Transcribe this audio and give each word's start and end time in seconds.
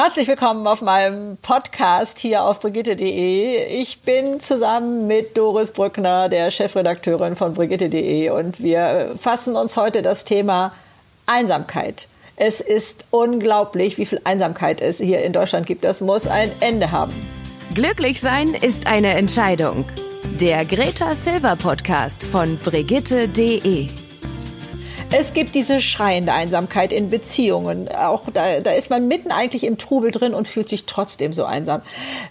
Herzlich 0.00 0.28
willkommen 0.28 0.64
auf 0.68 0.80
meinem 0.80 1.38
Podcast 1.38 2.20
hier 2.20 2.44
auf 2.44 2.60
brigitte.de. 2.60 3.80
Ich 3.80 4.02
bin 4.02 4.38
zusammen 4.38 5.08
mit 5.08 5.36
Doris 5.36 5.72
Brückner, 5.72 6.28
der 6.28 6.52
Chefredakteurin 6.52 7.34
von 7.34 7.52
brigitte.de 7.52 8.30
und 8.30 8.62
wir 8.62 9.16
fassen 9.18 9.56
uns 9.56 9.76
heute 9.76 10.00
das 10.00 10.24
Thema 10.24 10.72
Einsamkeit. 11.26 12.06
Es 12.36 12.60
ist 12.60 13.06
unglaublich, 13.10 13.98
wie 13.98 14.06
viel 14.06 14.20
Einsamkeit 14.22 14.80
es 14.80 14.98
hier 14.98 15.24
in 15.24 15.32
Deutschland 15.32 15.66
gibt. 15.66 15.82
Das 15.82 16.00
muss 16.00 16.28
ein 16.28 16.52
Ende 16.60 16.92
haben. 16.92 17.12
Glücklich 17.74 18.20
sein 18.20 18.54
ist 18.54 18.86
eine 18.86 19.14
Entscheidung. 19.14 19.84
Der 20.40 20.64
Greta 20.64 21.16
Silver 21.16 21.56
Podcast 21.56 22.22
von 22.22 22.56
brigitte.de. 22.58 23.88
Es 25.10 25.32
gibt 25.32 25.54
diese 25.54 25.80
schreiende 25.80 26.34
Einsamkeit 26.34 26.92
in 26.92 27.08
Beziehungen. 27.08 27.88
Auch 27.88 28.24
da, 28.30 28.60
da 28.60 28.72
ist 28.72 28.90
man 28.90 29.08
mitten 29.08 29.30
eigentlich 29.30 29.64
im 29.64 29.78
Trubel 29.78 30.10
drin 30.10 30.34
und 30.34 30.46
fühlt 30.46 30.68
sich 30.68 30.84
trotzdem 30.84 31.32
so 31.32 31.46
einsam. 31.46 31.80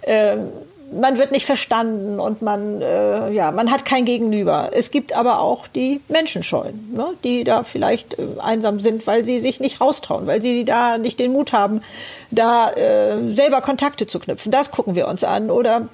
Ähm, 0.03 0.49
man 0.91 1.17
wird 1.17 1.31
nicht 1.31 1.45
verstanden 1.45 2.19
und 2.19 2.43
man, 2.43 2.81
äh, 2.81 3.31
ja, 3.31 3.51
man 3.51 3.71
hat 3.71 3.83
kein 3.83 4.05
Gegenüber. 4.05 4.69
Es 4.73 4.91
gibt 4.91 5.11
aber 5.13 5.39
auch 5.39 5.67
die 5.67 6.01
Menschenscheuen, 6.07 6.93
ne, 6.93 7.07
die 7.23 7.43
da 7.43 7.63
vielleicht 7.63 8.19
äh, 8.19 8.39
einsam 8.39 8.79
sind, 8.79 9.07
weil 9.07 9.25
sie 9.25 9.39
sich 9.39 9.59
nicht 9.59 9.81
raustrauen, 9.81 10.27
weil 10.27 10.41
sie 10.41 10.63
da 10.63 10.99
nicht 10.99 11.19
den 11.19 11.31
Mut 11.31 11.53
haben, 11.53 11.81
da 12.29 12.71
äh, 12.71 13.35
selber 13.35 13.61
Kontakte 13.61 14.05
zu 14.05 14.19
knüpfen. 14.19 14.51
Das 14.51 14.69
gucken 14.69 14.95
wir 14.95 15.07
uns 15.07 15.23
an. 15.23 15.49
Oder 15.49 15.89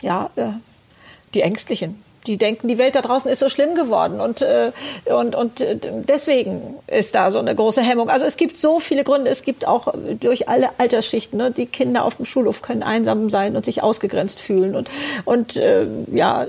ja, 0.00 0.30
äh, 0.36 0.48
die 1.34 1.42
Ängstlichen 1.42 2.03
die 2.26 2.38
denken, 2.38 2.68
die 2.68 2.78
Welt 2.78 2.94
da 2.94 3.02
draußen 3.02 3.30
ist 3.30 3.40
so 3.40 3.48
schlimm 3.48 3.74
geworden 3.74 4.20
und, 4.20 4.42
äh, 4.42 4.72
und, 5.04 5.34
und 5.34 5.60
äh, 5.60 5.76
deswegen 5.80 6.76
ist 6.86 7.14
da 7.14 7.30
so 7.30 7.38
eine 7.38 7.54
große 7.54 7.82
Hemmung. 7.82 8.08
Also 8.08 8.24
es 8.24 8.36
gibt 8.36 8.56
so 8.56 8.80
viele 8.80 9.04
Gründe. 9.04 9.30
Es 9.30 9.42
gibt 9.42 9.66
auch 9.66 9.92
durch 10.20 10.48
alle 10.48 10.70
Altersschichten, 10.78 11.38
ne, 11.38 11.50
die 11.50 11.66
Kinder 11.66 12.04
auf 12.04 12.16
dem 12.16 12.24
Schulhof 12.24 12.62
können 12.62 12.82
einsam 12.82 13.30
sein 13.30 13.56
und 13.56 13.64
sich 13.64 13.82
ausgegrenzt 13.82 14.40
fühlen 14.40 14.74
und, 14.74 14.88
und 15.24 15.56
äh, 15.56 15.86
ja, 16.12 16.46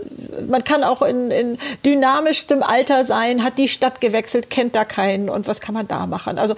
man 0.48 0.64
kann 0.64 0.84
auch 0.84 1.02
in, 1.02 1.32
in 1.32 1.58
dynamischstem 1.86 2.64
Alter 2.64 3.04
sein, 3.04 3.44
hat 3.44 3.58
die 3.58 3.68
Stadt 3.68 4.02
gewechselt, 4.02 4.50
kennt 4.50 4.76
da 4.76 4.86
keinen 4.86 5.30
und 5.30 5.48
was 5.48 5.62
kann 5.62 5.74
man 5.74 5.88
da 5.88 6.06
machen? 6.06 6.38
Also 6.38 6.56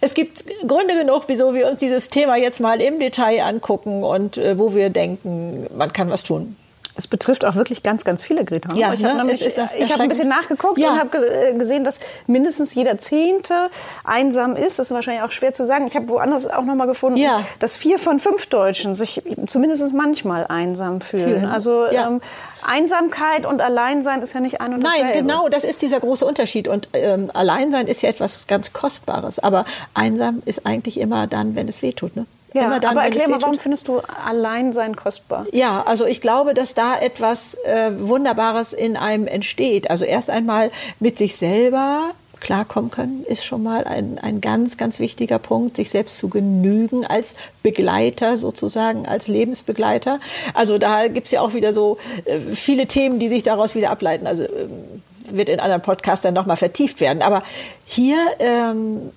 es 0.00 0.14
gibt 0.14 0.44
Gründe 0.66 0.94
genug, 0.94 1.24
wieso 1.26 1.54
wir 1.54 1.68
uns 1.68 1.78
dieses 1.78 2.08
Thema 2.08 2.36
jetzt 2.36 2.60
mal 2.60 2.80
im 2.80 2.98
Detail 2.98 3.42
angucken 3.42 4.02
und 4.02 4.38
äh, 4.38 4.58
wo 4.58 4.74
wir 4.74 4.90
denken, 4.90 5.66
man 5.76 5.92
kann 5.92 6.10
was 6.10 6.22
tun. 6.22 6.56
Es 7.00 7.06
betrifft 7.06 7.46
auch 7.46 7.54
wirklich 7.54 7.82
ganz, 7.82 8.04
ganz 8.04 8.22
viele, 8.22 8.44
Greta. 8.44 8.74
Ja, 8.74 8.92
ich 8.92 9.00
ne? 9.00 9.08
habe 9.08 9.18
nämlich, 9.18 9.40
ich 9.40 9.56
habe 9.58 10.02
ein 10.02 10.08
bisschen 10.10 10.28
nachgeguckt 10.28 10.76
ja. 10.76 10.92
und 10.92 10.98
habe 10.98 11.26
äh, 11.26 11.54
gesehen, 11.54 11.82
dass 11.82 11.98
mindestens 12.26 12.74
jeder 12.74 12.98
Zehnte 12.98 13.70
einsam 14.04 14.54
ist. 14.54 14.78
Das 14.78 14.90
ist 14.90 14.94
wahrscheinlich 14.94 15.22
auch 15.22 15.30
schwer 15.30 15.54
zu 15.54 15.64
sagen. 15.64 15.86
Ich 15.86 15.96
habe 15.96 16.10
woanders 16.10 16.46
auch 16.46 16.64
noch 16.64 16.74
mal 16.74 16.86
gefunden, 16.86 17.16
ja. 17.16 17.42
dass 17.58 17.78
vier 17.78 17.98
von 17.98 18.18
fünf 18.18 18.46
Deutschen 18.46 18.94
sich 18.94 19.22
zumindest 19.46 19.94
manchmal 19.94 20.46
einsam 20.46 21.00
fühlen. 21.00 21.24
fühlen. 21.24 21.44
Also 21.46 21.86
ja. 21.90 22.08
ähm, 22.08 22.20
Einsamkeit 22.62 23.46
und 23.46 23.62
Alleinsein 23.62 24.20
ist 24.20 24.34
ja 24.34 24.40
nicht 24.40 24.60
ein 24.60 24.74
und 24.74 24.84
dasselbe. 24.84 25.06
Nein, 25.06 25.26
genau, 25.26 25.48
das 25.48 25.64
ist 25.64 25.80
dieser 25.80 26.00
große 26.00 26.26
Unterschied. 26.26 26.68
Und 26.68 26.90
ähm, 26.92 27.30
Alleinsein 27.32 27.86
ist 27.86 28.02
ja 28.02 28.10
etwas 28.10 28.46
ganz 28.46 28.74
Kostbares. 28.74 29.38
Aber 29.38 29.64
einsam 29.94 30.42
ist 30.44 30.66
eigentlich 30.66 31.00
immer 31.00 31.26
dann, 31.26 31.56
wenn 31.56 31.66
es 31.68 31.80
wehtut. 31.80 32.16
Ne? 32.16 32.26
Ja, 32.52 32.64
Immer 32.64 32.80
dann, 32.80 32.92
aber 32.96 33.04
erklär 33.04 33.28
mal, 33.28 33.40
warum 33.40 33.58
findest 33.58 33.86
du 33.86 34.00
Alleinsein 34.00 34.96
kostbar? 34.96 35.46
Ja, 35.52 35.82
also 35.86 36.06
ich 36.06 36.20
glaube, 36.20 36.52
dass 36.54 36.74
da 36.74 36.98
etwas 36.98 37.54
äh, 37.64 37.92
Wunderbares 37.96 38.72
in 38.72 38.96
einem 38.96 39.26
entsteht. 39.28 39.90
Also 39.90 40.04
erst 40.04 40.30
einmal 40.30 40.70
mit 40.98 41.16
sich 41.16 41.36
selber 41.36 42.10
klarkommen 42.40 42.90
können, 42.90 43.22
ist 43.24 43.44
schon 43.44 43.62
mal 43.62 43.84
ein, 43.84 44.18
ein 44.18 44.40
ganz, 44.40 44.78
ganz 44.78 44.98
wichtiger 44.98 45.38
Punkt, 45.38 45.76
sich 45.76 45.90
selbst 45.90 46.18
zu 46.18 46.28
genügen 46.28 47.06
als 47.06 47.36
Begleiter 47.62 48.36
sozusagen, 48.36 49.06
als 49.06 49.28
Lebensbegleiter. 49.28 50.18
Also 50.54 50.78
da 50.78 51.06
gibt's 51.08 51.30
ja 51.30 51.42
auch 51.42 51.54
wieder 51.54 51.72
so 51.72 51.98
äh, 52.24 52.40
viele 52.40 52.86
Themen, 52.86 53.18
die 53.18 53.28
sich 53.28 53.42
daraus 53.42 53.74
wieder 53.74 53.90
ableiten. 53.90 54.26
Also 54.26 54.44
ähm, 54.44 55.02
wird 55.30 55.48
in 55.48 55.60
anderen 55.60 55.82
Podcasts 55.82 56.22
dann 56.22 56.34
nochmal 56.34 56.56
vertieft 56.56 57.00
werden. 57.00 57.22
Aber 57.22 57.42
hier 57.84 58.16
ähm, 58.38 59.12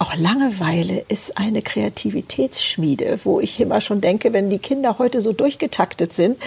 auch 0.00 0.16
Langeweile 0.16 1.04
ist 1.08 1.36
eine 1.36 1.60
Kreativitätsschmiede, 1.60 3.20
wo 3.24 3.38
ich 3.38 3.60
immer 3.60 3.82
schon 3.82 4.00
denke, 4.00 4.32
wenn 4.32 4.48
die 4.48 4.58
Kinder 4.58 4.98
heute 4.98 5.20
so 5.20 5.34
durchgetaktet 5.34 6.14
sind, 6.14 6.38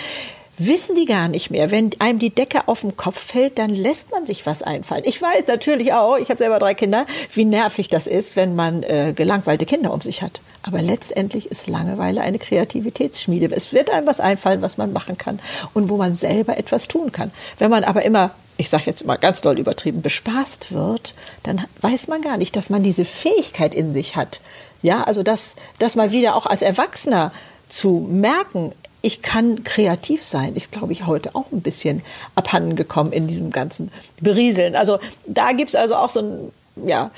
wissen 0.58 0.96
die 0.96 1.06
gar 1.06 1.28
nicht 1.28 1.52
mehr. 1.52 1.70
Wenn 1.70 1.92
einem 2.00 2.18
die 2.18 2.32
Decke 2.32 2.68
auf 2.68 2.82
den 2.82 2.98
Kopf 2.98 3.20
fällt, 3.20 3.60
dann 3.60 3.70
lässt 3.70 4.12
man 4.12 4.26
sich 4.26 4.48
was 4.48 4.64
einfallen. 4.64 5.04
Ich 5.06 5.22
weiß 5.22 5.46
natürlich 5.48 5.94
auch, 5.94 6.18
ich 6.18 6.30
habe 6.30 6.40
selber 6.40 6.58
drei 6.58 6.74
Kinder, 6.74 7.06
wie 7.34 7.46
nervig 7.46 7.90
das 7.90 8.08
ist, 8.08 8.36
wenn 8.36 8.56
man 8.56 8.82
äh, 8.82 9.14
gelangweilte 9.16 9.68
Kinder 9.68 9.94
um 9.94 10.02
sich 10.02 10.24
hat. 10.24 10.42
Aber 10.64 10.82
letztendlich 10.82 11.52
ist 11.52 11.68
Langeweile 11.68 12.22
eine 12.22 12.40
Kreativitätsschmiede. 12.40 13.54
Es 13.56 13.72
wird 13.72 13.92
einem 13.92 14.08
was 14.08 14.20
einfallen, 14.20 14.64
was 14.64 14.78
man 14.78 14.94
machen 14.94 15.18
kann 15.18 15.40
und 15.76 15.90
wo 15.90 15.98
man 15.98 16.16
selber 16.16 16.58
etwas 16.58 16.88
tun 16.88 17.12
kann. 17.12 17.32
Wenn 17.60 17.70
man 17.70 17.84
aber 17.84 18.04
immer 18.04 18.32
ich 18.58 18.70
sage 18.70 18.84
jetzt 18.86 19.06
mal 19.06 19.18
ganz 19.18 19.42
doll 19.42 19.60
übertrieben, 19.60 20.02
bespaßt 20.02 20.74
wird, 20.74 21.14
dann 21.44 21.66
weiß 21.82 22.08
man 22.08 22.22
gar 22.22 22.38
nicht, 22.38 22.56
dass 22.56 22.70
man 22.70 22.84
diese 22.84 23.06
Fähigkeit 23.06 23.74
in 23.74 23.94
sich 23.94 24.16
hat. 24.16 24.42
Ja, 24.82 25.04
also 25.04 25.24
das, 25.24 25.56
das 25.80 25.96
mal 25.96 26.12
wieder 26.12 26.36
auch 26.36 26.46
als 26.46 26.62
Erwachsener 26.62 27.32
zu 27.70 28.08
merken, 28.10 28.74
ich 29.02 29.22
kann 29.22 29.64
kreativ 29.64 30.24
sein, 30.24 30.56
ist, 30.56 30.72
glaube 30.72 30.94
ich, 30.94 31.06
heute 31.06 31.36
auch 31.36 31.52
ein 31.52 31.62
bisschen 31.62 32.02
abhanden 32.36 32.76
gekommen 32.76 33.12
in 33.12 33.28
diesem 33.28 33.52
ganzen 33.52 33.92
Berieseln. 34.22 34.76
Also 34.76 35.00
da 35.26 35.52
gibt's 35.52 35.76
also 35.76 35.96
auch 35.96 36.10
so 36.10 36.22
ein, 36.22 36.54
ja, 36.88 37.12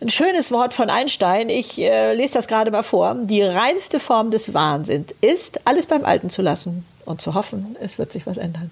ein 0.00 0.08
schönes 0.08 0.52
Wort 0.52 0.72
von 0.72 0.88
Einstein. 0.88 1.48
Ich 1.48 1.80
äh, 1.80 2.14
lese 2.14 2.34
das 2.34 2.46
gerade 2.46 2.70
mal 2.70 2.82
vor. 2.82 3.16
Die 3.22 3.42
reinste 3.42 3.98
Form 3.98 4.30
des 4.30 4.54
Wahnsinns 4.54 5.14
ist, 5.20 5.66
alles 5.66 5.86
beim 5.86 6.04
Alten 6.04 6.30
zu 6.30 6.42
lassen 6.42 6.84
und 7.06 7.20
zu 7.20 7.34
hoffen, 7.34 7.76
es 7.80 7.98
wird 7.98 8.12
sich 8.12 8.26
was 8.26 8.36
ändern. 8.36 8.70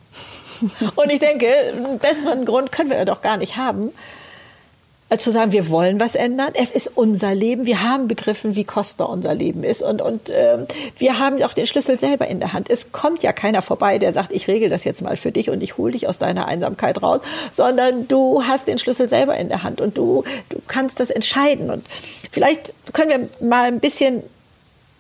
Und 0.97 1.13
ich 1.13 1.21
denke, 1.21 1.47
einen 1.47 1.99
besseren 1.99 2.45
Grund 2.45 2.73
können 2.73 2.91
wir 2.91 3.05
doch 3.05 3.23
gar 3.23 3.37
nicht 3.37 3.57
haben, 3.57 3.93
als 5.11 5.23
zu 5.23 5.31
sagen, 5.31 5.53
wir 5.53 5.69
wollen 5.69 6.01
was 6.01 6.15
ändern. 6.15 6.51
Es 6.55 6.73
ist 6.73 6.91
unser 6.97 7.35
Leben. 7.35 7.67
Wir 7.67 7.83
haben 7.83 8.09
begriffen, 8.09 8.57
wie 8.57 8.65
kostbar 8.65 9.11
unser 9.11 9.35
Leben 9.35 9.63
ist. 9.63 9.83
Und, 9.83 10.01
und 10.01 10.31
äh, 10.31 10.67
wir 10.97 11.19
haben 11.19 11.43
auch 11.43 11.53
den 11.53 11.67
Schlüssel 11.67 11.99
selber 11.99 12.27
in 12.27 12.41
der 12.41 12.53
Hand. 12.53 12.71
Es 12.71 12.91
kommt 12.91 13.23
ja 13.23 13.33
keiner 13.33 13.63
vorbei, 13.63 13.99
der 13.99 14.13
sagt, 14.13 14.33
ich 14.33 14.49
regel 14.49 14.71
das 14.71 14.83
jetzt 14.85 15.03
mal 15.03 15.17
für 15.17 15.31
dich 15.31 15.51
und 15.51 15.63
ich 15.63 15.77
hole 15.77 15.93
dich 15.93 16.09
aus 16.09 16.19
deiner 16.19 16.47
Einsamkeit 16.47 17.03
raus, 17.03 17.21
sondern 17.53 18.09
du 18.09 18.43
hast 18.45 18.67
den 18.67 18.79
Schlüssel 18.79 19.09
selber 19.09 19.37
in 19.37 19.49
der 19.49 19.63
Hand 19.63 19.81
und 19.81 19.97
du, 19.97 20.25
du 20.49 20.61
kannst 20.67 20.99
das 21.01 21.11
entscheiden. 21.11 21.71
Und 21.71 21.85
vielleicht 22.33 22.75
können 22.93 23.29
wir 23.41 23.47
mal 23.47 23.65
ein 23.65 23.81
bisschen 23.81 24.23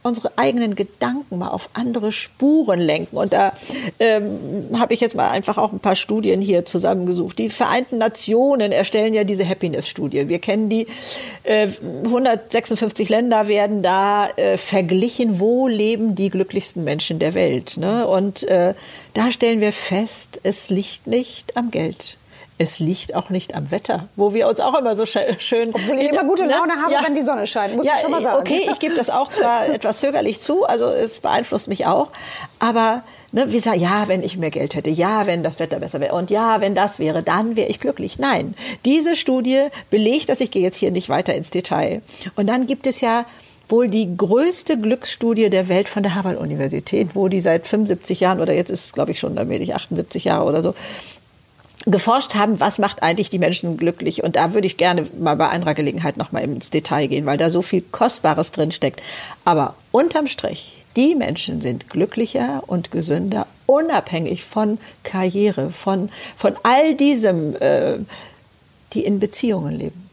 unsere 0.04 0.36
eigenen 0.36 0.74
Gedanken 0.74 1.38
mal 1.38 1.48
auf 1.48 1.70
andere 1.72 2.12
Spuren 2.12 2.78
lenken. 2.78 3.16
Und 3.16 3.32
da 3.32 3.54
ähm, 3.98 4.68
habe 4.78 4.92
ich 4.92 5.00
jetzt 5.00 5.16
mal 5.16 5.30
einfach 5.30 5.56
auch 5.56 5.72
ein 5.72 5.80
paar 5.80 5.96
Studien 5.96 6.42
hier 6.42 6.66
zusammengesucht. 6.66 7.38
Die 7.38 7.48
Vereinten 7.48 7.96
Nationen 7.98 8.70
erstellen 8.70 9.14
ja 9.14 9.24
diese 9.24 9.48
Happiness-Studie. 9.48 10.28
Wir 10.28 10.38
kennen 10.38 10.68
die. 10.68 10.86
Äh, 11.42 11.68
156 12.04 13.08
Länder 13.08 13.48
werden 13.48 13.82
da 13.82 14.28
äh, 14.36 14.58
verglichen, 14.58 15.40
wo 15.40 15.68
leben 15.68 16.14
die 16.14 16.28
glücklichsten 16.28 16.84
Menschen 16.84 17.18
der 17.18 17.32
Welt. 17.32 17.78
Ne? 17.78 18.06
Und 18.06 18.44
äh, 18.44 18.74
da 19.14 19.32
stellen 19.32 19.60
wir 19.60 19.72
fest, 19.72 20.38
es 20.42 20.68
liegt 20.68 21.06
nicht 21.06 21.56
am 21.56 21.70
Geld 21.70 22.18
es 22.56 22.78
liegt 22.78 23.14
auch 23.14 23.30
nicht 23.30 23.54
am 23.54 23.70
Wetter, 23.70 24.08
wo 24.14 24.32
wir 24.32 24.48
uns 24.48 24.60
auch 24.60 24.78
immer 24.78 24.94
so 24.94 25.06
schön. 25.06 25.70
Obwohl 25.72 25.98
ich 25.98 26.08
immer 26.08 26.24
gute 26.24 26.44
ne? 26.44 26.52
Laune 26.52 26.74
habe, 26.80 26.92
ja, 26.92 27.02
wenn 27.04 27.14
die 27.14 27.22
Sonne 27.22 27.46
scheint, 27.46 27.74
muss 27.74 27.84
ja, 27.84 27.94
ich 27.96 28.02
schon 28.02 28.12
mal 28.12 28.22
sagen. 28.22 28.38
Okay, 28.38 28.68
ich 28.70 28.78
gebe 28.78 28.94
das 28.94 29.10
auch 29.10 29.28
zwar 29.28 29.68
etwas 29.74 29.98
zögerlich 29.98 30.40
zu, 30.40 30.64
also 30.64 30.86
es 30.86 31.18
beeinflusst 31.18 31.66
mich 31.66 31.86
auch, 31.86 32.10
aber 32.60 33.02
ne, 33.32 33.50
wir 33.50 33.60
sagen, 33.60 33.80
ja, 33.80 34.06
wenn 34.06 34.22
ich 34.22 34.36
mehr 34.36 34.50
Geld 34.50 34.76
hätte, 34.76 34.90
ja, 34.90 35.26
wenn 35.26 35.42
das 35.42 35.58
Wetter 35.58 35.80
besser 35.80 35.98
wäre 36.00 36.14
und 36.14 36.30
ja, 36.30 36.60
wenn 36.60 36.76
das 36.76 37.00
wäre, 37.00 37.24
dann 37.24 37.56
wäre 37.56 37.68
ich 37.68 37.80
glücklich. 37.80 38.18
Nein, 38.18 38.54
diese 38.84 39.16
Studie 39.16 39.66
belegt, 39.90 40.28
dass 40.28 40.40
ich 40.40 40.52
gehe 40.52 40.62
jetzt 40.62 40.76
hier 40.76 40.92
nicht 40.92 41.08
weiter 41.08 41.34
ins 41.34 41.50
Detail. 41.50 42.02
Und 42.36 42.48
dann 42.48 42.66
gibt 42.66 42.86
es 42.86 43.00
ja 43.00 43.26
wohl 43.68 43.88
die 43.88 44.16
größte 44.16 44.78
Glücksstudie 44.78 45.50
der 45.50 45.68
Welt 45.68 45.88
von 45.88 46.02
der 46.02 46.14
Harvard-Universität, 46.14 47.14
wo 47.14 47.28
die 47.28 47.40
seit 47.40 47.66
75 47.66 48.20
Jahren 48.20 48.40
oder 48.40 48.52
jetzt 48.52 48.70
ist 48.70 48.84
es, 48.84 48.92
glaube 48.92 49.12
ich, 49.12 49.18
schon, 49.18 49.34
damit 49.34 49.62
ich 49.62 49.74
78 49.74 50.24
Jahre 50.24 50.44
oder 50.44 50.62
so, 50.62 50.74
geforscht 51.86 52.34
haben, 52.34 52.60
was 52.60 52.78
macht 52.78 53.02
eigentlich 53.02 53.30
die 53.30 53.38
Menschen 53.38 53.76
glücklich. 53.76 54.22
Und 54.22 54.36
da 54.36 54.54
würde 54.54 54.66
ich 54.66 54.76
gerne 54.76 55.06
mal 55.18 55.36
bei 55.36 55.48
anderer 55.48 55.74
Gelegenheit 55.74 56.16
noch 56.16 56.32
mal 56.32 56.40
ins 56.40 56.70
Detail 56.70 57.06
gehen, 57.06 57.26
weil 57.26 57.36
da 57.36 57.50
so 57.50 57.62
viel 57.62 57.82
Kostbares 57.82 58.52
drin 58.52 58.72
steckt. 58.72 59.02
Aber 59.44 59.74
unterm 59.92 60.26
Strich, 60.26 60.84
die 60.96 61.14
Menschen 61.14 61.60
sind 61.60 61.90
glücklicher 61.90 62.62
und 62.66 62.90
gesünder, 62.90 63.46
unabhängig 63.66 64.44
von 64.44 64.78
Karriere, 65.02 65.70
von, 65.70 66.10
von 66.36 66.54
all 66.62 66.94
diesem, 66.94 67.56
äh, 67.56 67.98
die 68.92 69.04
in 69.04 69.18
Beziehungen 69.18 69.74
leben 69.74 70.03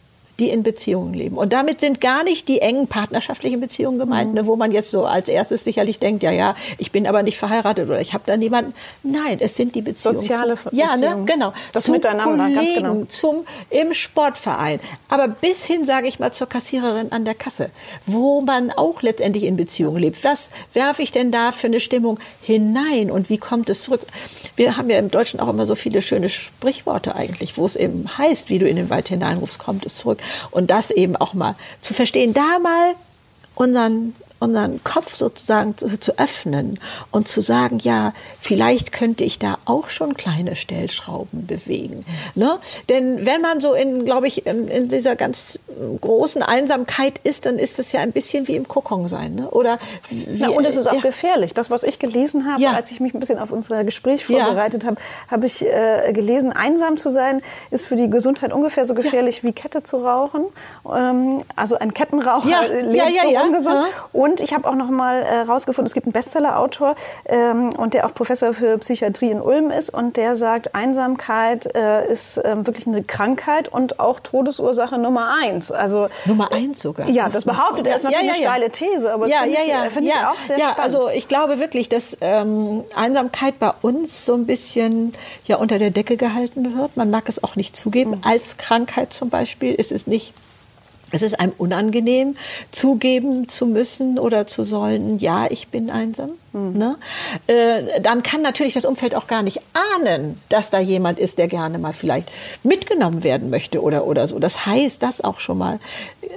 die 0.41 0.49
in 0.49 0.63
Beziehungen 0.63 1.13
leben. 1.13 1.37
Und 1.37 1.53
damit 1.53 1.79
sind 1.79 2.01
gar 2.01 2.23
nicht 2.23 2.47
die 2.47 2.61
engen 2.61 2.87
partnerschaftlichen 2.87 3.59
Beziehungen 3.59 3.99
gemeint, 3.99 4.29
mhm. 4.29 4.35
ne, 4.35 4.47
wo 4.47 4.55
man 4.55 4.71
jetzt 4.71 4.89
so 4.89 5.05
als 5.05 5.29
erstes 5.29 5.63
sicherlich 5.63 5.99
denkt, 5.99 6.23
ja, 6.23 6.31
ja, 6.31 6.55
ich 6.79 6.91
bin 6.91 7.05
aber 7.05 7.21
nicht 7.21 7.37
verheiratet 7.37 7.87
oder 7.87 8.01
ich 8.01 8.13
habe 8.13 8.23
da 8.25 8.35
niemanden. 8.37 8.73
Nein, 9.03 9.37
es 9.39 9.55
sind 9.55 9.75
die 9.75 9.83
Beziehungen. 9.83 10.17
Soziale 10.17 10.55
zu, 10.55 10.69
Ja, 10.71 10.97
ne, 10.97 11.23
genau. 11.27 11.53
Das 11.73 11.85
zum 11.85 11.93
Miteinander, 11.93 12.45
Kollegen, 12.45 12.55
ganz 12.55 12.73
genau. 12.73 13.03
Zum, 13.05 13.45
Im 13.69 13.93
Sportverein. 13.93 14.79
Aber 15.09 15.27
bis 15.27 15.63
hin, 15.63 15.85
sage 15.85 16.07
ich 16.07 16.17
mal, 16.17 16.31
zur 16.31 16.49
Kassiererin 16.49 17.11
an 17.11 17.23
der 17.23 17.35
Kasse, 17.35 17.69
wo 18.07 18.41
man 18.41 18.71
auch 18.71 19.03
letztendlich 19.03 19.43
in 19.43 19.57
Beziehungen 19.57 19.97
lebt. 19.97 20.23
Was 20.23 20.49
werfe 20.73 21.03
ich 21.03 21.11
denn 21.11 21.31
da 21.31 21.51
für 21.51 21.67
eine 21.67 21.79
Stimmung 21.79 22.19
hinein 22.41 23.11
und 23.11 23.29
wie 23.29 23.37
kommt 23.37 23.69
es 23.69 23.83
zurück? 23.83 24.01
Wir 24.55 24.75
haben 24.75 24.89
ja 24.89 24.97
im 24.97 25.11
Deutschen 25.11 25.39
auch 25.39 25.49
immer 25.49 25.67
so 25.67 25.75
viele 25.75 26.01
schöne 26.01 26.29
Sprichworte 26.29 27.15
eigentlich, 27.15 27.57
wo 27.57 27.65
es 27.65 27.75
eben 27.75 28.17
heißt, 28.17 28.49
wie 28.49 28.57
du 28.57 28.67
in 28.67 28.75
den 28.75 28.89
Wald 28.89 29.09
hineinrufst, 29.09 29.59
kommt 29.59 29.85
es 29.85 29.97
zurück. 29.97 30.19
Und 30.51 30.71
das 30.71 30.91
eben 30.91 31.15
auch 31.15 31.33
mal 31.33 31.55
zu 31.79 31.93
verstehen, 31.93 32.33
da 32.33 32.59
mal 32.59 32.95
unseren 33.55 34.15
unseren 34.41 34.83
Kopf 34.83 35.13
sozusagen 35.13 35.77
zu, 35.77 35.99
zu, 35.99 36.17
öffnen 36.17 36.79
und 37.11 37.27
zu 37.27 37.41
sagen, 37.41 37.79
ja, 37.79 38.13
vielleicht 38.39 38.91
könnte 38.91 39.23
ich 39.23 39.37
da 39.39 39.59
auch 39.65 39.89
schon 39.89 40.15
kleine 40.15 40.55
Stellschrauben 40.55 41.45
bewegen. 41.45 42.05
Ne? 42.33 42.57
Denn 42.89 43.25
wenn 43.25 43.41
man 43.41 43.61
so 43.61 43.73
in, 43.73 44.03
glaube 44.03 44.27
ich, 44.27 44.45
in, 44.47 44.89
dieser 44.89 45.15
ganz 45.15 45.59
großen 46.01 46.41
Einsamkeit 46.41 47.19
ist, 47.23 47.45
dann 47.45 47.59
ist 47.59 47.77
es 47.77 47.91
ja 47.91 48.01
ein 48.01 48.11
bisschen 48.11 48.47
wie 48.47 48.55
im 48.55 48.67
Kokon 48.67 49.07
sein. 49.07 49.35
Ne? 49.35 49.49
Oder 49.51 49.77
wie, 50.09 50.25
Na, 50.39 50.49
und 50.49 50.65
es 50.65 50.75
ist 50.75 50.87
auch 50.87 50.95
ja. 50.95 51.01
gefährlich. 51.01 51.53
Das, 51.53 51.69
was 51.69 51.83
ich 51.83 51.99
gelesen 51.99 52.51
habe, 52.51 52.61
ja. 52.61 52.71
als 52.71 52.89
ich 52.89 52.99
mich 52.99 53.13
ein 53.13 53.19
bisschen 53.19 53.37
auf 53.37 53.51
unser 53.51 53.83
Gespräch 53.83 54.25
vorbereitet 54.25 54.83
ja. 54.83 54.89
habe, 54.89 55.01
habe 55.29 55.45
ich 55.45 55.63
äh, 55.63 56.11
gelesen, 56.13 56.51
einsam 56.51 56.97
zu 56.97 57.09
sein 57.09 57.41
ist 57.69 57.85
für 57.85 57.95
die 57.95 58.09
Gesundheit 58.09 58.53
ungefähr 58.53 58.85
so 58.85 58.95
gefährlich 58.95 59.43
wie 59.43 59.53
Kette 59.53 59.83
zu 59.83 59.97
rauchen. 59.97 60.45
Ähm, 60.91 61.43
also 61.55 61.77
ein 61.77 61.93
Kettenraucher 61.93 62.67
lebt 62.83 63.21
so 63.21 63.39
ungesund. 63.45 63.85
Und 64.13 64.30
und 64.31 64.41
ich 64.41 64.53
habe 64.53 64.67
auch 64.67 64.75
noch 64.75 64.89
mal 64.89 65.23
herausgefunden, 65.23 65.87
äh, 65.87 65.89
es 65.89 65.93
gibt 65.93 66.07
einen 66.07 66.13
Bestseller-Autor 66.13 66.95
ähm, 67.25 67.69
und 67.77 67.93
der 67.93 68.05
auch 68.05 68.13
Professor 68.13 68.53
für 68.53 68.77
Psychiatrie 68.77 69.29
in 69.31 69.41
Ulm 69.41 69.71
ist 69.71 69.89
und 69.89 70.17
der 70.17 70.35
sagt, 70.35 70.73
Einsamkeit 70.73 71.75
äh, 71.75 72.09
ist 72.09 72.37
äh, 72.37 72.65
wirklich 72.65 72.87
eine 72.87 73.03
Krankheit 73.03 73.67
und 73.67 73.99
auch 73.99 74.19
Todesursache 74.19 74.97
Nummer 74.97 75.35
eins. 75.41 75.71
Also 75.71 76.07
Nummer 76.25 76.51
eins 76.51 76.81
sogar. 76.81 77.09
Ja, 77.09 77.25
das, 77.25 77.33
das 77.33 77.45
behauptet 77.45 77.87
er. 77.87 77.97
Ist 77.97 78.03
natürlich 78.03 78.27
ja, 78.27 78.35
ja, 78.35 78.41
ja. 78.41 78.51
eine 78.51 78.69
steile 78.69 78.91
These, 78.93 79.13
aber 79.13 79.27
ja, 79.27 79.43
ja, 79.43 79.61
ja, 79.63 79.85
ich, 79.85 79.95
ja. 79.95 80.01
ich 80.01 80.25
auch 80.25 80.47
sehr 80.47 80.57
ja, 80.57 80.71
spannend. 80.71 80.79
Also 80.79 81.09
ich 81.09 81.27
glaube 81.27 81.59
wirklich, 81.59 81.89
dass 81.89 82.17
ähm, 82.21 82.83
Einsamkeit 82.95 83.59
bei 83.59 83.71
uns 83.81 84.25
so 84.25 84.33
ein 84.33 84.45
bisschen 84.45 85.13
ja 85.45 85.57
unter 85.57 85.77
der 85.77 85.91
Decke 85.91 86.15
gehalten 86.15 86.77
wird. 86.77 86.95
Man 86.95 87.11
mag 87.11 87.27
es 87.27 87.43
auch 87.43 87.55
nicht 87.55 87.75
zugeben. 87.75 88.11
Mhm. 88.11 88.21
Als 88.23 88.57
Krankheit 88.57 89.11
zum 89.11 89.29
Beispiel 89.29 89.73
ist 89.73 89.91
es 89.91 90.07
nicht 90.07 90.33
es 91.11 91.21
ist 91.21 91.39
einem 91.39 91.53
unangenehm, 91.57 92.35
zugeben 92.71 93.47
zu 93.47 93.65
müssen 93.65 94.19
oder 94.19 94.47
zu 94.47 94.63
sollen, 94.63 95.19
ja, 95.19 95.47
ich 95.49 95.67
bin 95.67 95.89
einsam. 95.89 96.31
Mhm. 96.53 96.77
Ne? 96.77 96.97
Äh, 97.47 98.01
dann 98.01 98.23
kann 98.23 98.41
natürlich 98.41 98.73
das 98.73 98.85
Umfeld 98.85 99.15
auch 99.15 99.27
gar 99.27 99.43
nicht 99.43 99.61
ahnen, 99.73 100.39
dass 100.49 100.69
da 100.69 100.79
jemand 100.79 101.19
ist, 101.19 101.37
der 101.37 101.47
gerne 101.47 101.79
mal 101.79 101.93
vielleicht 101.93 102.31
mitgenommen 102.63 103.23
werden 103.23 103.49
möchte 103.49 103.81
oder, 103.81 104.05
oder 104.05 104.27
so. 104.27 104.39
Das 104.39 104.65
heißt, 104.65 105.01
das 105.03 105.21
auch 105.21 105.39
schon 105.39 105.57
mal 105.57 105.79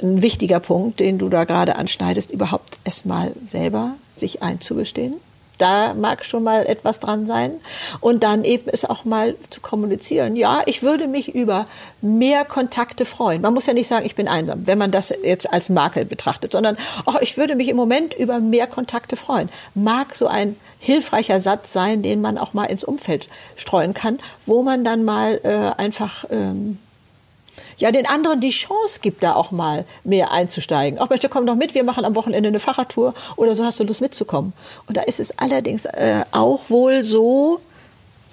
ein 0.03 0.23
wichtiger 0.23 0.61
Punkt, 0.61 1.01
den 1.01 1.19
du 1.19 1.29
da 1.29 1.45
gerade 1.45 1.77
anschneidest, 1.77 2.31
überhaupt 2.31 2.79
erstmal 2.85 3.33
selber 3.49 3.95
sich 4.15 4.43
einzugestehen 4.43 5.15
da 5.59 5.95
mag 5.95 6.25
schon 6.25 6.43
mal 6.43 6.67
etwas 6.67 7.01
dran 7.01 7.27
sein. 7.27 7.61
Und 8.01 8.23
dann 8.23 8.45
eben 8.45 8.69
es 8.73 8.85
auch 8.85 9.05
mal 9.05 9.37
zu 9.51 9.61
kommunizieren. 9.61 10.37
Ja, 10.37 10.63
ich 10.67 10.83
würde 10.83 11.07
mich 11.07 11.35
über 11.35 11.67
mehr 12.01 12.45
Kontakte 12.45 13.05
freuen. 13.05 13.43
Man 13.43 13.55
muss 13.55 13.67
ja 13.67 13.73
nicht 13.73 13.89
sagen, 13.89 14.07
ich 14.07 14.15
bin 14.15 14.29
einsam, 14.29 14.67
wenn 14.67 14.79
man 14.79 14.91
das 14.91 15.13
jetzt 15.23 15.53
als 15.53 15.69
Makel 15.69 16.05
betrachtet, 16.05 16.53
sondern 16.53 16.77
auch 17.05 17.21
ich 17.21 17.37
würde 17.37 17.55
mich 17.55 17.69
im 17.69 17.77
Moment 17.77 18.15
über 18.15 18.41
mehr 18.41 18.67
Kontakte 18.67 19.17
freuen. 19.17 19.49
Mag 19.75 20.15
so 20.15 20.27
ein 20.27 20.57
hilfreicher 20.79 21.41
Satz 21.41 21.73
sein, 21.73 22.03
den 22.03 22.21
man 22.21 22.37
auch 22.37 22.53
mal 22.53 22.67
ins 22.67 22.85
Umfeld 22.85 23.29
streuen 23.57 23.95
kann, 23.95 24.19
wo 24.45 24.63
man 24.63 24.85
dann 24.85 25.05
mal 25.05 25.41
äh, 25.43 25.81
einfach 25.81 26.25
ähm, 26.31 26.79
ja 27.77 27.91
den 27.93 28.07
anderen 28.07 28.41
die 28.41 28.51
Chance 28.51 29.01
gibt, 29.01 29.23
da 29.23 29.35
auch 29.35 29.51
mal 29.51 29.85
mehr 30.05 30.31
einzusteigen. 30.31 30.99
Auch 30.99 31.11
möchte, 31.11 31.29
komm 31.29 31.47
doch 31.47 31.57
mit, 31.57 31.75
wir 31.75 31.85
machen 31.85 32.05
am 32.05 32.15
Wochenende 32.15 32.49
eine 32.49 32.61
Fahrradtour 32.61 33.15
oder 33.37 33.55
so 33.57 33.65
hast 33.65 33.81
du 33.81 33.85
Lust 33.85 34.01
mitzukommen. 34.01 34.53
Und 34.87 34.97
da 34.97 35.03
ist 35.03 35.21
es 35.21 35.39
allerdings 35.39 35.87
äh, 35.87 36.25
auch 36.33 36.61
wohl 36.69 37.05
so, 37.05 37.61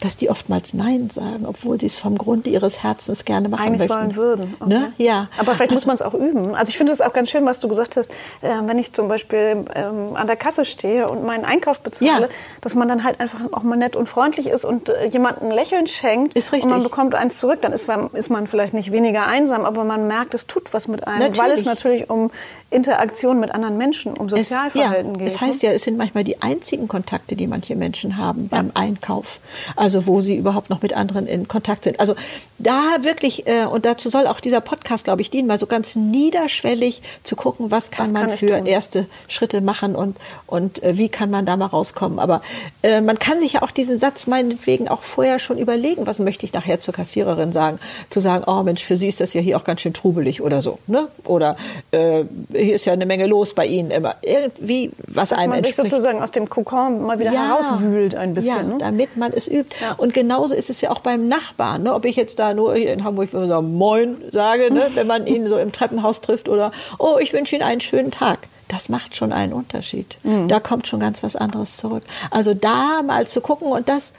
dass 0.01 0.17
die 0.17 0.29
oftmals 0.29 0.73
Nein 0.73 1.09
sagen, 1.11 1.45
obwohl 1.45 1.79
sie 1.79 1.85
es 1.85 1.95
vom 1.95 2.17
Grunde 2.17 2.49
ihres 2.49 2.81
Herzens 2.81 3.23
gerne 3.23 3.49
machen 3.49 3.67
Eigentlich 3.67 3.89
möchten. 3.89 3.95
wollen 3.95 4.15
würden. 4.15 4.55
Okay. 4.59 4.69
Ne? 4.69 4.93
Ja. 4.97 5.27
Aber 5.37 5.53
vielleicht 5.53 5.71
muss 5.71 5.85
man 5.85 5.95
es 5.95 6.01
auch 6.01 6.15
üben. 6.15 6.55
Also 6.55 6.71
ich 6.71 6.77
finde 6.77 6.91
es 6.91 7.01
auch 7.01 7.13
ganz 7.13 7.29
schön, 7.29 7.45
was 7.45 7.59
du 7.59 7.67
gesagt 7.67 7.95
hast, 7.95 8.09
äh, 8.41 8.49
wenn 8.65 8.79
ich 8.79 8.93
zum 8.93 9.07
Beispiel 9.07 9.63
ähm, 9.75 10.15
an 10.15 10.25
der 10.25 10.35
Kasse 10.35 10.65
stehe 10.65 11.07
und 11.07 11.23
meinen 11.23 11.45
Einkauf 11.45 11.81
bezahle, 11.81 12.21
ja. 12.21 12.29
dass 12.61 12.73
man 12.73 12.87
dann 12.87 13.03
halt 13.03 13.19
einfach 13.19 13.39
auch 13.51 13.61
mal 13.61 13.75
nett 13.75 13.95
und 13.95 14.09
freundlich 14.09 14.47
ist 14.47 14.65
und 14.65 14.89
äh, 14.89 15.05
jemandem 15.05 15.49
ein 15.49 15.55
Lächeln 15.55 15.85
schenkt 15.85 16.33
ist 16.33 16.51
richtig. 16.51 16.65
und 16.65 16.71
man 16.71 16.83
bekommt 16.83 17.13
eins 17.13 17.37
zurück. 17.39 17.61
Dann 17.61 17.71
ist 17.71 17.87
man, 17.87 18.09
ist 18.13 18.31
man 18.31 18.47
vielleicht 18.47 18.73
nicht 18.73 18.91
weniger 18.91 19.27
einsam, 19.27 19.65
aber 19.65 19.83
man 19.83 20.07
merkt, 20.07 20.33
es 20.33 20.47
tut 20.47 20.73
was 20.73 20.87
mit 20.87 21.05
einem, 21.05 21.19
natürlich. 21.19 21.39
weil 21.39 21.51
es 21.51 21.65
natürlich 21.65 22.09
um 22.09 22.31
Interaktion 22.71 23.39
mit 23.41 23.53
anderen 23.53 23.77
Menschen, 23.77 24.13
um 24.13 24.29
Sozialverhalten 24.29 25.11
es, 25.11 25.17
ja, 25.17 25.17
geht. 25.17 25.27
Es 25.27 25.41
heißt 25.41 25.63
ja, 25.63 25.71
es 25.71 25.83
sind 25.83 25.97
manchmal 25.97 26.23
die 26.23 26.41
einzigen 26.41 26.87
Kontakte, 26.87 27.35
die 27.35 27.45
manche 27.45 27.75
Menschen 27.75 28.15
haben 28.15 28.43
ja. 28.43 28.47
beim 28.57 28.71
Einkauf. 28.73 29.41
Also 29.75 30.07
wo 30.07 30.21
sie 30.21 30.37
überhaupt 30.37 30.69
noch 30.69 30.81
mit 30.81 30.93
anderen 30.93 31.27
in 31.27 31.49
Kontakt 31.49 31.83
sind. 31.83 31.99
Also 31.99 32.15
da 32.59 32.81
wirklich, 33.01 33.45
äh, 33.45 33.65
und 33.65 33.85
dazu 33.85 34.09
soll 34.09 34.25
auch 34.25 34.39
dieser 34.39 34.61
Podcast, 34.61 35.03
glaube 35.03 35.21
ich, 35.21 35.29
dienen, 35.29 35.47
mal 35.47 35.59
so 35.59 35.67
ganz 35.67 35.97
niederschwellig 35.97 37.01
zu 37.23 37.35
gucken, 37.35 37.71
was 37.71 37.91
kann 37.91 38.05
was 38.05 38.13
man 38.13 38.27
kann 38.29 38.37
für 38.37 38.57
tun? 38.57 38.65
erste 38.65 39.05
Schritte 39.27 39.59
machen 39.59 39.93
und, 39.93 40.15
und 40.47 40.81
äh, 40.81 40.97
wie 40.97 41.09
kann 41.09 41.29
man 41.29 41.45
da 41.45 41.57
mal 41.57 41.65
rauskommen. 41.65 42.19
Aber 42.19 42.41
äh, 42.83 43.01
man 43.01 43.19
kann 43.19 43.39
sich 43.39 43.53
ja 43.53 43.63
auch 43.63 43.71
diesen 43.71 43.97
Satz 43.97 44.27
meinetwegen 44.27 44.87
auch 44.87 45.03
vorher 45.03 45.39
schon 45.39 45.57
überlegen, 45.57 46.07
was 46.07 46.19
möchte 46.19 46.45
ich 46.45 46.53
nachher 46.53 46.79
zur 46.79 46.93
Kassiererin 46.93 47.51
sagen. 47.51 47.79
Zu 48.09 48.21
sagen, 48.21 48.45
oh 48.47 48.63
Mensch, 48.63 48.81
für 48.81 48.95
sie 48.95 49.09
ist 49.09 49.19
das 49.19 49.33
ja 49.33 49.41
hier 49.41 49.57
auch 49.57 49.65
ganz 49.65 49.81
schön 49.81 49.93
trubelig 49.93 50.41
oder 50.41 50.61
so. 50.61 50.79
Ne? 50.87 51.09
Oder 51.25 51.57
äh, 51.91 52.23
hier 52.63 52.75
ist 52.75 52.85
ja 52.85 52.93
eine 52.93 53.05
Menge 53.05 53.27
los 53.27 53.53
bei 53.53 53.65
Ihnen 53.65 53.91
immer. 53.91 54.15
Irgendwie, 54.21 54.91
was 55.07 55.29
Dass 55.29 55.39
einem 55.39 55.51
man 55.51 55.63
sich 55.63 55.75
sozusagen 55.75 56.21
aus 56.21 56.31
dem 56.31 56.49
Kokon 56.49 57.01
mal 57.01 57.19
wieder 57.19 57.31
ja, 57.31 57.47
herauswühlt 57.47 58.15
ein 58.15 58.33
bisschen. 58.33 58.55
Ja, 58.55 58.63
ne? 58.63 58.75
damit 58.79 59.17
man 59.17 59.33
es 59.33 59.47
übt. 59.47 59.75
Ja. 59.81 59.93
Und 59.97 60.13
genauso 60.13 60.53
ist 60.53 60.69
es 60.69 60.81
ja 60.81 60.91
auch 60.91 60.99
beim 60.99 61.27
Nachbarn. 61.27 61.83
Ne? 61.83 61.93
Ob 61.93 62.05
ich 62.05 62.15
jetzt 62.15 62.39
da 62.39 62.53
nur 62.53 62.75
hier 62.75 62.93
in 62.93 63.03
Hamburg 63.03 63.29
so 63.29 63.61
Moin 63.61 64.17
sage, 64.31 64.71
ne? 64.73 64.87
wenn 64.95 65.07
man 65.07 65.27
ihn 65.27 65.47
so 65.47 65.57
im 65.57 65.71
Treppenhaus 65.71 66.21
trifft 66.21 66.49
oder 66.49 66.71
Oh, 66.99 67.17
ich 67.19 67.33
wünsche 67.33 67.55
Ihnen 67.55 67.63
einen 67.63 67.81
schönen 67.81 68.11
Tag 68.11 68.47
das 68.71 68.87
macht 68.87 69.17
schon 69.17 69.33
einen 69.33 69.51
Unterschied. 69.51 70.17
Mhm. 70.23 70.47
Da 70.47 70.61
kommt 70.61 70.87
schon 70.87 71.01
ganz 71.01 71.23
was 71.23 71.35
anderes 71.35 71.75
zurück. 71.75 72.03
Also 72.29 72.53
da 72.53 73.01
mal 73.03 73.27
zu 73.27 73.41
gucken 73.41 73.67
und 73.67 73.89
das 73.89 74.13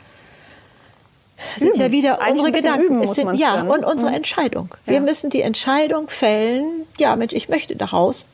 sind 1.57 1.71
üben. 1.71 1.81
ja 1.81 1.91
wieder 1.91 2.21
Eigentlich 2.21 2.47
unsere 2.47 2.53
Gedanken. 2.53 3.07
Sind, 3.07 3.35
ja, 3.35 3.63
und 3.63 3.85
unsere 3.85 4.11
mhm. 4.11 4.17
Entscheidung. 4.17 4.69
Wir 4.85 4.97
ja. 4.97 5.01
müssen 5.01 5.31
die 5.31 5.41
Entscheidung 5.41 6.09
fällen, 6.09 6.87
ja, 6.99 7.17
Mensch, 7.17 7.33
ich 7.33 7.49
möchte 7.49 7.77
daraus. 7.77 8.27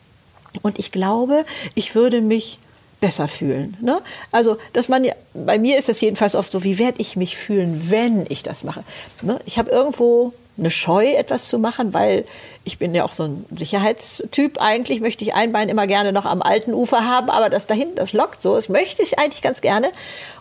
Und 0.62 0.78
ich 0.78 0.92
glaube, 0.92 1.44
ich 1.74 1.94
würde 1.94 2.20
mich 2.20 2.58
besser 3.00 3.28
fühlen. 3.28 3.76
Ne? 3.80 4.00
Also, 4.32 4.56
dass 4.72 4.88
man 4.88 5.04
ja, 5.04 5.14
bei 5.34 5.58
mir 5.58 5.78
ist 5.78 5.88
es 5.88 6.00
jedenfalls 6.00 6.34
oft 6.34 6.50
so, 6.50 6.64
wie 6.64 6.78
werde 6.78 7.00
ich 7.00 7.16
mich 7.16 7.36
fühlen, 7.36 7.90
wenn 7.90 8.26
ich 8.28 8.42
das 8.42 8.64
mache? 8.64 8.82
Ne? 9.22 9.38
Ich 9.46 9.58
habe 9.58 9.70
irgendwo 9.70 10.32
eine 10.58 10.70
Scheu, 10.70 11.06
etwas 11.14 11.48
zu 11.48 11.58
machen, 11.58 11.94
weil 11.94 12.24
ich 12.64 12.78
bin 12.78 12.94
ja 12.94 13.04
auch 13.04 13.12
so 13.12 13.24
ein 13.24 13.46
Sicherheitstyp. 13.56 14.60
Eigentlich 14.60 15.00
möchte 15.00 15.22
ich 15.22 15.34
ein 15.34 15.52
Bein 15.52 15.68
immer 15.68 15.86
gerne 15.86 16.12
noch 16.12 16.26
am 16.26 16.42
alten 16.42 16.74
Ufer 16.74 17.04
haben, 17.04 17.30
aber 17.30 17.48
das 17.48 17.66
da 17.66 17.74
hinten, 17.74 17.96
das 17.96 18.12
lockt 18.12 18.42
so, 18.42 18.56
das 18.56 18.68
möchte 18.68 19.02
ich 19.02 19.18
eigentlich 19.18 19.42
ganz 19.42 19.60
gerne. 19.60 19.92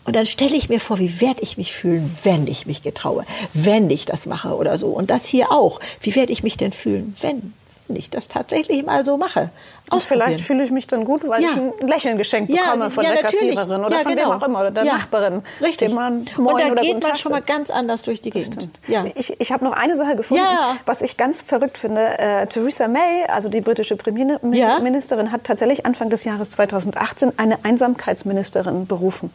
Und 0.05 0.15
dann 0.15 0.25
stelle 0.25 0.55
ich 0.55 0.69
mir 0.69 0.79
vor, 0.79 0.97
wie 0.97 1.21
werde 1.21 1.41
ich 1.41 1.57
mich 1.57 1.73
fühlen, 1.73 2.17
wenn 2.23 2.47
ich 2.47 2.65
mich 2.65 2.81
getraue, 2.81 3.25
wenn 3.53 3.89
ich 3.89 4.05
das 4.05 4.25
mache 4.25 4.55
oder 4.55 4.77
so. 4.77 4.87
Und 4.87 5.11
das 5.11 5.25
hier 5.25 5.51
auch. 5.51 5.79
Wie 6.01 6.15
werde 6.15 6.33
ich 6.33 6.41
mich 6.41 6.57
denn 6.57 6.71
fühlen, 6.71 7.15
wenn? 7.21 7.53
Ich 7.95 8.09
das 8.09 8.27
tatsächlich 8.27 8.85
mal 8.85 9.05
so 9.05 9.17
mache. 9.17 9.51
Und 9.89 10.03
vielleicht 10.03 10.41
fühle 10.41 10.63
ich 10.63 10.71
mich 10.71 10.87
dann 10.87 11.05
gut, 11.05 11.25
weil 11.27 11.41
ja. 11.41 11.49
ich 11.49 11.55
ein 11.55 11.87
Lächeln 11.87 12.17
geschenkt 12.17 12.51
bekomme 12.51 12.85
ja, 12.85 12.89
von 12.89 13.03
ja, 13.03 13.13
der 13.13 13.23
natürlich. 13.23 13.55
Kassiererin 13.55 13.85
oder 13.85 13.99
von 13.99 14.15
genau. 14.15 14.31
wem 14.31 14.31
auch 14.31 14.43
immer 14.43 14.59
oder 14.59 14.71
der 14.71 14.83
Nachbarin. 14.83 15.43
Richtig. 15.61 15.93
Man 15.93 16.25
und 16.37 16.59
da 16.59 16.69
geht 16.75 17.01
man 17.01 17.15
schon 17.15 17.31
mal 17.31 17.41
ganz 17.41 17.69
anders 17.69 18.01
durch 18.01 18.19
die 18.19 18.31
Gegend. 18.31 18.67
Ich, 19.15 19.39
ich 19.39 19.51
habe 19.51 19.63
noch 19.63 19.71
eine 19.71 19.95
Sache 19.95 20.15
gefunden, 20.15 20.43
was 20.85 21.01
ich 21.01 21.15
ganz 21.15 21.41
verrückt 21.41 21.77
finde. 21.77 22.19
Äh, 22.19 22.47
Theresa 22.47 22.87
May, 22.87 23.23
also 23.27 23.49
die 23.49 23.61
britische 23.61 23.95
Premierministerin, 23.95 25.31
hat 25.31 25.45
tatsächlich 25.45 25.85
Anfang 25.85 26.09
des 26.09 26.23
Jahres 26.25 26.49
2018 26.51 27.33
eine 27.37 27.63
Einsamkeitsministerin 27.63 28.87
berufen. 28.87 29.31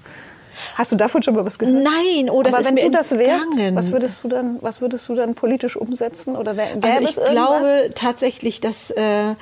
Hast 0.74 0.92
du 0.92 0.96
davon 0.96 1.22
schon 1.22 1.34
mal 1.34 1.44
was 1.44 1.58
gehört? 1.58 1.82
Nein, 1.82 2.30
oh, 2.30 2.42
das 2.42 2.54
Aber 2.54 2.64
wenn 2.64 2.74
mir 2.74 2.84
du 2.84 2.90
das 2.90 3.10
wärst, 3.12 3.48
was 3.74 3.92
würdest 3.92 4.22
du 4.24 4.28
dann, 4.28 4.58
was 4.60 4.80
würdest 4.80 5.08
du 5.08 5.14
dann 5.14 5.34
politisch 5.34 5.76
umsetzen 5.76 6.36
oder 6.36 6.56
wär, 6.56 6.82
wär 6.82 6.96
Also 6.96 7.22
ich 7.22 7.30
glaube 7.30 7.90
tatsächlich, 7.94 8.60
dass 8.60 8.90
äh, 8.90 9.34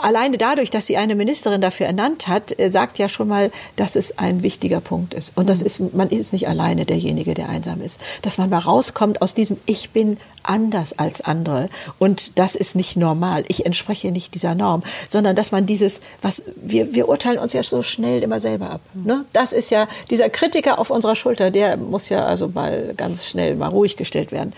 alleine 0.00 0.38
dadurch, 0.38 0.70
dass 0.70 0.86
sie 0.86 0.96
eine 0.96 1.14
Ministerin 1.14 1.60
dafür 1.60 1.86
ernannt 1.86 2.28
hat, 2.28 2.58
äh, 2.58 2.70
sagt 2.70 2.98
ja 2.98 3.08
schon 3.08 3.28
mal, 3.28 3.50
dass 3.76 3.96
es 3.96 4.18
ein 4.18 4.42
wichtiger 4.42 4.80
Punkt 4.80 5.14
ist. 5.14 5.32
Und 5.36 5.48
das 5.48 5.60
Mhm. 5.60 5.66
ist, 5.66 5.94
man 5.94 6.10
ist 6.10 6.32
nicht 6.32 6.48
alleine 6.48 6.84
derjenige, 6.84 7.34
der 7.34 7.48
einsam 7.48 7.80
ist. 7.80 8.00
Dass 8.22 8.38
man 8.38 8.50
mal 8.50 8.58
rauskommt 8.58 9.22
aus 9.22 9.34
diesem 9.34 9.58
Ich 9.66 9.90
bin 9.90 10.18
anders 10.44 10.98
als 10.98 11.20
andere 11.22 11.68
und 12.00 12.38
das 12.38 12.56
ist 12.56 12.74
nicht 12.74 12.96
normal. 12.96 13.44
Ich 13.46 13.64
entspreche 13.64 14.10
nicht 14.10 14.34
dieser 14.34 14.56
Norm, 14.56 14.82
sondern 15.08 15.36
dass 15.36 15.52
man 15.52 15.66
dieses, 15.66 16.00
was 16.20 16.42
wir, 16.56 16.94
wir 16.94 17.08
urteilen 17.08 17.38
uns 17.38 17.52
ja 17.52 17.62
so 17.62 17.82
schnell 17.82 18.24
immer 18.24 18.40
selber 18.40 18.70
ab. 18.70 18.80
Ne? 18.92 19.24
Das 19.32 19.52
ist 19.52 19.70
ja 19.70 19.86
dieser 20.10 20.30
Kritiker 20.52 20.78
auf 20.78 20.90
unserer 20.90 21.16
Schulter, 21.16 21.50
der 21.50 21.78
muss 21.78 22.10
ja 22.10 22.26
also 22.26 22.48
mal 22.48 22.92
ganz 22.94 23.26
schnell 23.26 23.56
mal 23.56 23.68
ruhig 23.68 23.96
gestellt 23.96 24.32
werden. 24.32 24.52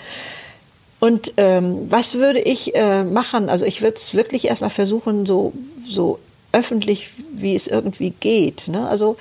Und 0.98 1.34
ähm, 1.36 1.86
was 1.88 2.14
würde 2.14 2.40
ich 2.40 2.74
äh, 2.74 3.04
machen? 3.04 3.48
Also 3.48 3.64
ich 3.64 3.80
würde 3.80 3.96
es 3.96 4.14
wirklich 4.14 4.46
erstmal 4.46 4.70
versuchen, 4.70 5.24
so, 5.24 5.52
so 5.88 6.18
öffentlich, 6.50 7.10
wie 7.32 7.54
es 7.54 7.68
irgendwie 7.68 8.10
geht, 8.10 8.66
ne? 8.68 8.88
also 8.88 9.16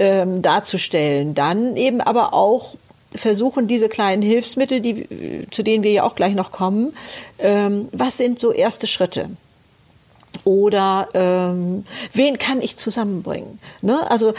ähm, 0.00 0.42
darzustellen. 0.42 1.34
Dann 1.34 1.76
eben 1.76 2.00
aber 2.00 2.34
auch 2.34 2.74
versuchen, 3.14 3.68
diese 3.68 3.88
kleinen 3.88 4.22
Hilfsmittel, 4.22 4.80
die, 4.80 5.46
zu 5.52 5.62
denen 5.62 5.84
wir 5.84 5.92
ja 5.92 6.02
auch 6.02 6.16
gleich 6.16 6.34
noch 6.34 6.50
kommen, 6.50 6.94
ähm, 7.38 7.88
was 7.92 8.16
sind 8.16 8.40
so 8.40 8.52
erste 8.52 8.88
Schritte? 8.88 9.30
Oder 10.44 11.08
ähm, 11.14 11.84
wen 12.12 12.38
kann 12.38 12.62
ich 12.62 12.76
zusammenbringen? 12.76 13.58
Ne? 13.82 14.10
Also 14.10 14.32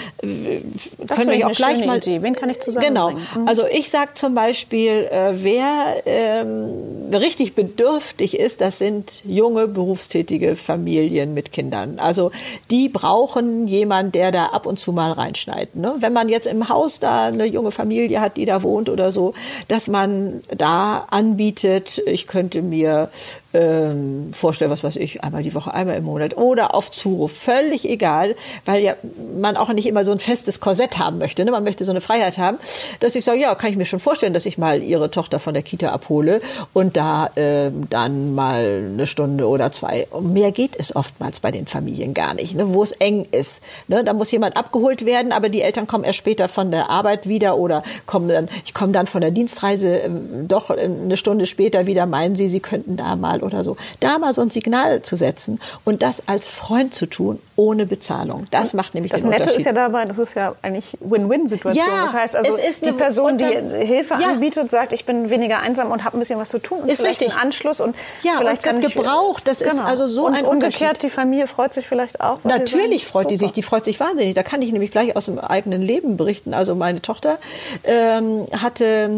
Das 0.97 1.17
können 1.17 1.31
wir 1.31 1.47
auch 1.47 1.51
gleich 1.51 1.85
mal. 1.85 1.97
Idee. 1.97 2.21
Wen 2.23 2.35
kann 2.35 2.49
ich 2.49 2.59
Genau. 2.59 3.09
zusammenbringen? 3.09 3.23
Mhm. 3.43 3.47
Also 3.47 3.63
ich 3.71 3.89
sage 3.89 4.13
zum 4.15 4.33
Beispiel, 4.33 5.07
äh, 5.11 5.31
wer 5.33 5.97
ähm, 6.05 7.13
richtig 7.13 7.53
bedürftig 7.55 8.39
ist, 8.39 8.61
das 8.61 8.79
sind 8.79 9.21
junge 9.25 9.67
berufstätige 9.67 10.55
Familien 10.55 11.33
mit 11.33 11.51
Kindern. 11.51 11.99
Also 11.99 12.31
die 12.71 12.89
brauchen 12.89 13.67
jemanden, 13.67 14.11
der 14.13 14.31
da 14.31 14.45
ab 14.47 14.65
und 14.65 14.79
zu 14.79 14.91
mal 14.91 15.11
reinschneidet. 15.11 15.75
Ne? 15.75 15.95
Wenn 15.99 16.13
man 16.13 16.29
jetzt 16.29 16.47
im 16.47 16.69
Haus 16.69 16.99
da 16.99 17.25
eine 17.27 17.45
junge 17.45 17.71
Familie 17.71 18.21
hat, 18.21 18.37
die 18.37 18.45
da 18.45 18.63
wohnt 18.63 18.89
oder 18.89 19.11
so, 19.11 19.33
dass 19.67 19.87
man 19.87 20.41
da 20.55 21.05
anbietet, 21.09 22.01
ich 22.05 22.27
könnte 22.27 22.61
mir 22.61 23.09
ähm, 23.53 24.31
vorstellen, 24.31 24.69
was 24.69 24.83
weiß 24.83 24.95
ich, 24.97 25.23
einmal 25.23 25.41
die 25.41 25.53
Woche, 25.55 25.73
einmal 25.73 25.97
im 25.97 26.03
Monat 26.03 26.37
oder 26.37 26.75
auf 26.75 26.91
Zuruf, 26.91 27.31
völlig 27.31 27.87
egal, 27.89 28.35
weil 28.65 28.83
ja 28.83 28.95
man 29.39 29.57
auch 29.57 29.73
nicht 29.73 29.87
immer 29.87 30.05
so 30.05 30.11
ein 30.11 30.19
festes 30.19 30.59
Korsett 30.59 30.99
haben 30.99 31.17
möchte. 31.17 31.43
Ne? 31.43 31.51
Man 31.51 31.63
möchte 31.63 31.83
so 31.85 31.91
eine 31.91 32.01
Freiheit 32.01 32.37
haben, 32.37 32.57
dass 32.99 33.15
ich 33.15 33.23
sage, 33.23 33.39
ja, 33.39 33.55
kann 33.55 33.71
ich 33.71 33.77
mir 33.77 33.85
schon 33.85 33.99
vorstellen, 33.99 34.33
dass 34.33 34.45
ich 34.45 34.57
mal 34.57 34.83
ihre 34.83 35.09
Tochter 35.09 35.39
von 35.39 35.53
der 35.53 35.63
Kita 35.63 35.89
abhole 35.89 36.41
und 36.73 36.95
da 36.95 37.31
ähm, 37.35 37.87
dann 37.89 38.35
mal 38.35 38.89
eine 38.93 39.07
Stunde 39.07 39.47
oder 39.47 39.71
zwei. 39.71 40.07
Und 40.11 40.33
mehr 40.33 40.51
geht 40.51 40.75
es 40.77 40.95
oftmals 40.95 41.39
bei 41.39 41.51
den 41.51 41.65
Familien 41.65 42.13
gar 42.13 42.35
nicht, 42.35 42.55
ne? 42.55 42.73
wo 42.73 42.83
es 42.83 42.91
eng 42.91 43.27
ist. 43.31 43.63
Ne? 43.87 44.03
Da 44.03 44.13
muss 44.13 44.31
jemand 44.31 44.57
abgeholt 44.57 45.05
werden, 45.05 45.31
aber 45.31 45.49
die 45.49 45.61
Eltern 45.61 45.87
kommen 45.87 46.03
erst 46.03 46.19
später 46.19 46.47
von 46.47 46.69
der 46.69 46.89
Arbeit 46.89 47.27
wieder 47.27 47.57
oder 47.57 47.81
kommen 48.05 48.27
dann, 48.27 48.47
ich 48.63 48.73
komme 48.73 48.91
dann 48.91 49.07
von 49.07 49.21
der 49.21 49.31
Dienstreise 49.31 49.97
ähm, 49.97 50.47
doch 50.47 50.69
eine 50.69 51.17
Stunde 51.17 51.47
später 51.47 51.87
wieder, 51.87 52.05
meinen 52.05 52.35
sie, 52.35 52.47
sie 52.47 52.59
könnten 52.59 52.95
da 52.95 53.15
mal 53.15 53.38
oder 53.41 53.63
so. 53.63 53.77
Da 53.99 54.17
mal 54.19 54.33
so 54.33 54.41
ein 54.41 54.49
Signal 54.49 55.01
zu 55.01 55.15
setzen 55.15 55.59
und 55.85 56.01
das 56.01 56.23
als 56.27 56.47
Freund 56.47 56.93
zu 56.93 57.05
tun, 57.05 57.39
ohne 57.55 57.85
Bezahlung. 57.85 58.47
Das 58.51 58.73
macht 58.73 58.93
nämlich 58.93 59.11
Das 59.11 59.21
den 59.21 59.29
Nette 59.31 59.43
Unterschied. 59.43 59.59
ist 59.61 59.65
ja 59.65 59.73
dabei, 59.73 60.05
das 60.05 60.17
ist 60.17 60.33
ja 60.35 60.55
eigentlich 60.61 60.97
Win-Win-Situation. 61.01 61.85
Ja, 61.85 62.03
das 62.03 62.13
heißt 62.13 62.35
also, 62.35 62.57
es 62.57 62.69
ist 62.69 62.85
die 62.85 62.91
Person, 62.91 63.37
die 63.37 63.43
dann- 63.45 63.69
Hilfe 63.71 64.15
Ja. 64.19 64.29
anbietet, 64.29 64.69
sagt, 64.71 64.93
ich 64.93 65.05
bin 65.05 65.29
weniger 65.29 65.59
einsam 65.59 65.91
und 65.91 66.03
habe 66.05 66.17
ein 66.17 66.19
bisschen 66.19 66.39
was 66.39 66.49
zu 66.49 66.59
tun 66.59 66.79
und 66.79 66.89
Ist 66.89 67.01
vielleicht 67.01 67.21
richtig. 67.21 67.35
einen 67.37 67.47
Anschluss 67.47 67.81
und 67.81 67.95
Ja, 68.23 68.33
vielleicht 68.37 68.65
und 68.67 68.81
wird 68.81 68.93
gebraucht. 68.93 69.47
Das 69.47 69.61
ist 69.61 69.79
also 69.81 70.07
so 70.07 70.27
und 70.27 70.35
ein 70.35 70.45
umgekehrt, 70.45 71.03
die 71.03 71.09
Familie 71.09 71.47
freut 71.47 71.73
sich 71.73 71.87
vielleicht 71.87 72.21
auch. 72.21 72.43
Natürlich 72.43 73.05
freut 73.05 73.29
die 73.29 73.35
super. 73.37 73.47
sich, 73.47 73.53
die 73.53 73.63
freut 73.63 73.85
sich 73.85 73.99
wahnsinnig. 73.99 74.35
Da 74.35 74.43
kann 74.43 74.61
ich 74.61 74.71
nämlich 74.71 74.91
gleich 74.91 75.15
aus 75.15 75.25
dem 75.25 75.39
eigenen 75.39 75.81
Leben 75.81 76.17
berichten. 76.17 76.53
Also 76.53 76.75
meine 76.75 77.01
Tochter 77.01 77.37
ähm, 77.83 78.45
hatte 78.61 79.09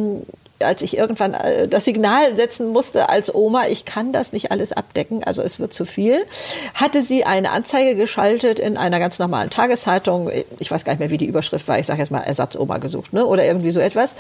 als 0.63 0.81
ich 0.81 0.97
irgendwann 0.97 1.33
äh, 1.33 1.67
das 1.67 1.85
Signal 1.85 2.35
setzen 2.35 2.69
musste 2.69 3.09
als 3.09 3.33
Oma, 3.33 3.67
ich 3.67 3.85
kann 3.85 4.11
das 4.11 4.33
nicht 4.33 4.51
alles 4.51 4.71
abdecken, 4.71 5.23
also 5.23 5.41
es 5.41 5.59
wird 5.59 5.73
zu 5.73 5.85
viel, 5.85 6.25
hatte 6.73 7.01
sie 7.01 7.23
eine 7.23 7.51
Anzeige 7.51 7.95
geschaltet 7.95 8.59
in 8.59 8.77
einer 8.77 8.99
ganz 8.99 9.19
normalen 9.19 9.49
Tageszeitung. 9.49 10.29
Ich 10.59 10.71
weiß 10.71 10.85
gar 10.85 10.93
nicht 10.93 10.99
mehr, 10.99 11.09
wie 11.09 11.17
die 11.17 11.25
Überschrift 11.25 11.67
war. 11.67 11.79
Ich 11.79 11.87
sage 11.87 11.99
jetzt 11.99 12.11
mal 12.11 12.19
Ersatzoma 12.19 12.77
gesucht, 12.77 13.13
ne? 13.13 13.25
Oder 13.25 13.45
irgendwie 13.45 13.71
so 13.71 13.79
etwas. 13.79 14.15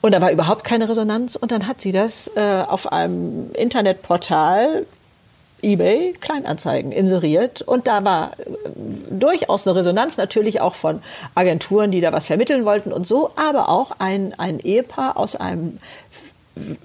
Und 0.00 0.12
da 0.12 0.20
war 0.20 0.30
überhaupt 0.30 0.64
keine 0.64 0.88
Resonanz. 0.88 1.36
Und 1.36 1.50
dann 1.50 1.66
hat 1.66 1.80
sie 1.80 1.92
das 1.92 2.30
äh, 2.36 2.40
auf 2.40 2.92
einem 2.92 3.50
Internetportal 3.54 4.86
eBay 5.62 6.12
Kleinanzeigen 6.20 6.92
inseriert. 6.92 7.62
Und 7.62 7.86
da 7.86 8.04
war 8.04 8.32
äh, 8.38 8.44
durchaus 9.10 9.66
eine 9.66 9.76
Resonanz 9.76 10.16
natürlich 10.16 10.60
auch 10.60 10.74
von 10.74 11.02
Agenturen, 11.34 11.90
die 11.90 12.00
da 12.00 12.12
was 12.12 12.26
vermitteln 12.26 12.64
wollten 12.64 12.92
und 12.92 13.06
so, 13.06 13.30
aber 13.36 13.68
auch 13.68 13.92
ein, 13.98 14.34
ein 14.38 14.58
Ehepaar 14.60 15.16
aus 15.16 15.36
einem 15.36 15.78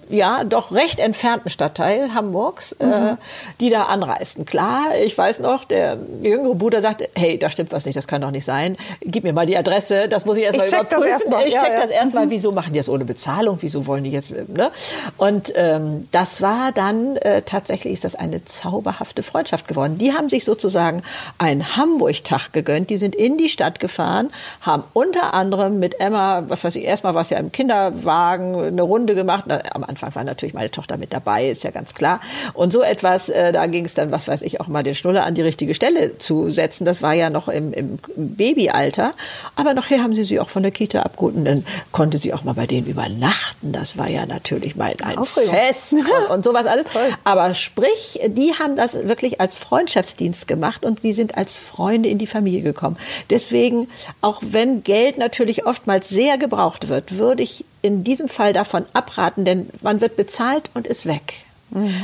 ja, 0.09 0.43
doch 0.43 0.71
recht 0.73 0.99
entfernten 0.99 1.49
Stadtteil 1.49 2.13
Hamburgs, 2.13 2.75
Mhm. 2.79 2.91
äh, 2.91 3.15
die 3.59 3.69
da 3.69 3.83
anreisten. 3.83 4.45
Klar, 4.45 4.87
ich 5.03 5.17
weiß 5.17 5.39
noch, 5.39 5.63
der 5.63 5.97
jüngere 6.21 6.55
Bruder 6.55 6.81
sagte, 6.81 7.09
hey, 7.15 7.39
da 7.39 7.49
stimmt 7.49 7.71
was 7.71 7.85
nicht, 7.85 7.95
das 7.95 8.07
kann 8.07 8.21
doch 8.21 8.31
nicht 8.31 8.43
sein. 8.45 8.75
Gib 9.01 9.23
mir 9.23 9.31
mal 9.33 9.45
die 9.45 9.57
Adresse, 9.57 10.07
das 10.09 10.25
muss 10.25 10.37
ich 10.37 10.43
erstmal 10.43 10.65
Ich 10.65 10.71
check 10.73 10.89
das 10.89 10.99
überprüfen. 11.01 11.11
erst 11.11 11.29
mal. 11.29 11.47
Ich 11.47 11.53
Ja, 11.53 11.61
check 11.61 11.69
ja. 11.71 11.77
Mhm. 11.77 11.81
das 11.81 11.89
erstmal, 11.91 12.29
wieso 12.29 12.51
machen 12.51 12.73
die 12.73 12.79
das 12.79 12.89
ohne 12.89 13.05
Bezahlung, 13.05 13.57
wieso 13.61 13.87
wollen 13.87 14.03
die 14.03 14.09
jetzt, 14.11 14.31
ne? 14.31 14.71
Und 15.17 15.53
ähm, 15.55 16.07
das 16.11 16.41
war 16.41 16.71
dann, 16.73 17.15
äh, 17.17 17.41
tatsächlich 17.43 17.93
ist 17.93 18.03
das 18.03 18.15
eine 18.15 18.43
zauberhafte 18.43 19.23
Freundschaft 19.23 19.67
geworden. 19.69 19.97
Die 19.97 20.13
haben 20.13 20.29
sich 20.29 20.43
sozusagen 20.43 21.01
einen 21.37 21.77
Hamburg-Tag 21.77 22.51
gegönnt, 22.51 22.89
die 22.89 22.97
sind 22.97 23.15
in 23.15 23.37
die 23.37 23.47
Stadt 23.49 23.79
gefahren, 23.79 24.31
haben 24.61 24.83
unter 24.93 25.33
anderem 25.33 25.79
mit 25.79 25.99
Emma, 26.01 26.43
was 26.47 26.63
weiß 26.65 26.75
ich, 26.75 26.83
erstmal 26.83 27.13
war 27.13 27.21
es 27.21 27.29
ja 27.29 27.37
im 27.37 27.51
Kinderwagen, 27.51 28.55
eine 28.61 28.81
Runde 28.81 29.15
gemacht. 29.15 29.45
Na, 29.47 29.60
am 29.73 29.83
Anfang 29.83 30.13
war 30.15 30.23
natürlich 30.23 30.53
meine 30.53 30.71
Tochter 30.71 30.97
mit 30.97 31.13
dabei, 31.13 31.49
ist 31.49 31.63
ja 31.63 31.71
ganz 31.71 31.93
klar. 31.93 32.19
Und 32.53 32.73
so 32.73 32.81
etwas, 32.81 33.29
äh, 33.29 33.51
da 33.51 33.65
ging 33.67 33.85
es 33.85 33.93
dann, 33.93 34.11
was 34.11 34.27
weiß 34.27 34.41
ich, 34.43 34.59
auch 34.59 34.67
mal 34.67 34.83
den 34.83 34.95
Schnuller 34.95 35.25
an 35.25 35.35
die 35.35 35.41
richtige 35.41 35.73
Stelle 35.73 36.17
zu 36.17 36.51
setzen. 36.51 36.85
Das 36.85 37.01
war 37.01 37.13
ja 37.13 37.29
noch 37.29 37.47
im, 37.47 37.73
im 37.73 37.99
Babyalter. 38.15 39.13
Aber 39.55 39.73
nachher 39.73 40.03
haben 40.03 40.13
sie 40.13 40.23
sie 40.23 40.39
auch 40.39 40.49
von 40.49 40.63
der 40.63 40.71
Kita 40.71 41.01
abgeholt 41.01 41.35
und 41.35 41.45
dann 41.45 41.65
konnte 41.91 42.17
sie 42.17 42.33
auch 42.33 42.43
mal 42.43 42.53
bei 42.53 42.67
denen 42.67 42.87
übernachten. 42.87 43.71
Das 43.71 43.97
war 43.97 44.09
ja 44.09 44.25
natürlich 44.25 44.75
mal 44.75 44.93
ein 45.03 45.17
Aufregung. 45.17 45.53
Fest 45.53 45.93
und, 46.29 46.29
und 46.29 46.43
sowas 46.43 46.65
alles. 46.65 46.85
Aber 47.23 47.53
sprich, 47.53 48.19
die 48.27 48.53
haben 48.53 48.75
das 48.75 49.07
wirklich 49.07 49.41
als 49.41 49.55
Freundschaftsdienst 49.55 50.47
gemacht 50.47 50.85
und 50.85 51.03
die 51.03 51.13
sind 51.13 51.37
als 51.37 51.53
Freunde 51.53 52.09
in 52.09 52.17
die 52.17 52.27
Familie 52.27 52.61
gekommen. 52.61 52.97
Deswegen, 53.29 53.89
auch 54.21 54.41
wenn 54.43 54.83
Geld 54.83 55.17
natürlich 55.17 55.65
oftmals 55.65 56.09
sehr 56.09 56.37
gebraucht 56.37 56.89
wird, 56.89 57.17
würde 57.17 57.43
ich 57.43 57.65
in 57.81 58.03
diesem 58.03 58.29
Fall 58.29 58.53
davon 58.53 58.85
abraten, 58.93 59.45
denn 59.45 59.69
man 59.81 60.01
wird 60.01 60.15
bezahlt 60.15 60.69
und 60.73 60.87
ist 60.87 61.05
weg. 61.05 61.45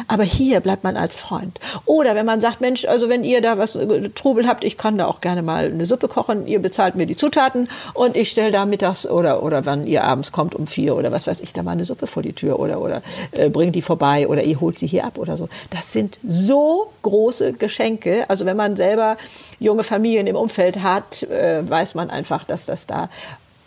Aber 0.08 0.24
hier 0.24 0.62
bleibt 0.62 0.84
man 0.84 0.96
als 0.96 1.18
Freund. 1.18 1.60
Oder 1.86 2.16
wenn 2.16 2.26
man 2.26 2.40
sagt, 2.40 2.62
Mensch, 2.62 2.86
also 2.86 3.10
wenn 3.10 3.24
ihr 3.24 3.42
da 3.42 3.58
was 3.58 3.76
äh, 3.76 4.10
Trubel 4.10 4.48
habt, 4.48 4.64
ich 4.64 4.78
kann 4.78 4.98
da 4.98 5.08
auch 5.08 5.20
gerne 5.20 5.42
mal 5.42 5.66
eine 5.66 5.86
Suppe 5.86 6.08
kochen, 6.08 6.48
ihr 6.48 6.60
bezahlt 6.60 6.96
mir 6.96 7.06
die 7.06 7.18
Zutaten 7.18 7.68
und 7.94 8.16
ich 8.16 8.30
stelle 8.30 8.52
da 8.52 8.66
mittags 8.66 9.06
oder 9.06 9.44
oder 9.44 9.66
wann 9.66 9.86
ihr 9.86 10.06
abends 10.06 10.32
kommt 10.32 10.56
um 10.56 10.68
vier 10.68 10.96
oder 10.96 11.12
was 11.12 11.28
weiß 11.28 11.42
ich, 11.42 11.52
da 11.52 11.64
mal 11.64 11.72
eine 11.72 11.84
Suppe 11.84 12.08
vor 12.08 12.24
die 12.24 12.32
Tür 12.32 12.60
oder 12.60 12.80
oder 12.80 13.02
äh, 13.34 13.50
bringt 13.50 13.76
die 13.76 13.82
vorbei 13.82 14.28
oder 14.30 14.44
ihr 14.44 14.62
holt 14.62 14.80
sie 14.80 14.88
hier 14.88 15.04
ab 15.04 15.18
oder 15.18 15.36
so. 15.36 15.50
Das 15.70 15.92
sind 15.92 16.18
so 16.26 16.94
große 17.02 17.54
Geschenke. 17.54 18.30
Also 18.30 18.46
wenn 18.46 18.58
man 18.58 18.78
selber 18.78 19.18
junge 19.60 19.84
Familien 19.84 20.28
im 20.28 20.38
Umfeld 20.38 20.82
hat, 20.82 21.24
äh, 21.24 21.70
weiß 21.70 21.94
man 21.96 22.10
einfach, 22.10 22.46
dass 22.46 22.66
das 22.66 22.88
da 22.88 23.10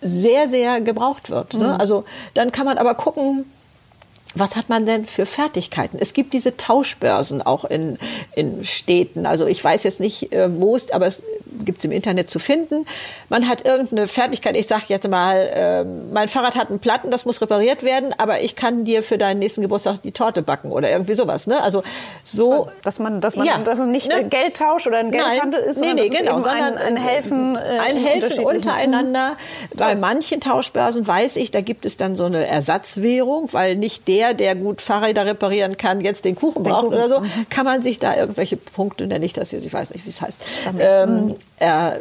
sehr, 0.01 0.49
sehr 0.49 0.81
gebraucht 0.81 1.31
wird. 1.31 1.55
Ne? 1.55 1.79
Also 1.79 2.05
dann 2.35 2.53
kann 2.53 2.67
man 2.67 2.79
aber 2.79 2.95
gucken, 2.95 3.45
was 4.35 4.57
hat 4.57 4.69
man 4.69 4.87
denn 4.87 5.07
für 5.07 5.27
Fertigkeiten? 5.27 5.99
Es 6.01 6.13
gibt 6.13 6.33
diese 6.35 6.57
Tauschbörsen 6.57 7.43
auch 7.43 7.65
in, 7.65 7.99
in 8.35 8.65
Städten. 8.65 9.27
Also 9.27 9.47
ich 9.47 9.63
weiß 9.63 9.83
jetzt 9.83 9.99
nicht, 9.99 10.33
äh, 10.33 10.49
wo 10.61 10.77
es, 10.77 10.93
aber 10.93 11.07
es 11.07 11.25
gibt 11.65 11.79
es 11.79 11.85
im 11.85 11.93
Internet 11.93 12.31
zu 12.31 12.39
finden. 12.39 12.87
Man 13.29 13.49
hat 13.49 13.65
irgendeine 13.65 14.07
Fertigkeit. 14.07 14.57
Ich 14.57 14.69
sage 14.69 14.85
jetzt 14.89 15.09
mal, 15.09 15.37
äh, 15.37 15.85
mein 15.85 16.29
Fahrrad 16.29 16.55
hat 16.55 16.71
einen 16.71 16.79
Platten, 16.79 17.11
das 17.11 17.25
muss 17.25 17.41
repariert 17.41 17.83
werden, 17.83 18.15
aber 18.19 18.41
ich 18.41 18.55
kann 18.55 18.85
dir 18.85 19.03
für 19.03 19.19
deinen 19.19 19.41
nächsten 19.41 19.63
Geburtstag 19.63 20.03
die 20.03 20.13
Torte 20.13 20.43
backen 20.43 20.71
oder 20.71 20.91
irgendwie 20.91 21.15
sowas. 21.15 21.49
Ne? 21.49 21.61
Also 21.61 21.83
so, 22.23 22.69
Dass 22.85 23.01
man, 23.01 23.21
dass 23.21 23.35
man, 23.35 23.47
Ja, 23.47 23.59
dass 23.59 23.81
es 23.81 23.89
nicht 23.89 24.09
ne? 24.09 24.17
ein 24.17 24.31
Geldtausch 24.31 24.87
oder 24.87 24.99
ein 24.99 25.11
Geldhandel 25.11 25.61
ist, 25.61 25.81
nee, 25.81 25.89
sondern 25.89 26.07
nee, 26.07 26.13
es 26.13 26.19
genau, 26.19 26.41
sondern 26.41 26.77
ein, 26.77 26.97
ein 26.97 26.97
Helfen, 26.97 27.57
äh, 27.57 27.59
ein 27.59 27.97
in 27.97 28.05
Helfen 28.05 28.45
untereinander. 28.45 29.37
Bei 29.75 29.97
manchen 29.97 30.41
Tauschbörsen 30.41 31.07
weiß 31.07 31.37
ich, 31.37 31.51
da 31.51 31.61
gibt 31.63 31.85
es 31.85 31.97
dann 31.97 32.15
so 32.15 32.25
eine 32.25 32.47
Ersatzwährung, 32.47 33.49
weil 33.53 33.75
nicht 33.77 34.07
der, 34.07 34.20
der 34.35 34.55
gut 34.55 34.81
Fahrräder 34.81 35.27
reparieren 35.27 35.77
kann, 35.77 36.01
jetzt 36.01 36.25
den 36.25 36.37
Kuchen 36.37 36.63
braucht 36.63 36.87
Kuchen, 36.87 36.95
oder 36.95 37.09
so, 37.09 37.23
kann 37.49 37.65
man 37.65 37.83
sich 37.83 37.99
da 37.99 38.17
irgendwelche 38.17 38.57
Punkte, 38.57 39.07
nenne 39.07 39.25
ich 39.25 39.33
das 39.33 39.53
jetzt, 39.53 39.67
ich 39.67 39.73
weiß 39.73 39.91
nicht, 39.91 40.05
wie 40.05 40.11
es 40.11 40.21
heißt, 40.21 40.41
ähm, 40.79 41.35
er, 41.59 42.01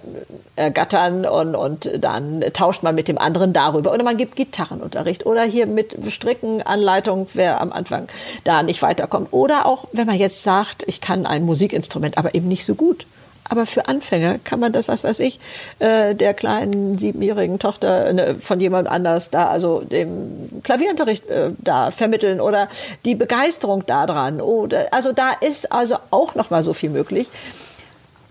ergattern 0.55 1.25
und, 1.25 1.55
und 1.55 1.89
dann 1.99 2.43
tauscht 2.53 2.83
man 2.83 2.95
mit 2.95 3.07
dem 3.07 3.17
anderen 3.17 3.53
darüber. 3.53 3.93
Oder 3.93 4.03
man 4.03 4.17
gibt 4.17 4.35
Gitarrenunterricht 4.35 5.25
oder 5.25 5.43
hier 5.43 5.65
mit 5.65 5.95
Strickenanleitung, 6.09 7.27
wer 7.33 7.61
am 7.61 7.71
Anfang 7.71 8.07
da 8.43 8.63
nicht 8.63 8.81
weiterkommt. 8.81 9.29
Oder 9.31 9.65
auch, 9.65 9.85
wenn 9.91 10.07
man 10.07 10.17
jetzt 10.17 10.43
sagt, 10.43 10.83
ich 10.87 11.01
kann 11.01 11.25
ein 11.25 11.43
Musikinstrument, 11.43 12.17
aber 12.17 12.35
eben 12.35 12.47
nicht 12.47 12.65
so 12.65 12.75
gut. 12.75 13.05
Aber 13.47 13.65
für 13.65 13.87
Anfänger 13.87 14.37
kann 14.43 14.59
man 14.59 14.71
das, 14.71 14.87
was 14.87 15.03
weiß 15.03 15.19
ich, 15.19 15.39
äh, 15.79 16.13
der 16.13 16.33
kleinen 16.33 16.97
siebenjährigen 16.97 17.59
Tochter 17.59 18.13
ne, 18.13 18.35
von 18.39 18.59
jemand 18.59 18.87
anders 18.87 19.29
da, 19.29 19.49
also 19.49 19.81
dem 19.81 20.61
Klavierunterricht 20.63 21.27
äh, 21.29 21.51
da 21.57 21.91
vermitteln 21.91 22.41
oder 22.41 22.67
die 23.05 23.15
Begeisterung 23.15 23.85
daran. 23.85 24.41
Oder 24.41 24.93
also 24.93 25.13
da 25.13 25.31
ist 25.31 25.71
also 25.71 25.97
auch 26.11 26.35
noch 26.35 26.49
mal 26.49 26.63
so 26.63 26.73
viel 26.73 26.89
möglich. 26.89 27.29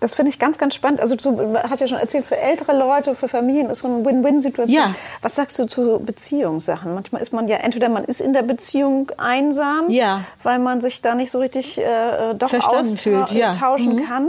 Das 0.00 0.14
finde 0.14 0.30
ich 0.30 0.38
ganz, 0.38 0.58
ganz 0.58 0.76
spannend. 0.76 1.00
Also 1.00 1.16
du 1.16 1.56
hast 1.58 1.80
ja 1.80 1.88
schon 1.88 1.98
erzählt, 1.98 2.24
für 2.24 2.36
ältere 2.36 2.76
Leute, 2.76 3.16
für 3.16 3.26
Familien 3.26 3.68
ist 3.68 3.80
so 3.80 3.88
eine 3.88 4.04
Win-Win-Situation. 4.04 4.76
Ja. 4.76 4.94
Was 5.22 5.34
sagst 5.34 5.58
du 5.58 5.66
zu 5.66 5.98
Beziehungssachen? 5.98 6.94
Manchmal 6.94 7.20
ist 7.20 7.32
man 7.32 7.48
ja, 7.48 7.56
entweder 7.56 7.88
man 7.88 8.04
ist 8.04 8.20
in 8.20 8.32
der 8.32 8.42
Beziehung 8.42 9.10
einsam, 9.16 9.88
ja. 9.88 10.20
weil 10.44 10.60
man 10.60 10.80
sich 10.80 11.02
da 11.02 11.16
nicht 11.16 11.32
so 11.32 11.40
richtig 11.40 11.78
äh, 11.78 12.34
doch 12.34 12.52
austauschen 12.52 13.36
ja. 13.36 13.52
mhm. 13.52 14.06
kann. 14.06 14.28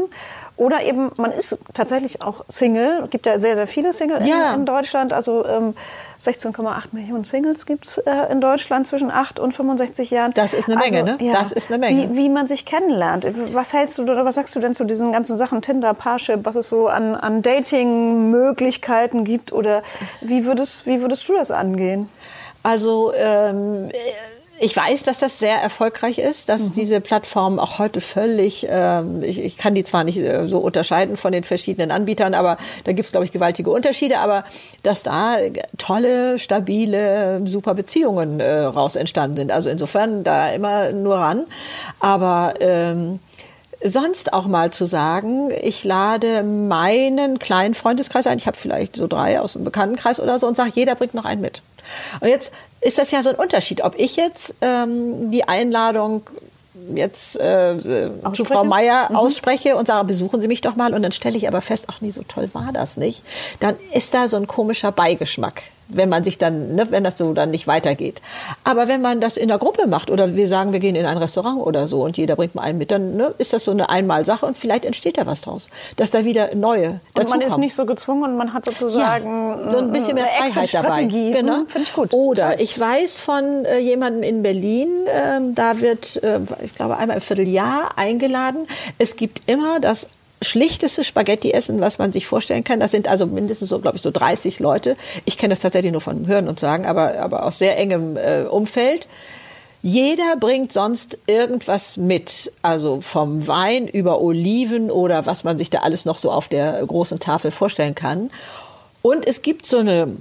Oder 0.60 0.84
eben, 0.84 1.10
man 1.16 1.32
ist 1.32 1.58
tatsächlich 1.74 2.22
auch 2.22 2.44
Single. 2.50 3.04
Es 3.06 3.10
gibt 3.12 3.26
ja 3.26 3.40
sehr, 3.40 3.56
sehr 3.56 3.66
viele 3.66 3.94
Single 3.94 4.28
ja. 4.28 4.54
in, 4.54 4.60
in, 4.60 4.66
Deutschland. 4.66 5.14
Also 5.14 5.46
ähm, 5.46 5.74
16,8 6.22 6.88
Millionen 6.92 7.24
Singles 7.24 7.66
gibt 7.66 7.88
es 7.88 7.98
äh, 8.00 8.12
in 8.30 8.42
Deutschland 8.42 8.86
zwischen 8.86 9.10
8 9.10 9.40
und 9.40 9.54
65 9.54 10.12
Jahren. 10.12 10.34
Das 10.34 10.54
ist 10.54 10.68
eine 10.68 10.76
Menge, 10.76 11.04
also, 11.04 11.16
ne? 11.16 11.18
Ja, 11.26 11.32
das 11.32 11.54
ist 11.54 11.72
eine 11.72 11.78
Menge. 11.78 12.10
Wie, 12.10 12.18
wie, 12.18 12.28
man 12.28 12.50
sich 12.50 12.66
kennenlernt. 12.66 13.26
Was 13.54 13.72
hältst 13.72 13.98
du 14.00 14.02
oder 14.02 14.26
was 14.26 14.36
sagst 14.36 14.54
du 14.54 14.60
denn 14.60 14.76
zu 14.76 14.84
diesen 14.84 15.14
ganzen 15.14 15.38
Sachen, 15.38 15.62
Tinder, 15.62 15.94
Parship, 15.94 16.42
was 16.44 16.58
es 16.58 16.68
so 16.68 16.90
an, 16.90 17.16
an 17.16 17.42
Dating-Möglichkeiten 17.42 19.24
gibt? 19.24 19.54
Oder 19.54 19.82
wie 20.20 20.46
würdest, 20.46 20.86
wie 20.86 21.00
würdest 21.00 21.30
du 21.30 21.36
das 21.36 21.52
angehen? 21.52 22.10
Also 22.64 23.14
ähm, 23.16 23.92
ich 24.60 24.76
weiß, 24.76 25.04
dass 25.04 25.20
das 25.20 25.40
sehr 25.40 25.58
erfolgreich 25.58 26.18
ist, 26.18 26.50
dass 26.50 26.70
mhm. 26.70 26.74
diese 26.74 27.02
Plattformen 27.02 27.60
auch 27.60 27.80
heute 27.80 28.02
völlig, 28.02 28.68
ähm, 28.70 29.24
ich, 29.24 29.40
ich 29.40 29.58
kann 29.58 29.76
die 29.76 29.84
zwar 29.84 30.04
nicht 30.04 30.18
äh, 30.18 30.48
so 30.48 30.60
unterscheiden 30.60 31.18
von 31.18 31.32
den 31.32 31.44
verschiedenen 31.44 31.92
Anbietern, 31.92 32.34
aber 32.34 32.58
da 32.84 32.92
gibt 32.92 33.06
es, 33.06 33.12
glaube 33.12 33.26
ich, 33.26 33.32
gewaltige 33.32 33.70
Unterschiede, 33.70 34.20
aber 34.20 34.44
dass 34.84 35.04
da 35.04 35.38
tolle, 35.78 36.40
stabile, 36.40 37.42
super 37.46 37.74
Beziehungen 37.74 38.40
äh, 38.40 38.60
raus 38.60 38.96
entstanden 38.96 39.38
sind. 39.38 39.52
Also 39.52 39.70
insofern 39.70 40.24
da 40.24 40.50
immer 40.52 40.92
nur 40.92 41.16
ran. 41.16 41.46
Aber 42.00 42.54
ähm, 42.60 43.20
sonst 43.84 44.34
auch 44.34 44.48
mal 44.48 44.72
zu 44.72 44.86
sagen, 44.86 45.52
ich 45.62 45.84
lade 45.84 46.44
meinen 46.44 47.40
kleinen 47.40 47.74
Freundeskreis 47.74 48.28
ein, 48.28 48.38
ich 48.38 48.48
habe 48.48 48.58
vielleicht 48.58 48.96
so 48.96 49.08
drei 49.08 49.40
aus 49.40 49.54
dem 49.54 49.64
Bekanntenkreis 49.64 50.20
oder 50.20 50.38
so 50.40 50.48
und 50.48 50.56
sage, 50.56 50.72
jeder 50.74 50.96
bringt 50.96 51.14
noch 51.14 51.26
einen 51.26 51.42
mit. 51.42 51.62
Und 52.20 52.28
jetzt 52.28 52.52
ist 52.82 52.98
das 52.98 53.12
ja 53.12 53.24
so 53.24 53.30
ein 53.30 53.36
Unterschied, 53.36 53.82
ob 53.82 53.98
ich 53.98 54.16
jetzt 54.16 54.56
ähm, 54.62 55.32
die 55.32 55.48
Einladung 55.48 56.24
jetzt 56.94 57.40
äh, 57.40 57.78
zu 58.34 58.46
Frau 58.46 58.64
Meier 58.64 59.08
mhm. 59.10 59.16
ausspreche 59.16 59.76
und 59.76 59.88
sage, 59.88 60.08
besuchen 60.08 60.42
Sie 60.42 60.48
mich 60.48 60.62
doch 60.62 60.76
mal. 60.76 60.94
Und 60.94 61.04
dann 61.04 61.12
stelle 61.12 61.38
ich 61.38 61.48
aber 61.48 61.62
fest, 61.62 61.86
ach 61.90 62.02
nee, 62.02 62.12
so 62.12 62.24
toll 62.24 62.50
war 62.54 62.72
das 62.74 62.98
nicht, 62.98 63.24
dann 63.60 63.76
ist 63.94 64.14
da 64.14 64.28
so 64.28 64.38
ein 64.38 64.48
komischer 64.48 64.92
Beigeschmack 64.92 65.62
wenn 65.90 66.10
man 66.10 66.24
sich 66.24 66.38
dann, 66.38 66.76
ne, 66.76 66.88
wenn 66.92 67.04
das 67.04 67.18
so 67.18 67.34
dann 67.34 67.50
nicht 67.52 67.68
weitergeht. 67.68 68.22
Aber 68.64 68.88
wenn 68.88 69.02
man 69.02 69.20
das 69.20 69.38
in 69.38 69.48
der 69.48 69.58
Gruppe 69.58 69.88
macht 69.88 70.12
oder 70.12 70.36
wir 70.36 70.48
sagen, 70.48 70.72
wir 70.72 70.80
gehen 70.80 70.96
in 70.96 71.06
ein 71.06 71.18
Restaurant 71.18 71.62
oder 71.62 71.88
so 71.88 72.04
und 72.04 72.18
jeder 72.18 72.36
bringt 72.36 72.56
mal 72.56 72.62
einen 72.62 72.78
mit, 72.78 72.92
dann 72.92 73.16
ne, 73.16 73.34
ist 73.38 73.54
das 73.54 73.66
so 73.66 73.72
eine 73.72 73.90
Einmalsache 73.90 74.46
und 74.46 74.58
vielleicht 74.58 74.86
entsteht 74.86 75.18
da 75.18 75.26
was 75.26 75.42
draus, 75.42 75.70
dass 75.98 76.12
da 76.12 76.24
wieder 76.26 76.56
neue 76.56 77.02
dazu 77.14 77.34
Und 77.34 77.40
man 77.40 77.48
ist 77.48 77.58
nicht 77.58 77.76
so 77.76 77.86
gezwungen 77.86 78.24
und 78.24 78.38
man 78.38 78.54
hat 78.54 78.66
sozusagen 78.66 79.50
ja, 79.66 79.72
so 79.72 79.78
ein 79.80 79.92
bisschen 79.92 80.16
mehr 80.16 80.28
Freiheit 80.28 80.74
dabei. 80.74 81.06
Genau, 81.06 81.58
hm, 81.58 81.68
finde 81.68 81.88
ich 81.88 81.94
gut. 81.94 82.14
Oder 82.14 82.60
ich 82.60 82.80
weiß 82.80 83.20
von 83.20 83.66
äh, 83.66 83.80
jemandem 83.80 84.24
in 84.24 84.44
Berlin, 84.44 84.90
äh, 85.08 85.40
da 85.54 85.82
wird, 85.82 86.22
äh, 86.24 86.40
ich 86.64 86.76
glaube, 86.76 86.98
einmal 86.98 87.18
im 87.18 87.22
Vierteljahr 87.22 87.92
eingeladen. 87.96 88.68
Es 88.98 89.16
gibt 89.16 89.42
immer 89.48 89.80
das 89.80 90.08
schlichteste 90.42 91.04
Spaghetti-Essen, 91.04 91.82
was 91.82 91.98
man 91.98 92.12
sich 92.12 92.26
vorstellen 92.26 92.64
kann. 92.64 92.80
Das 92.80 92.92
sind 92.92 93.08
also 93.08 93.26
mindestens 93.26 93.70
so, 93.70 93.80
glaube 93.80 93.98
ich, 93.98 94.02
so 94.02 94.12
30 94.12 94.60
Leute. 94.60 94.96
Ich 95.26 95.38
kenne 95.38 95.52
das 95.52 95.62
tatsächlich 95.62 95.92
nur 95.92 96.02
von 96.02 96.28
Hören 96.28 96.48
und 96.48 96.60
Sagen, 96.60 96.86
aber, 96.86 97.20
aber 97.20 97.46
aus 97.46 97.60
sehr 97.60 97.78
engem 97.78 98.18
äh, 98.18 98.44
Umfeld. 98.44 99.08
Jeder 99.82 100.36
bringt 100.38 100.74
sonst 100.74 101.18
irgendwas 101.28 101.96
mit, 101.96 102.52
also 102.62 103.00
vom 103.02 103.48
Wein 103.48 103.88
über 103.88 104.22
Oliven 104.22 104.92
oder 104.92 105.26
was 105.26 105.44
man 105.44 105.58
sich 105.58 105.70
da 105.70 105.80
alles 105.80 106.06
noch 106.06 106.18
so 106.18 106.32
auf 106.32 106.50
der 106.50 106.86
großen 106.86 107.20
Tafel 107.20 107.52
vorstellen 107.52 107.96
kann. 107.96 108.30
Und 109.02 109.26
es 109.26 109.42
gibt 109.42 109.66
so 109.66 109.78
eine 109.78 110.18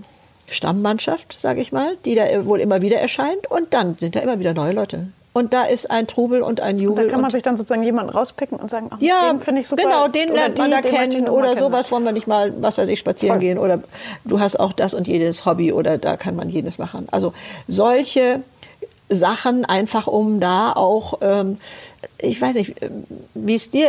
Stammmannschaft, 0.49 1.37
sage 1.39 1.61
ich 1.61 1.73
mal, 1.73 1.97
die 2.05 2.15
da 2.15 2.45
wohl 2.45 2.61
immer 2.61 2.83
wieder 2.83 2.99
erscheint 2.99 3.51
und 3.51 3.75
dann 3.75 3.97
sind 3.99 4.15
da 4.15 4.21
immer 4.21 4.39
wieder 4.39 4.55
neue 4.55 4.73
Leute 4.73 5.09
und 5.38 5.54
da 5.54 5.62
ist 5.62 5.90
ein 5.90 6.09
Trubel 6.09 6.42
und 6.42 6.61
ein 6.61 6.78
Jubel. 6.78 7.04
Und 7.04 7.09
da 7.09 7.12
kann 7.12 7.21
man 7.21 7.30
sich 7.30 7.45
dann 7.45 7.57
sozusagen 7.57 7.85
jemanden 7.85 8.11
rauspicken 8.11 8.59
und 8.59 8.68
sagen, 8.68 8.88
ach, 8.90 9.00
ja, 9.00 9.33
den 9.33 9.40
finde 9.40 9.61
ich 9.61 9.68
super. 9.68 9.83
Genau, 9.83 10.09
den 10.09 10.33
lernt 10.33 10.59
man 10.59 10.73
da 10.73 10.80
kennen 10.80 11.28
oder 11.28 11.57
sowas 11.57 11.92
wollen 11.92 12.04
wir 12.04 12.12
nicht 12.12 12.26
mal, 12.26 12.52
was 12.61 12.76
weiß 12.76 12.88
ich, 12.88 12.99
spazieren 12.99 13.37
Voll. 13.37 13.40
gehen 13.40 13.59
oder 13.59 13.80
du 14.25 14.40
hast 14.40 14.59
auch 14.59 14.73
das 14.73 14.95
und 14.95 15.06
jedes 15.06 15.47
Hobby 15.47 15.73
oder 15.73 15.97
da 15.97 16.17
kann 16.17 16.34
man 16.34 16.49
jedes 16.49 16.78
machen. 16.78 17.06
Also 17.13 17.32
solche 17.69 18.41
Sachen 19.10 19.65
einfach 19.65 20.06
um 20.06 20.41
da 20.41 20.73
auch, 20.73 21.19
ähm, 21.23 21.58
ich 22.19 22.41
weiß 22.41 22.56
nicht, 22.56 22.75
wie 23.34 23.54
es 23.54 23.71
dir 23.71 23.89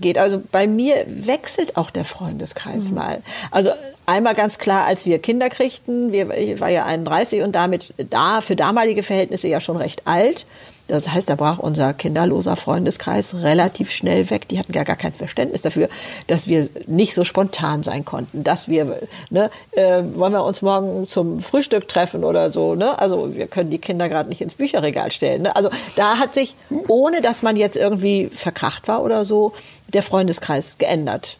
geht. 0.00 0.18
Also 0.18 0.42
bei 0.52 0.66
mir 0.66 1.04
wechselt 1.06 1.76
auch 1.76 1.90
der 1.90 2.04
Freundeskreis 2.04 2.90
mhm. 2.90 2.98
mal. 2.98 3.22
Also 3.50 3.70
einmal 4.06 4.34
ganz 4.34 4.58
klar, 4.58 4.84
als 4.84 5.06
wir 5.06 5.18
Kinder 5.18 5.48
kriegten, 5.48 6.12
wir, 6.12 6.30
ich 6.36 6.60
war 6.60 6.68
ja 6.68 6.84
31 6.84 7.42
und 7.42 7.54
damit 7.54 7.94
da 7.96 8.40
für 8.40 8.56
damalige 8.56 9.02
Verhältnisse 9.02 9.48
ja 9.48 9.60
schon 9.60 9.76
recht 9.76 10.02
alt. 10.04 10.46
Das 10.90 11.08
heißt, 11.08 11.30
da 11.30 11.36
brach 11.36 11.58
unser 11.58 11.94
kinderloser 11.94 12.56
Freundeskreis 12.56 13.42
relativ 13.42 13.90
schnell 13.90 14.28
weg. 14.30 14.48
Die 14.48 14.58
hatten 14.58 14.72
ja 14.72 14.84
gar 14.84 14.96
kein 14.96 15.12
Verständnis 15.12 15.62
dafür, 15.62 15.88
dass 16.26 16.48
wir 16.48 16.68
nicht 16.86 17.14
so 17.14 17.24
spontan 17.24 17.82
sein 17.82 18.04
konnten, 18.04 18.42
dass 18.42 18.68
wir, 18.68 19.00
ne, 19.30 19.50
äh, 19.72 20.02
wollen 20.14 20.32
wir 20.32 20.44
uns 20.44 20.62
morgen 20.62 21.06
zum 21.06 21.40
Frühstück 21.40 21.86
treffen 21.88 22.24
oder 22.24 22.50
so, 22.50 22.74
ne? 22.74 22.98
Also 22.98 23.36
wir 23.36 23.46
können 23.46 23.70
die 23.70 23.78
Kinder 23.78 24.08
gerade 24.08 24.28
nicht 24.28 24.40
ins 24.40 24.54
Bücherregal 24.56 25.10
stellen. 25.10 25.42
Ne? 25.42 25.54
Also 25.54 25.70
da 25.96 26.18
hat 26.18 26.34
sich, 26.34 26.56
ohne 26.88 27.20
dass 27.20 27.42
man 27.42 27.56
jetzt 27.56 27.76
irgendwie 27.76 28.28
verkracht 28.32 28.88
war 28.88 29.02
oder 29.02 29.24
so, 29.24 29.52
der 29.92 30.02
Freundeskreis 30.02 30.78
geändert. 30.78 31.38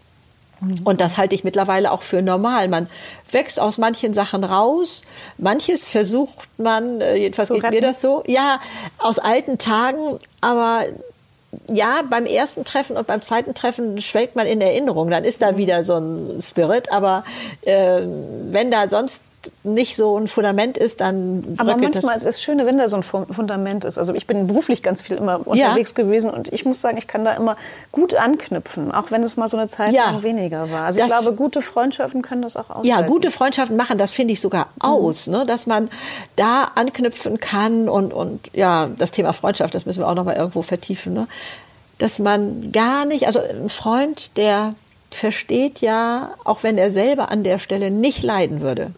Und 0.84 1.00
das 1.00 1.16
halte 1.16 1.34
ich 1.34 1.44
mittlerweile 1.44 1.90
auch 1.90 2.02
für 2.02 2.22
normal. 2.22 2.68
Man 2.68 2.88
wächst 3.30 3.58
aus 3.58 3.78
manchen 3.78 4.12
Sachen 4.12 4.44
raus. 4.44 5.02
Manches 5.38 5.88
versucht 5.88 6.48
man, 6.58 7.00
äh, 7.00 7.16
jedenfalls 7.16 7.48
so 7.48 7.54
geht 7.54 7.64
retten. 7.64 7.74
mir 7.76 7.80
das 7.80 8.00
so, 8.00 8.22
ja, 8.26 8.60
aus 8.98 9.18
alten 9.18 9.58
Tagen, 9.58 10.18
aber 10.40 10.84
ja, 11.66 12.02
beim 12.08 12.26
ersten 12.26 12.64
Treffen 12.64 12.96
und 12.96 13.06
beim 13.06 13.22
zweiten 13.22 13.54
Treffen 13.54 14.00
schwelgt 14.00 14.36
man 14.36 14.46
in 14.46 14.60
Erinnerung. 14.60 15.10
Dann 15.10 15.24
ist 15.24 15.42
da 15.42 15.52
mhm. 15.52 15.56
wieder 15.56 15.82
so 15.82 15.96
ein 15.96 16.40
Spirit. 16.42 16.92
Aber 16.92 17.24
äh, 17.62 18.02
wenn 18.02 18.70
da 18.70 18.88
sonst 18.88 19.22
nicht 19.62 19.96
so 19.96 20.18
ein 20.18 20.28
Fundament 20.28 20.76
ist, 20.76 21.00
dann 21.00 21.56
Aber 21.58 21.76
manchmal 21.76 22.16
ist 22.16 22.26
es 22.26 22.42
schön, 22.42 22.58
wenn 22.64 22.78
da 22.78 22.88
so 22.88 22.96
ein 22.96 23.02
Fundament 23.02 23.84
ist. 23.84 23.98
Also 23.98 24.14
ich 24.14 24.26
bin 24.26 24.46
beruflich 24.46 24.82
ganz 24.82 25.00
viel 25.00 25.16
immer 25.16 25.46
unterwegs 25.46 25.94
ja. 25.96 26.04
gewesen 26.04 26.30
und 26.30 26.52
ich 26.52 26.64
muss 26.64 26.80
sagen, 26.80 26.98
ich 26.98 27.06
kann 27.06 27.24
da 27.24 27.32
immer 27.32 27.56
gut 27.90 28.14
anknüpfen, 28.14 28.92
auch 28.92 29.10
wenn 29.10 29.22
es 29.22 29.36
mal 29.36 29.48
so 29.48 29.56
eine 29.56 29.68
Zeit 29.68 29.92
ja. 29.92 30.10
lang 30.10 30.22
weniger 30.22 30.70
war. 30.70 30.84
Also 30.84 31.00
das, 31.00 31.10
ich 31.10 31.18
glaube, 31.18 31.36
gute 31.36 31.62
Freundschaften 31.62 32.22
können 32.22 32.42
das 32.42 32.56
auch 32.56 32.68
aushalten. 32.68 32.88
Ja, 32.88 33.02
gute 33.02 33.30
Freundschaften 33.30 33.76
machen 33.76 33.96
das, 33.96 34.10
finde 34.10 34.32
ich, 34.32 34.40
sogar 34.40 34.66
mhm. 34.76 34.82
aus, 34.82 35.26
mhm. 35.26 35.38
ne? 35.38 35.46
dass 35.46 35.66
man 35.66 35.88
da 36.36 36.72
anknüpfen 36.74 37.38
kann 37.40 37.88
und, 37.88 38.12
und 38.12 38.50
ja, 38.52 38.88
das 38.98 39.10
Thema 39.10 39.32
Freundschaft, 39.32 39.74
das 39.74 39.86
müssen 39.86 40.00
wir 40.00 40.08
auch 40.08 40.14
noch 40.14 40.24
mal 40.24 40.36
irgendwo 40.36 40.62
vertiefen, 40.62 41.14
ne? 41.14 41.28
dass 41.98 42.18
man 42.18 42.72
gar 42.72 43.04
nicht, 43.04 43.26
also 43.26 43.40
ein 43.40 43.68
Freund, 43.68 44.36
der 44.36 44.74
versteht 45.10 45.80
ja, 45.80 46.34
auch 46.44 46.62
wenn 46.62 46.78
er 46.78 46.90
selber 46.90 47.30
an 47.30 47.42
der 47.42 47.58
Stelle 47.58 47.90
nicht 47.90 48.22
leiden 48.22 48.60
würde, 48.60 48.92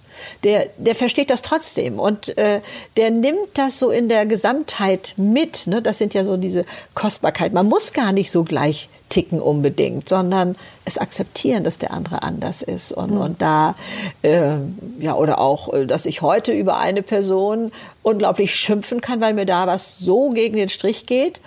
der, 0.44 0.66
der 0.76 0.94
versteht 0.94 1.30
das 1.30 1.42
trotzdem 1.42 1.98
und 1.98 2.36
äh, 2.36 2.60
der 2.96 3.10
nimmt 3.10 3.48
das 3.54 3.78
so 3.78 3.90
in 3.90 4.08
der 4.08 4.26
Gesamtheit 4.26 5.14
mit. 5.16 5.66
Ne? 5.66 5.80
Das 5.82 5.98
sind 5.98 6.14
ja 6.14 6.22
so 6.22 6.36
diese 6.36 6.64
Kostbarkeit. 6.94 7.52
Man 7.52 7.66
muss 7.66 7.92
gar 7.92 8.12
nicht 8.12 8.30
so 8.30 8.44
gleich 8.44 8.88
ticken 9.08 9.40
unbedingt, 9.40 10.08
sondern 10.08 10.56
es 10.84 10.98
akzeptieren, 10.98 11.64
dass 11.64 11.78
der 11.78 11.92
andere 11.92 12.22
anders 12.22 12.62
ist 12.62 12.92
und, 12.92 13.12
mhm. 13.12 13.20
und 13.20 13.42
da 13.42 13.74
äh, 14.22 14.56
ja 15.00 15.14
oder 15.14 15.38
auch, 15.38 15.72
äh, 15.72 15.86
dass 15.86 16.06
ich 16.06 16.22
heute 16.22 16.52
über 16.52 16.78
eine 16.78 17.02
Person 17.02 17.72
unglaublich 18.02 18.54
schimpfen 18.54 19.00
kann, 19.00 19.20
weil 19.20 19.34
mir 19.34 19.46
da 19.46 19.66
was 19.66 19.98
so 19.98 20.30
gegen 20.30 20.56
den 20.56 20.68
Strich 20.68 21.06
geht 21.06 21.40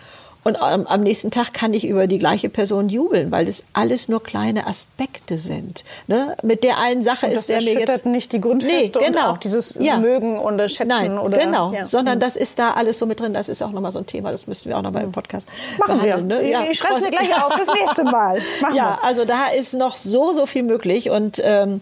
Und 0.48 0.62
am, 0.62 0.86
am, 0.86 1.02
nächsten 1.02 1.32
Tag 1.32 1.56
kann 1.56 1.74
ich 1.74 1.88
über 1.88 2.06
die 2.06 2.20
gleiche 2.20 2.50
Person 2.50 2.88
jubeln, 2.88 3.32
weil 3.32 3.48
das 3.48 3.64
alles 3.74 4.10
nur 4.10 4.22
kleine 4.22 4.68
Aspekte 4.68 5.40
sind. 5.40 5.84
Ne? 6.06 6.38
Mit 6.44 6.64
der 6.64 6.78
einen 6.78 7.02
Sache 7.02 7.26
ist 7.26 7.50
der 7.50 7.64
mir 7.64 7.80
jetzt 7.80 8.06
nicht 8.06 8.32
die 8.32 8.40
Grundfeste 8.40 9.00
nee, 9.00 9.08
genau. 9.08 9.30
und 9.30 9.34
auch 9.34 9.38
dieses 9.40 9.76
ja. 9.80 9.98
Mögen 9.98 10.38
und 10.38 10.60
Schätzen 10.70 10.88
Nein, 10.88 11.18
oder 11.18 11.40
genau, 11.40 11.74
ja. 11.74 11.88
sondern 11.88 12.20
das 12.20 12.36
ist 12.36 12.60
da 12.60 12.74
alles 12.74 13.00
so 13.00 13.08
mit 13.08 13.20
drin. 13.20 13.34
Das 13.34 13.50
ist 13.50 13.64
auch 13.64 13.72
nochmal 13.72 13.92
so 13.92 13.98
ein 13.98 14.06
Thema. 14.06 14.32
Das 14.32 14.46
müssten 14.46 14.70
wir 14.70 14.78
auch 14.78 14.84
noch 14.84 14.92
mal 14.92 15.04
im 15.04 15.12
Podcast 15.12 15.48
Machen 15.80 16.00
behandeln. 16.00 16.30
Wir. 16.30 16.42
Ne? 16.42 16.52
Ja, 16.52 16.64
ich 16.70 16.78
schreibe 16.78 17.02
mir 17.02 17.10
gleich 17.10 17.36
auf 17.44 17.52
fürs 17.54 17.74
nächste 17.74 18.04
Mal. 18.04 18.40
Machen 18.62 18.76
ja, 18.76 19.00
wir. 19.02 19.04
also 19.04 19.26
da 19.26 19.48
ist 19.48 19.74
noch 19.74 19.96
so 19.96 20.32
so 20.34 20.46
viel 20.46 20.62
möglich 20.62 21.10
und 21.10 21.42
ähm, 21.44 21.82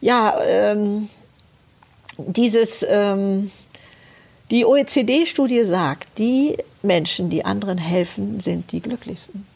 ja. 0.00 0.38
Ähm, 0.46 1.08
dieses, 2.18 2.84
ähm, 2.88 3.50
die 4.50 4.64
OECD-Studie 4.64 5.64
sagt, 5.64 6.08
die 6.18 6.56
Menschen, 6.82 7.30
die 7.30 7.44
anderen 7.44 7.78
helfen, 7.78 8.40
sind 8.40 8.72
die 8.72 8.80
glücklichsten. 8.80 9.46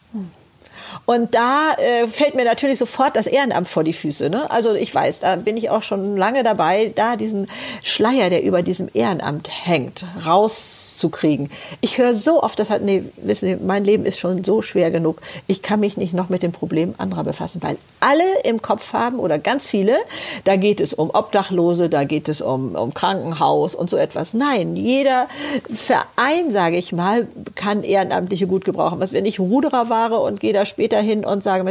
Und 1.05 1.33
da 1.33 1.73
äh, 1.73 2.07
fällt 2.07 2.35
mir 2.35 2.45
natürlich 2.45 2.77
sofort 2.77 3.15
das 3.15 3.27
Ehrenamt 3.27 3.67
vor 3.67 3.83
die 3.83 3.93
Füße. 3.93 4.29
Ne? 4.29 4.49
Also 4.51 4.73
ich 4.73 4.93
weiß, 4.93 5.21
da 5.21 5.35
bin 5.35 5.57
ich 5.57 5.69
auch 5.69 5.83
schon 5.83 6.17
lange 6.17 6.43
dabei, 6.43 6.91
da 6.95 7.15
diesen 7.15 7.47
Schleier, 7.83 8.29
der 8.29 8.43
über 8.43 8.61
diesem 8.61 8.89
Ehrenamt 8.93 9.49
hängt, 9.49 10.05
raus 10.25 10.82
rauszukriegen. 11.03 11.49
Ich 11.81 11.97
höre 11.97 12.13
so 12.13 12.41
oft, 12.41 12.59
das 12.59 12.69
hat, 12.69 12.81
nee, 12.81 13.03
wissen 13.17 13.47
Sie, 13.47 13.55
mein 13.55 13.83
Leben 13.83 14.05
ist 14.05 14.19
schon 14.19 14.43
so 14.43 14.61
schwer 14.61 14.91
genug. 14.91 15.21
Ich 15.47 15.61
kann 15.61 15.79
mich 15.79 15.97
nicht 15.97 16.13
noch 16.13 16.29
mit 16.29 16.43
dem 16.43 16.51
Problem 16.51 16.95
anderer 16.97 17.23
befassen, 17.23 17.61
weil 17.61 17.77
alle 17.99 18.23
im 18.43 18.61
Kopf 18.61 18.93
haben 18.93 19.19
oder 19.19 19.39
ganz 19.39 19.67
viele, 19.67 19.97
da 20.43 20.55
geht 20.55 20.81
es 20.81 20.93
um 20.93 21.09
Obdachlose, 21.09 21.89
da 21.89 22.03
geht 22.03 22.29
es 22.29 22.41
um, 22.41 22.75
um 22.75 22.93
Krankenhaus 22.93 23.75
und 23.75 23.89
so 23.89 23.97
etwas. 23.97 24.33
Nein, 24.33 24.75
jeder 24.75 25.27
Verein, 25.73 26.51
sage 26.51 26.77
ich 26.77 26.91
mal, 26.91 27.27
kann 27.55 27.83
Ehrenamtliche 27.83 28.47
gut 28.47 28.65
gebrauchen. 28.65 28.99
Was 28.99 29.13
wenn 29.13 29.25
ich 29.25 29.39
Ruderer 29.39 29.89
war 29.89 30.21
und 30.21 30.39
gehe 30.39 30.53
da 30.53 30.65
später 30.65 30.99
hin 30.99 31.25
und 31.25 31.43
sage, 31.43 31.63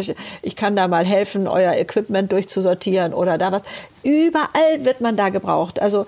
ich 0.42 0.56
kann 0.56 0.76
da 0.76 0.88
mal 0.88 1.04
helfen, 1.04 1.46
euer 1.46 1.74
Equipment 1.74 2.32
durchzusortieren 2.32 3.14
oder 3.14 3.38
da 3.38 3.52
was. 3.52 3.62
Überall 4.02 4.84
wird 4.84 5.00
man 5.00 5.16
da 5.16 5.28
gebraucht. 5.28 5.80
Also 5.80 6.06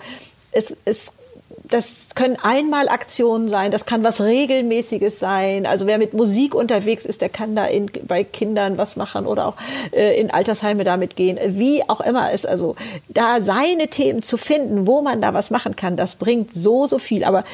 es, 0.53 0.77
es 0.85 1.13
das 1.63 2.09
können 2.15 2.37
Einmalaktionen 2.43 3.49
sein, 3.49 3.71
das 3.71 3.87
kann 3.87 4.05
was 4.05 4.21
Regelmäßiges 4.21 5.19
sein. 5.19 5.67
Also 5.67 5.87
wer 5.87 5.99
mit 5.99 6.15
Musik 6.15 6.55
unterwegs 6.55 7.07
ist, 7.07 7.21
der 7.21 7.29
kann 7.29 7.57
da 7.57 7.67
in, 7.67 7.91
bei 8.07 8.25
Kindern 8.25 8.79
was 8.79 8.97
machen 8.97 9.27
oder 9.27 9.47
auch 9.47 9.55
äh, 9.93 10.19
in 10.21 10.31
Altersheime 10.31 10.85
damit 10.85 11.17
gehen. 11.17 11.39
Wie 11.59 11.89
auch 11.89 12.01
immer 12.01 12.33
es, 12.33 12.47
also 12.47 12.77
da 13.09 13.41
seine 13.41 13.89
Themen 13.89 14.23
zu 14.23 14.37
finden, 14.37 14.87
wo 14.87 15.03
man 15.03 15.21
da 15.21 15.35
was 15.35 15.51
machen 15.51 15.77
kann, 15.77 15.97
das 15.97 16.17
bringt 16.17 16.53
so, 16.53 16.87
so 16.87 16.99
viel. 16.99 17.25
Aber 17.25 17.45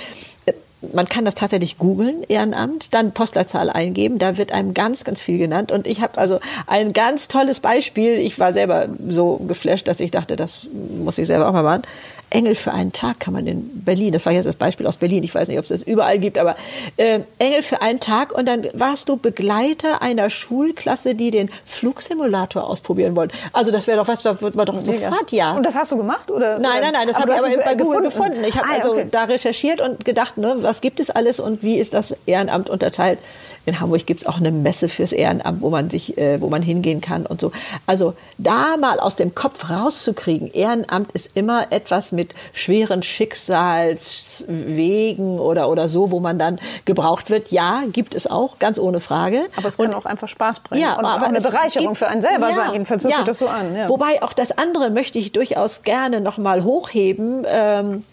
äh, 0.46 0.52
man 0.92 1.06
kann 1.06 1.24
das 1.24 1.34
tatsächlich 1.34 1.78
googeln, 1.78 2.22
Ehrenamt, 2.28 2.94
dann 2.94 3.12
Postleitzahl 3.12 3.70
eingeben, 3.70 4.18
da 4.18 4.38
wird 4.38 4.52
einem 4.52 4.74
ganz, 4.74 5.04
ganz 5.04 5.20
viel 5.20 5.38
genannt. 5.38 5.72
Und 5.72 5.86
ich 5.86 6.00
habe 6.00 6.18
also 6.18 6.40
ein 6.66 6.92
ganz 6.92 7.28
tolles 7.28 7.60
Beispiel. 7.60 8.16
Ich 8.16 8.38
war 8.38 8.54
selber 8.54 8.88
so 9.08 9.36
geflasht, 9.36 9.88
dass 9.88 10.00
ich 10.00 10.10
dachte, 10.10 10.36
das 10.36 10.68
muss 10.98 11.18
ich 11.18 11.26
selber 11.26 11.48
auch 11.48 11.52
mal 11.52 11.62
machen. 11.62 11.82
Engel 12.30 12.54
für 12.54 12.72
einen 12.72 12.92
Tag 12.92 13.20
kann 13.20 13.34
man 13.34 13.46
in 13.46 13.82
Berlin, 13.84 14.12
das 14.12 14.24
war 14.24 14.32
jetzt 14.32 14.46
das 14.46 14.56
Beispiel 14.56 14.86
aus 14.86 14.96
Berlin, 14.96 15.22
ich 15.24 15.34
weiß 15.34 15.48
nicht, 15.48 15.58
ob 15.58 15.64
es 15.64 15.68
das 15.68 15.82
überall 15.82 16.18
gibt, 16.18 16.38
aber 16.38 16.56
äh, 16.96 17.20
Engel 17.38 17.62
für 17.62 17.82
einen 17.82 18.00
Tag 18.00 18.32
und 18.32 18.46
dann 18.46 18.68
warst 18.72 19.08
du 19.08 19.16
Begleiter 19.16 20.00
einer 20.00 20.30
Schulklasse, 20.30 21.14
die 21.14 21.30
den 21.30 21.50
Flugsimulator 21.64 22.64
ausprobieren 22.64 23.16
wollte. 23.16 23.34
Also 23.52 23.70
das 23.70 23.86
wäre 23.86 23.98
doch 23.98 24.08
was, 24.08 24.22
da 24.22 24.40
wird 24.40 24.54
man 24.54 24.66
doch 24.66 24.80
sofort 24.80 25.32
ja. 25.32 25.52
Und 25.52 25.64
das 25.64 25.76
hast 25.76 25.92
du 25.92 25.96
gemacht? 25.96 26.30
Oder, 26.30 26.58
nein, 26.58 26.80
nein, 26.82 26.92
nein, 26.92 27.08
das 27.08 27.18
habe 27.18 27.32
ich 27.32 27.38
aber 27.38 27.64
bei 27.64 27.74
gefunden. 27.74 28.04
gefunden. 28.04 28.44
Ich 28.44 28.56
habe 28.56 28.68
ah, 28.68 28.76
also 28.76 28.92
okay. 28.92 29.08
da 29.10 29.24
recherchiert 29.24 29.80
und 29.80 30.04
gedacht, 30.04 30.38
ne, 30.38 30.56
was 30.60 30.80
gibt 30.80 31.00
es 31.00 31.10
alles 31.10 31.40
und 31.40 31.62
wie 31.62 31.78
ist 31.78 31.94
das 31.94 32.14
Ehrenamt 32.26 32.70
unterteilt? 32.70 33.18
In 33.66 33.78
Hamburg 33.78 34.06
gibt 34.06 34.22
es 34.22 34.26
auch 34.26 34.38
eine 34.38 34.52
Messe 34.52 34.88
fürs 34.88 35.12
Ehrenamt, 35.12 35.60
wo 35.60 35.70
man 35.70 35.90
sich, 35.90 36.16
äh, 36.16 36.40
wo 36.40 36.48
man 36.48 36.62
hingehen 36.62 37.00
kann 37.00 37.26
und 37.26 37.40
so. 37.40 37.52
Also 37.86 38.14
da 38.38 38.76
mal 38.78 38.98
aus 38.98 39.16
dem 39.16 39.34
Kopf 39.34 39.68
rauszukriegen, 39.68 40.50
Ehrenamt 40.52 41.12
ist 41.12 41.32
immer 41.34 41.70
etwas 41.70 42.12
mit 42.20 42.34
schweren 42.52 43.02
Schicksalswegen 43.02 45.40
oder, 45.40 45.70
oder 45.70 45.88
so, 45.88 46.10
wo 46.10 46.20
man 46.20 46.38
dann 46.38 46.60
gebraucht 46.84 47.30
wird. 47.30 47.50
Ja, 47.50 47.84
gibt 47.90 48.14
es 48.14 48.26
auch, 48.26 48.58
ganz 48.58 48.78
ohne 48.78 49.00
Frage. 49.00 49.46
Aber 49.56 49.68
es 49.68 49.78
kann 49.78 49.86
und, 49.86 49.94
auch 49.94 50.04
einfach 50.04 50.28
Spaß 50.28 50.60
bringen. 50.60 50.82
Ja, 50.82 50.98
und 50.98 51.06
aber 51.06 51.24
auch 51.24 51.28
eine 51.28 51.40
Bereicherung 51.40 51.88
gibt, 51.88 51.98
für 51.98 52.08
einen 52.08 52.20
selber 52.20 52.50
ja, 52.50 52.54
sein. 52.54 52.72
Jedenfalls 52.72 53.04
hört 53.04 53.12
ja. 53.12 53.20
sich 53.20 53.26
das 53.26 53.38
so 53.38 53.48
an. 53.48 53.74
Ja. 53.74 53.88
Wobei 53.88 54.22
auch 54.22 54.34
das 54.34 54.58
andere 54.58 54.90
möchte 54.90 55.18
ich 55.18 55.32
durchaus 55.32 55.80
gerne 55.82 56.20
noch 56.20 56.36
mal 56.36 56.62
hochheben. 56.62 57.46
Ähm, 57.48 58.04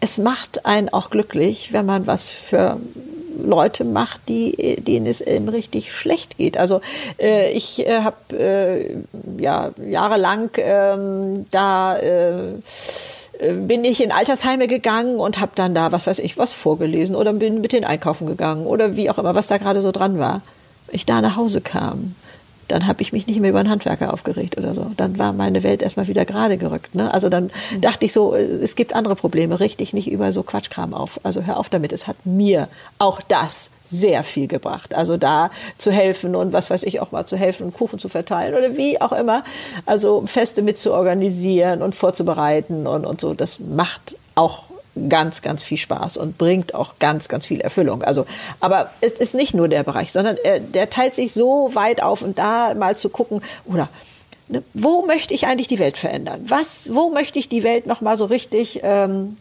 es 0.00 0.18
macht 0.18 0.66
einen 0.66 0.90
auch 0.90 1.08
glücklich, 1.08 1.72
wenn 1.72 1.86
man 1.86 2.06
was 2.06 2.28
für 2.28 2.76
Leute 3.38 3.84
macht, 3.84 4.28
die, 4.28 4.76
denen 4.76 5.06
es 5.06 5.20
eben 5.20 5.48
richtig 5.48 5.92
schlecht 5.92 6.38
geht. 6.38 6.58
Also 6.58 6.80
äh, 7.18 7.52
ich 7.52 7.86
äh, 7.86 8.02
habe 8.02 8.36
äh, 8.36 8.96
ja 9.38 9.70
jahrelang 9.84 10.50
ähm, 10.56 11.46
da 11.50 11.96
äh, 11.98 12.54
bin 13.38 13.84
ich 13.84 14.02
in 14.02 14.12
Altersheime 14.12 14.66
gegangen 14.66 15.16
und 15.16 15.40
habe 15.40 15.52
dann 15.54 15.74
da, 15.74 15.92
was 15.92 16.06
weiß 16.06 16.18
ich, 16.18 16.38
was 16.38 16.52
vorgelesen 16.52 17.14
oder 17.14 17.32
bin 17.32 17.60
mit 17.60 17.72
den 17.72 17.84
einkaufen 17.84 18.26
gegangen 18.26 18.66
oder 18.66 18.96
wie 18.96 19.10
auch 19.10 19.18
immer, 19.18 19.34
was 19.34 19.46
da 19.46 19.58
gerade 19.58 19.80
so 19.80 19.92
dran 19.92 20.18
war. 20.18 20.42
Ich 20.90 21.06
da 21.06 21.20
nach 21.20 21.36
Hause 21.36 21.60
kam 21.60 22.14
dann 22.68 22.86
habe 22.86 23.02
ich 23.02 23.12
mich 23.12 23.26
nicht 23.26 23.40
mehr 23.40 23.50
über 23.50 23.60
einen 23.60 23.70
Handwerker 23.70 24.12
aufgeregt 24.12 24.56
oder 24.58 24.74
so. 24.74 24.92
Dann 24.96 25.18
war 25.18 25.32
meine 25.32 25.62
Welt 25.62 25.82
erstmal 25.82 26.06
wieder 26.06 26.24
gerade 26.24 26.58
gerückt. 26.58 26.94
Ne? 26.94 27.12
Also 27.12 27.28
dann 27.28 27.50
mhm. 27.72 27.80
dachte 27.80 28.06
ich 28.06 28.12
so, 28.12 28.34
äh, 28.34 28.42
es 28.42 28.76
gibt 28.76 28.94
andere 28.94 29.16
Probleme, 29.16 29.60
richtig 29.60 29.92
nicht 29.92 30.10
über 30.10 30.32
so 30.32 30.42
Quatschkram 30.42 30.94
auf. 30.94 31.20
Also 31.24 31.42
hör 31.42 31.56
auf 31.56 31.68
damit. 31.68 31.92
Es 31.92 32.06
hat 32.06 32.24
mir 32.24 32.68
auch 32.98 33.20
das 33.22 33.70
sehr 33.84 34.22
viel 34.22 34.48
gebracht. 34.48 34.94
Also 34.94 35.16
da 35.16 35.50
zu 35.78 35.90
helfen 35.90 36.36
und 36.36 36.52
was 36.52 36.70
weiß 36.70 36.82
ich 36.82 37.00
auch 37.00 37.10
mal 37.10 37.26
zu 37.26 37.36
helfen, 37.36 37.72
Kuchen 37.72 37.98
zu 37.98 38.08
verteilen 38.08 38.54
oder 38.54 38.76
wie 38.76 39.00
auch 39.00 39.12
immer. 39.12 39.44
Also 39.86 40.22
Feste 40.26 40.62
mit 40.62 40.78
zu 40.78 40.92
organisieren 40.92 41.82
und 41.82 41.94
vorzubereiten 41.94 42.86
und, 42.86 43.06
und 43.06 43.20
so. 43.20 43.34
Das 43.34 43.60
macht 43.60 44.16
auch 44.34 44.67
ganz, 45.08 45.42
ganz 45.42 45.64
viel 45.64 45.78
Spaß 45.78 46.16
und 46.16 46.38
bringt 46.38 46.74
auch 46.74 46.94
ganz, 46.98 47.28
ganz 47.28 47.46
viel 47.46 47.60
Erfüllung. 47.60 48.02
Also, 48.02 48.26
aber 48.60 48.90
es 49.00 49.12
ist 49.12 49.34
nicht 49.34 49.54
nur 49.54 49.68
der 49.68 49.82
Bereich, 49.82 50.12
sondern 50.12 50.36
er, 50.42 50.60
der 50.60 50.90
teilt 50.90 51.14
sich 51.14 51.32
so 51.32 51.70
weit 51.74 52.02
auf 52.02 52.22
und 52.22 52.38
da 52.38 52.74
mal 52.74 52.96
zu 52.96 53.08
gucken, 53.08 53.42
oder 53.64 53.88
ne, 54.48 54.62
wo 54.74 55.02
möchte 55.06 55.34
ich 55.34 55.46
eigentlich 55.46 55.68
die 55.68 55.78
Welt 55.78 55.96
verändern? 55.96 56.44
Was, 56.48 56.92
wo 56.92 57.10
möchte 57.10 57.38
ich 57.38 57.48
die 57.48 57.62
Welt 57.62 57.86
noch 57.86 58.00
mal 58.00 58.16
so 58.16 58.24
richtig 58.24 58.80
ähm, 58.82 59.36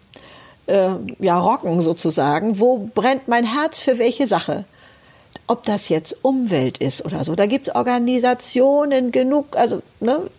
äh, 0.67 0.89
ja 1.19 1.39
rocken 1.39 1.81
sozusagen? 1.81 2.59
Wo 2.59 2.89
brennt 2.93 3.27
mein 3.27 3.45
Herz 3.45 3.79
für 3.79 3.97
welche 3.97 4.27
Sache? 4.27 4.65
Ob 5.47 5.63
das 5.63 5.89
jetzt 5.89 6.17
Umwelt 6.23 6.77
ist 6.79 7.05
oder 7.05 7.23
so, 7.23 7.35
da 7.35 7.45
gibt 7.45 7.69
es 7.69 7.75
Organisationen 7.75 9.11
genug, 9.11 9.55
also 9.55 9.81
ne, 9.99 10.29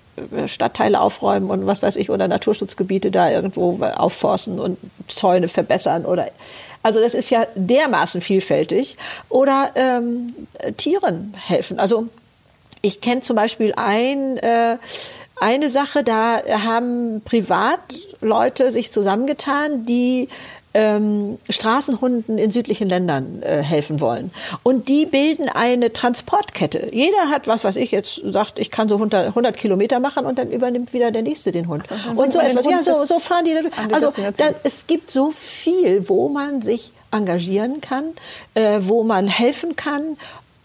Stadtteile 0.47 1.01
aufräumen 1.01 1.51
und 1.51 1.67
was 1.67 1.83
weiß 1.83 1.97
ich, 1.97 2.11
oder 2.11 2.29
Naturschutzgebiete 2.29 3.11
da 3.11 3.31
irgendwo 3.31 3.83
aufforsten 3.85 4.61
und 4.61 4.79
Zäune 5.09 5.49
verbessern 5.49 6.05
oder 6.05 6.29
also 6.83 7.01
das 7.01 7.15
ist 7.15 7.31
ja 7.31 7.47
dermaßen 7.55 8.21
vielfältig. 8.21 8.97
Oder 9.29 9.71
ähm, 9.75 10.35
Tieren 10.77 11.35
helfen. 11.37 11.81
Also 11.81 12.09
ich 12.83 13.01
kenne 13.01 13.21
zum 13.21 13.37
Beispiel 13.37 13.75
ein, 13.77 14.37
äh, 14.39 14.77
eine 15.41 15.71
Sache, 15.71 16.05
da 16.05 16.41
haben 16.65 17.21
Privatleute 17.25 18.71
sich 18.71 18.93
zusammengetan, 18.93 19.85
die 19.85 20.29
ähm, 20.75 21.39
Straßenhunden 21.49 22.39
in 22.39 22.51
südlichen 22.51 22.89
Ländern 22.89 23.43
äh, 23.43 23.63
helfen 23.63 24.01
wollen. 24.01 24.31
Und 24.63 24.89
die 24.89 25.07
bilden 25.07 25.49
eine 25.49 25.93
Transportkette. 25.93 26.91
Jeder 26.93 27.31
hat, 27.31 27.49
was 27.49 27.65
weiß 27.65 27.77
ich, 27.77 27.91
jetzt 27.91 28.21
sagt, 28.25 28.59
ich 28.59 28.71
kann 28.71 28.89
so 28.89 28.97
100, 28.97 29.29
100 29.29 29.57
Kilometer 29.57 30.01
machen 30.01 30.27
und 30.27 30.39
dann 30.39 30.51
übernimmt 30.51 30.93
wieder 30.93 31.11
der 31.11 31.23
Nächste 31.23 31.53
den 31.53 31.69
Hund. 31.69 31.87
So, 31.87 31.95
und 32.21 32.33
so 32.33 32.39
etwas. 32.39 32.67
Ja, 32.67 32.83
so, 32.83 33.05
so 33.05 33.19
fahren 33.19 33.45
die. 33.45 33.55
Also 33.93 34.13
da, 34.37 34.51
es 34.63 34.87
gibt 34.87 35.11
so 35.11 35.31
viel, 35.31 36.09
wo 36.09 36.29
man 36.29 36.63
sich 36.63 36.93
engagieren 37.11 37.81
kann, 37.81 38.05
äh, 38.55 38.81
wo 38.83 39.03
man 39.03 39.29
helfen 39.29 39.77
kann 39.77 40.17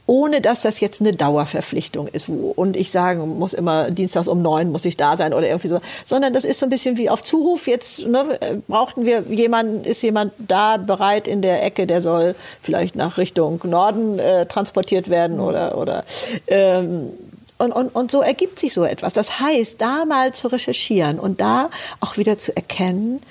ohne 0.06 0.42
dass 0.42 0.62
das 0.62 0.80
jetzt 0.80 1.02
eine 1.02 1.14
Dauerverpflichtung 1.14 2.08
ist 2.08 2.28
und 2.30 2.76
ich 2.76 2.92
sagen 2.92 3.40
muss 3.40 3.54
immer 3.54 3.90
dienstags 3.90 4.28
um 4.28 4.42
neun 4.42 4.72
muss 4.72 4.84
ich 4.84 4.98
da 4.98 5.16
sein 5.16 5.34
oder 5.34 5.48
irgendwie 5.48 5.70
so, 5.70 5.80
sondern 6.04 6.34
das 6.34 6.44
ist 6.44 6.60
so 6.60 6.66
ein 6.66 6.70
bisschen 6.70 6.98
wie 6.98 7.10
auf 7.10 7.24
Zuruf. 7.24 7.68
Jetzt 7.68 8.06
ne, 8.06 8.38
brauchten 8.68 9.06
wir 9.06 9.24
jemanden, 9.30 9.86
ist 9.86 10.02
jemand 10.02 10.34
da 10.38 10.78
bereit 10.78 11.28
in 11.28 11.42
der 11.42 11.64
Ecke, 11.64 11.88
der 11.88 12.02
soll 12.02 12.36
vielleicht 12.62 12.96
nach 12.96 13.18
Richtung 13.18 13.62
Norden 13.64 14.20
äh, 14.20 14.46
transportiert 14.46 15.10
werden 15.10 15.40
oder 15.40 15.78
oder 15.78 16.04
ähm, 16.48 17.12
und, 17.58 17.72
und, 17.72 17.96
und 17.96 18.12
so 18.12 18.22
ergibt 18.22 18.60
sich 18.60 18.74
so 18.74 18.84
etwas. 18.84 19.14
Das 19.14 19.40
heißt, 19.40 19.80
da 19.80 20.04
mal 20.06 20.34
zu 20.34 20.50
recherchieren 20.50 21.18
und 21.20 21.40
da 21.40 21.70
auch 22.02 22.18
wieder 22.18 22.38
zu 22.38 22.54
erkennen, 22.56 23.22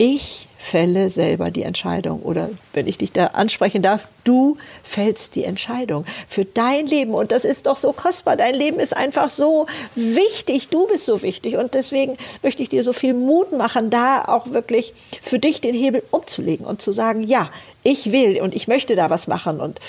Ich 0.00 0.47
fälle 0.58 1.08
selber 1.08 1.50
die 1.50 1.62
Entscheidung. 1.62 2.20
Oder 2.22 2.50
wenn 2.74 2.86
ich 2.88 2.98
dich 2.98 3.12
da 3.12 3.28
ansprechen 3.28 3.80
darf, 3.80 4.08
du 4.24 4.58
fällst 4.82 5.36
die 5.36 5.44
Entscheidung 5.44 6.04
für 6.28 6.44
dein 6.44 6.86
Leben. 6.86 7.14
Und 7.14 7.32
das 7.32 7.44
ist 7.44 7.66
doch 7.66 7.76
so 7.76 7.92
kostbar. 7.92 8.36
Dein 8.36 8.54
Leben 8.54 8.80
ist 8.80 8.94
einfach 8.94 9.30
so 9.30 9.66
wichtig. 9.94 10.68
Du 10.68 10.86
bist 10.88 11.06
so 11.06 11.22
wichtig. 11.22 11.56
Und 11.56 11.74
deswegen 11.74 12.18
möchte 12.42 12.62
ich 12.62 12.68
dir 12.68 12.82
so 12.82 12.92
viel 12.92 13.14
Mut 13.14 13.52
machen, 13.52 13.88
da 13.88 14.24
auch 14.24 14.50
wirklich 14.50 14.92
für 15.22 15.38
dich 15.38 15.60
den 15.60 15.74
Hebel 15.74 16.02
umzulegen 16.10 16.66
und 16.66 16.82
zu 16.82 16.92
sagen, 16.92 17.22
ja, 17.22 17.50
ich 17.84 18.10
will 18.10 18.40
und 18.42 18.54
ich 18.54 18.68
möchte 18.68 18.96
da 18.96 19.08
was 19.08 19.28
machen. 19.28 19.60
Und 19.60 19.80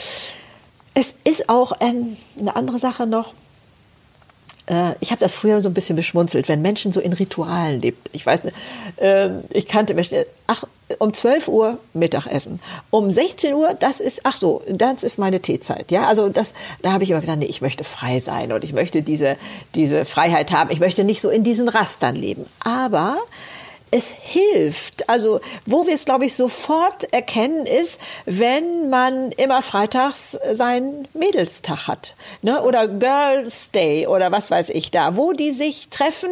es 0.93 1.15
ist 1.23 1.49
auch 1.49 1.71
eine 1.71 2.15
andere 2.55 2.77
Sache 2.77 3.07
noch 3.07 3.33
äh, 4.69 4.93
ich 4.99 5.11
habe 5.11 5.19
das 5.19 5.33
früher 5.33 5.61
so 5.61 5.69
ein 5.69 5.73
bisschen 5.73 5.95
beschmunzelt, 5.95 6.47
wenn 6.47 6.61
Menschen 6.61 6.91
so 6.91 7.01
in 7.01 7.13
Ritualen 7.13 7.81
lebt. 7.81 8.09
Ich 8.13 8.25
weiß 8.25 8.43
nicht, 8.43 8.55
äh, 8.97 9.29
ich 9.49 9.67
kannte 9.67 9.93
Menschen, 9.93 10.23
ach, 10.47 10.63
um 10.99 11.13
12 11.13 11.47
Uhr 11.47 11.79
Mittagessen. 11.93 12.59
Um 12.89 13.11
16 13.11 13.53
Uhr, 13.53 13.73
das 13.73 13.99
ist, 13.99 14.21
ach 14.23 14.37
so, 14.37 14.63
das 14.69 15.03
ist 15.03 15.17
meine 15.17 15.39
Teezeit. 15.39 15.91
Ja, 15.91 16.07
also 16.07 16.29
das, 16.29 16.53
da 16.81 16.93
habe 16.93 17.03
ich 17.03 17.11
immer 17.11 17.21
gedacht, 17.21 17.39
nee, 17.39 17.45
ich 17.45 17.61
möchte 17.61 17.83
frei 17.83 18.19
sein 18.19 18.51
und 18.51 18.63
ich 18.63 18.73
möchte 18.73 19.01
diese, 19.01 19.37
diese 19.75 20.05
Freiheit 20.05 20.51
haben. 20.51 20.71
Ich 20.71 20.79
möchte 20.79 21.03
nicht 21.03 21.21
so 21.21 21.29
in 21.29 21.43
diesen 21.43 21.67
Rastern 21.67 22.15
leben. 22.15 22.45
Aber 22.63 23.17
es 23.91 24.11
hilft. 24.11 25.09
Also, 25.09 25.41
wo 25.65 25.87
wir 25.87 25.95
es, 25.95 26.05
glaube 26.05 26.25
ich, 26.25 26.35
sofort 26.35 27.11
erkennen, 27.13 27.65
ist, 27.65 27.99
wenn 28.25 28.89
man 28.89 29.31
immer 29.33 29.61
freitags 29.61 30.37
seinen 30.51 31.07
Mädelstag 31.13 31.87
hat. 31.87 32.15
Ne? 32.41 32.61
Oder 32.61 32.87
Girls 32.87 33.71
Day 33.71 34.07
oder 34.07 34.31
was 34.31 34.51
weiß 34.51 34.69
ich 34.69 34.91
da, 34.91 35.15
wo 35.15 35.33
die 35.33 35.51
sich 35.51 35.89
treffen. 35.89 36.29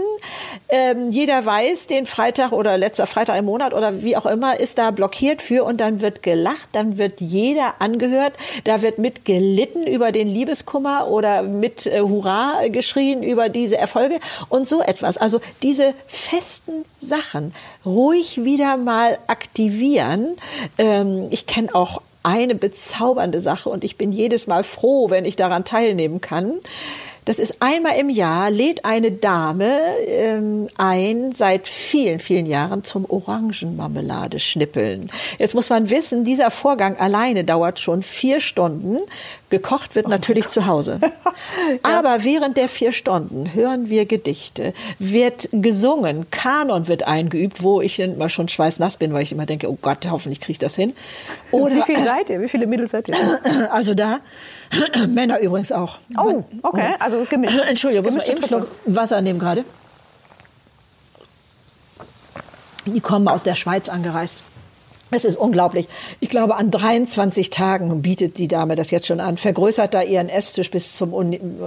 Ähm, 0.69 1.09
jeder 1.09 1.45
weiß, 1.45 1.87
den 1.87 2.05
Freitag 2.05 2.51
oder 2.51 2.77
letzter 2.77 3.07
Freitag 3.07 3.37
im 3.37 3.45
Monat 3.45 3.73
oder 3.73 4.03
wie 4.03 4.17
auch 4.17 4.25
immer 4.25 4.59
ist 4.59 4.77
da 4.77 4.91
blockiert 4.91 5.41
für 5.41 5.63
und 5.63 5.77
dann 5.79 6.01
wird 6.01 6.23
gelacht, 6.23 6.69
dann 6.73 6.97
wird 6.97 7.21
jeder 7.21 7.75
angehört, 7.79 8.33
da 8.63 8.81
wird 8.81 8.97
mit 8.97 9.25
gelitten 9.25 9.87
über 9.87 10.11
den 10.11 10.27
Liebeskummer 10.27 11.07
oder 11.07 11.43
mit 11.43 11.87
äh, 11.87 12.01
Hurra 12.01 12.67
geschrien 12.67 13.23
über 13.23 13.49
diese 13.49 13.77
Erfolge 13.77 14.19
und 14.49 14.67
so 14.67 14.81
etwas. 14.81 15.17
Also 15.17 15.41
diese 15.61 15.93
festen 16.07 16.85
Sachen 16.99 17.46
ruhig 17.85 18.43
wieder 18.43 18.77
mal 18.77 19.17
aktivieren. 19.27 20.37
Ähm, 20.77 21.27
ich 21.31 21.45
kenne 21.47 21.73
auch 21.73 22.01
eine 22.23 22.55
bezaubernde 22.55 23.39
Sache 23.39 23.69
und 23.69 23.83
ich 23.83 23.97
bin 23.97 24.11
jedes 24.11 24.47
Mal 24.47 24.63
froh, 24.63 25.09
wenn 25.09 25.25
ich 25.25 25.35
daran 25.35 25.63
teilnehmen 25.63 26.19
kann. 26.21 26.53
Das 27.27 27.39
ist 27.39 27.61
einmal 27.61 27.97
im 27.99 28.09
Jahr, 28.09 28.49
lädt 28.51 28.85
eine 28.85 29.11
Dame 29.11 29.77
ähm, 30.07 30.67
ein, 30.77 31.33
seit 31.33 31.67
vielen, 31.67 32.19
vielen 32.19 32.45
Jahren 32.45 32.85
zum 32.85 33.03
Orangenmarmelade 33.03 34.39
schnippeln. 34.39 35.11
Jetzt 35.37 35.53
muss 35.53 35.69
man 35.69 35.89
wissen, 35.89 36.23
dieser 36.23 36.51
Vorgang 36.51 36.95
alleine 36.95 37.43
dauert 37.43 37.79
schon 37.79 38.01
vier 38.01 38.39
Stunden. 38.39 38.99
Gekocht 39.49 39.95
wird 39.95 40.09
natürlich 40.09 40.49
zu 40.49 40.65
Hause. 40.65 40.99
Aber 41.83 42.23
während 42.25 42.57
der 42.57 42.67
vier 42.67 42.91
Stunden 42.91 43.53
hören 43.53 43.89
wir 43.89 44.05
Gedichte, 44.05 44.73
wird 44.99 45.47
gesungen, 45.53 46.29
Kanon 46.31 46.89
wird 46.89 47.03
eingeübt, 47.03 47.63
wo 47.63 47.79
ich 47.79 47.95
dann 47.95 48.15
immer 48.15 48.27
schon 48.27 48.49
schweißnass 48.49 48.97
bin, 48.97 49.13
weil 49.13 49.23
ich 49.23 49.31
immer 49.31 49.45
denke, 49.45 49.69
oh 49.69 49.77
Gott, 49.81 50.05
hoffentlich 50.09 50.41
kriege 50.41 50.53
ich 50.53 50.59
das 50.59 50.75
hin. 50.75 50.93
Oder, 51.51 51.75
Wie 51.75 51.81
viele 51.83 52.03
seid 52.03 52.29
ihr? 52.29 52.41
Wie 52.41 52.49
viele 52.49 52.67
Mädels 52.67 52.91
seid 52.91 53.07
ihr? 53.07 53.15
Also 53.71 53.93
da 53.93 54.19
Männer 55.07 55.39
übrigens 55.39 55.71
auch. 55.71 55.99
Oh, 56.17 56.43
okay, 56.63 56.95
also 56.99 57.23
gemischt. 57.29 57.57
Entschuldigung, 57.69 58.05
muss 58.13 58.15
man 58.15 58.37
eben 58.37 58.49
noch 58.49 58.67
Wasser 58.85 59.21
nehmen 59.21 59.39
gerade. 59.39 59.63
Die 62.85 63.01
kommen 63.01 63.27
aus 63.27 63.43
der 63.43 63.55
Schweiz 63.55 63.89
angereist. 63.89 64.43
Es 65.11 65.25
ist 65.25 65.37
unglaublich. 65.37 65.87
Ich 66.19 66.29
glaube, 66.29 66.55
an 66.55 66.69
23 66.69 67.49
Tagen 67.49 68.01
bietet 68.01 68.37
die 68.37 68.47
Dame 68.47 68.75
das 68.75 68.91
jetzt 68.91 69.07
schon 69.07 69.19
an, 69.19 69.37
vergrößert 69.37 69.93
da 69.93 70.01
ihren 70.01 70.29
Esstisch 70.29 70.69
bis 70.69 70.95
zum, 70.95 71.11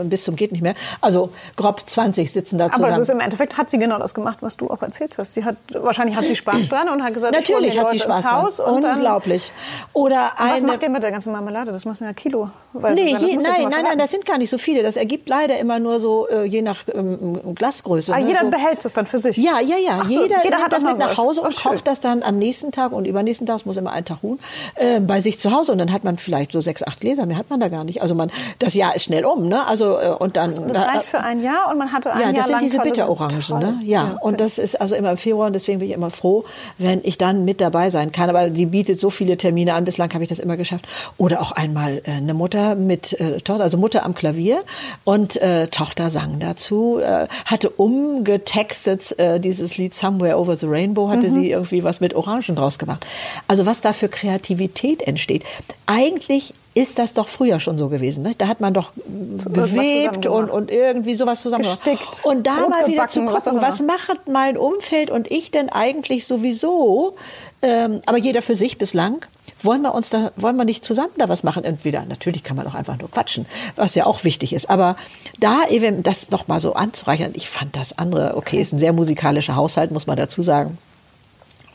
bis 0.04 0.24
zum 0.24 0.36
geht 0.36 0.52
nicht 0.52 0.62
mehr. 0.62 0.74
Also 1.00 1.30
grob 1.56 1.88
20 1.88 2.30
sitzen 2.30 2.58
da 2.58 2.70
zusammen. 2.70 2.92
Aber 2.92 3.02
ist, 3.02 3.08
im 3.08 3.20
Endeffekt 3.20 3.56
hat 3.56 3.70
sie 3.70 3.78
genau 3.78 3.98
das 3.98 4.14
gemacht, 4.14 4.38
was 4.40 4.56
du 4.56 4.68
auch 4.70 4.82
erzählt 4.82 5.16
hast. 5.18 5.34
Sie 5.34 5.44
hat, 5.44 5.56
wahrscheinlich 5.72 6.16
hat 6.16 6.26
sie 6.26 6.36
Spaß 6.36 6.68
dran 6.68 6.88
und 6.88 7.02
hat 7.02 7.14
gesagt, 7.14 7.32
Natürlich 7.32 7.78
hat 7.78 7.90
sie 7.90 7.98
Spaß 7.98 8.24
dran. 8.56 8.84
Unglaublich. 8.84 9.50
Oder 9.92 10.38
eine, 10.38 10.54
was 10.54 10.62
macht 10.62 10.82
ihr 10.82 10.90
mit 10.90 11.02
der 11.02 11.10
ganzen 11.10 11.32
Marmelade? 11.32 11.72
Das 11.72 11.84
müssen 11.84 12.04
ja 12.04 12.12
Kilo. 12.12 12.50
Nee, 12.74 13.16
je, 13.18 13.36
nein, 13.36 13.68
nein, 13.68 13.84
nein, 13.84 13.98
das 13.98 14.10
sind 14.10 14.24
gar 14.26 14.38
nicht 14.38 14.50
so 14.50 14.58
viele. 14.58 14.82
Das 14.82 14.96
ergibt 14.96 15.28
leider 15.28 15.58
immer 15.58 15.78
nur 15.78 15.98
so, 15.98 16.28
äh, 16.28 16.44
je 16.44 16.62
nach 16.62 16.84
ähm, 16.92 17.54
Glasgröße. 17.54 18.14
Ah, 18.14 18.20
ne? 18.20 18.28
jeder 18.28 18.40
so. 18.40 18.50
behält 18.50 18.84
es 18.84 18.92
dann 18.92 19.06
für 19.06 19.18
sich? 19.18 19.36
Ja, 19.36 19.60
ja, 19.60 19.76
ja. 19.76 20.04
So, 20.04 20.22
jeder, 20.22 20.44
jeder 20.44 20.58
hat 20.58 20.72
das 20.72 20.84
mit 20.84 20.98
nach 20.98 21.16
Hause 21.16 21.40
was. 21.42 21.56
und 21.56 21.62
kocht 21.62 21.86
das 21.86 22.00
dann 22.00 22.22
am 22.22 22.38
nächsten 22.38 22.70
Tag 22.72 22.92
und 22.92 23.06
übernächsten 23.06 23.29
nächsten 23.30 23.46
Tag, 23.46 23.56
es 23.56 23.66
muss 23.66 23.76
immer 23.76 23.92
ein 23.92 24.04
Tag 24.04 24.18
ruhen, 24.22 24.38
äh, 24.74 25.00
bei 25.00 25.20
sich 25.20 25.38
zu 25.38 25.52
Hause 25.52 25.72
und 25.72 25.78
dann 25.78 25.92
hat 25.92 26.04
man 26.04 26.18
vielleicht 26.18 26.52
so 26.52 26.60
sechs, 26.60 26.82
acht 26.82 27.00
Gläser, 27.00 27.26
mehr 27.26 27.38
hat 27.38 27.48
man 27.50 27.60
da 27.60 27.68
gar 27.68 27.84
nicht. 27.84 28.02
Also 28.02 28.14
man, 28.14 28.30
das 28.58 28.74
Jahr 28.74 28.94
ist 28.94 29.04
schnell 29.04 29.24
um, 29.24 29.48
ne? 29.48 29.66
Also 29.66 29.98
äh, 29.98 30.08
und 30.18 30.36
dann. 30.36 30.50
Also 30.50 30.62
das 30.66 30.86
reicht 30.86 31.04
für 31.04 31.20
ein 31.20 31.40
Jahr 31.42 31.70
und 31.70 31.78
man 31.78 31.92
hatte 31.92 32.12
ein 32.12 32.20
ja, 32.20 32.26
Jahr 32.26 32.34
das 32.34 32.46
sind 32.48 32.62
diese 32.62 32.78
Bitterorangen, 32.78 33.40
ne? 33.58 33.80
Ja, 33.82 34.12
okay. 34.16 34.18
und 34.22 34.40
das 34.40 34.58
ist 34.58 34.80
also 34.80 34.94
immer 34.94 35.12
im 35.12 35.16
Februar 35.16 35.46
und 35.46 35.52
deswegen 35.52 35.78
bin 35.78 35.88
ich 35.88 35.94
immer 35.94 36.10
froh, 36.10 36.44
wenn 36.78 37.00
ich 37.02 37.18
dann 37.18 37.44
mit 37.44 37.60
dabei 37.60 37.90
sein 37.90 38.12
kann. 38.12 38.28
Aber 38.28 38.50
die 38.50 38.66
bietet 38.66 39.00
so 39.00 39.10
viele 39.10 39.36
Termine 39.36 39.74
an, 39.74 39.84
bislang 39.84 40.12
habe 40.12 40.24
ich 40.24 40.28
das 40.28 40.38
immer 40.38 40.56
geschafft. 40.56 40.86
Oder 41.16 41.40
auch 41.40 41.52
einmal 41.52 42.02
äh, 42.04 42.12
eine 42.12 42.34
Mutter 42.34 42.74
mit 42.74 43.18
äh, 43.20 43.40
Tochter, 43.40 43.62
also 43.62 43.78
Mutter 43.78 44.04
am 44.04 44.14
Klavier 44.14 44.62
und 45.04 45.36
äh, 45.36 45.68
Tochter 45.68 46.10
sang 46.10 46.38
dazu, 46.40 46.98
äh, 46.98 47.28
hatte 47.44 47.70
umgetextet 47.70 49.18
äh, 49.18 49.38
dieses 49.40 49.78
Lied 49.78 49.94
Somewhere 49.94 50.38
Over 50.38 50.56
the 50.56 50.66
Rainbow, 50.66 51.08
hatte 51.08 51.28
Mhm. 51.28 51.34
sie 51.34 51.50
irgendwie 51.50 51.84
was 51.84 52.00
mit 52.00 52.14
Orangen 52.14 52.56
draus 52.56 52.78
gemacht. 52.78 53.06
Also 53.48 53.66
was 53.66 53.80
da 53.80 53.92
für 53.92 54.08
Kreativität 54.08 55.02
entsteht. 55.02 55.44
Eigentlich 55.86 56.54
ist 56.74 56.98
das 56.98 57.14
doch 57.14 57.28
früher 57.28 57.58
schon 57.58 57.78
so 57.78 57.88
gewesen. 57.88 58.22
Ne? 58.22 58.34
Da 58.38 58.46
hat 58.46 58.60
man 58.60 58.72
doch 58.72 58.92
irgendwas 58.96 59.72
gewebt 59.72 60.26
und, 60.26 60.50
und 60.50 60.70
irgendwie 60.70 61.14
sowas 61.14 61.42
zusammen 61.42 61.64
Gestickt, 61.64 62.24
Und 62.24 62.46
da 62.46 62.68
mal 62.68 62.86
wieder 62.86 63.08
zu 63.08 63.26
was 63.26 63.44
gucken, 63.44 63.60
was, 63.60 63.80
immer. 63.80 63.94
macht 63.94 64.28
mein 64.28 64.56
Umfeld 64.56 65.10
und 65.10 65.30
ich 65.30 65.50
denn 65.50 65.68
eigentlich 65.68 66.26
sowieso, 66.26 67.16
ähm, 67.62 68.02
aber 68.06 68.18
jeder 68.18 68.42
für 68.42 68.54
sich 68.54 68.78
bislang. 68.78 69.24
Wollen 69.62 69.82
wir 69.82 69.94
uns 69.94 70.08
da, 70.08 70.32
wollen 70.36 70.56
wir 70.56 70.64
nicht 70.64 70.86
zusammen 70.86 71.12
da 71.18 71.28
was 71.28 71.42
machen? 71.42 71.64
Entweder, 71.64 72.06
natürlich 72.06 72.44
kann 72.44 72.56
man 72.56 72.66
auch 72.66 72.74
einfach 72.74 72.96
nur 72.98 73.10
quatschen, 73.10 73.44
was 73.76 73.94
ja 73.94 74.06
auch 74.06 74.24
wichtig 74.24 74.54
ist. 74.54 74.70
Aber 74.70 74.96
da 75.38 75.66
eben 75.68 76.02
das 76.02 76.30
noch 76.30 76.48
mal 76.48 76.60
so 76.60 76.72
anzureichern, 76.72 77.32
ich 77.34 77.50
fand 77.50 77.76
das 77.76 77.98
andere, 77.98 78.38
okay, 78.38 78.58
ist 78.58 78.72
ein 78.72 78.78
sehr 78.78 78.94
musikalischer 78.94 79.56
Haushalt, 79.56 79.90
muss 79.90 80.06
man 80.06 80.16
dazu 80.16 80.40
sagen. 80.40 80.78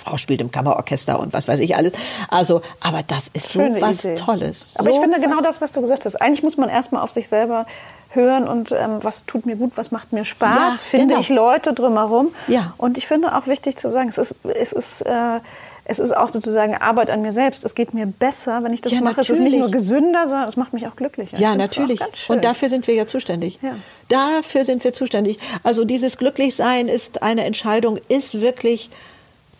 Frau 0.06 0.18
spielt 0.18 0.40
im 0.42 0.52
Kammerorchester 0.52 1.20
und 1.20 1.34
was 1.34 1.48
weiß 1.48 1.60
ich 1.60 1.76
alles. 1.76 1.94
Also, 2.30 2.62
aber 2.80 3.02
das 3.06 3.30
ist 3.30 3.50
so 3.50 3.60
Schöne 3.60 3.82
was 3.82 4.06
Idee. 4.06 4.16
Tolles. 4.16 4.74
Aber 4.78 4.90
ich 4.90 4.96
so 4.96 5.02
finde 5.02 5.20
genau 5.20 5.42
das, 5.42 5.62
was 5.62 5.72
du 5.72 5.82
gesagt 5.82 6.06
hast. 6.06 6.22
Eigentlich 6.22 6.44
muss 6.44 6.58
man 6.58 6.70
erstmal 6.70 7.02
auf 7.02 7.12
sich 7.12 7.28
selber 7.28 7.66
hören 8.12 8.48
und 8.48 8.72
ähm, 8.72 9.00
was 9.02 9.26
tut 9.26 9.46
mir 9.46 9.56
gut, 9.56 9.74
was 9.76 9.92
macht 9.92 10.14
mir 10.14 10.24
Spaß, 10.24 10.56
Ja, 10.56 10.76
finde 10.78 11.08
genau. 11.08 11.20
ich 11.20 11.30
Leute 11.30 11.74
drumherum. 11.74 12.28
Ja. 12.48 12.74
Und 12.78 12.98
ich 12.98 13.08
finde 13.08 13.36
auch 13.36 13.48
wichtig 13.48 13.78
zu 13.78 13.90
sagen, 13.90 14.08
es 14.10 14.18
ist, 14.18 14.36
es 14.44 14.72
ist, 14.72 15.02
äh, 15.02 15.40
es 15.84 16.00
ist 16.00 16.16
auch 16.16 16.32
sozusagen 16.32 16.76
Arbeit 16.76 17.10
an 17.10 17.22
mir 17.22 17.34
selbst. 17.34 17.66
Es 17.66 17.76
geht 17.76 17.94
mir 17.94 18.06
besser, 18.06 18.64
wenn 18.64 18.74
ich 18.74 18.82
das 18.82 18.94
Ja, 18.94 19.02
mache. 19.02 19.22
Es 19.22 19.30
ist 19.30 19.40
nicht 19.40 19.54
natürlich. 19.54 19.72
nur 19.72 19.72
gesünder, 19.72 20.28
sondern 20.28 20.48
es 20.48 20.56
macht 20.56 20.74
mich 20.74 20.88
auch 20.88 20.96
glücklicher. 20.96 21.34
Ich 21.34 21.40
Ja, 21.40 21.56
natürlich. 21.56 22.00
Und 22.30 22.44
dafür 22.46 22.70
sind 22.70 22.88
wir 22.88 22.96
ja 22.96 23.06
zuständig. 23.06 23.60
Ja. 23.62 23.74
Dafür 24.08 24.64
sind 24.64 24.84
wir 24.84 24.94
zuständig. 24.94 25.38
Also 25.64 25.84
dieses 25.84 26.18
Glücklichsein 26.18 26.88
ist 26.88 27.22
eine 27.22 27.44
Entscheidung, 27.46 28.00
ist 28.08 28.40
wirklich 28.42 28.90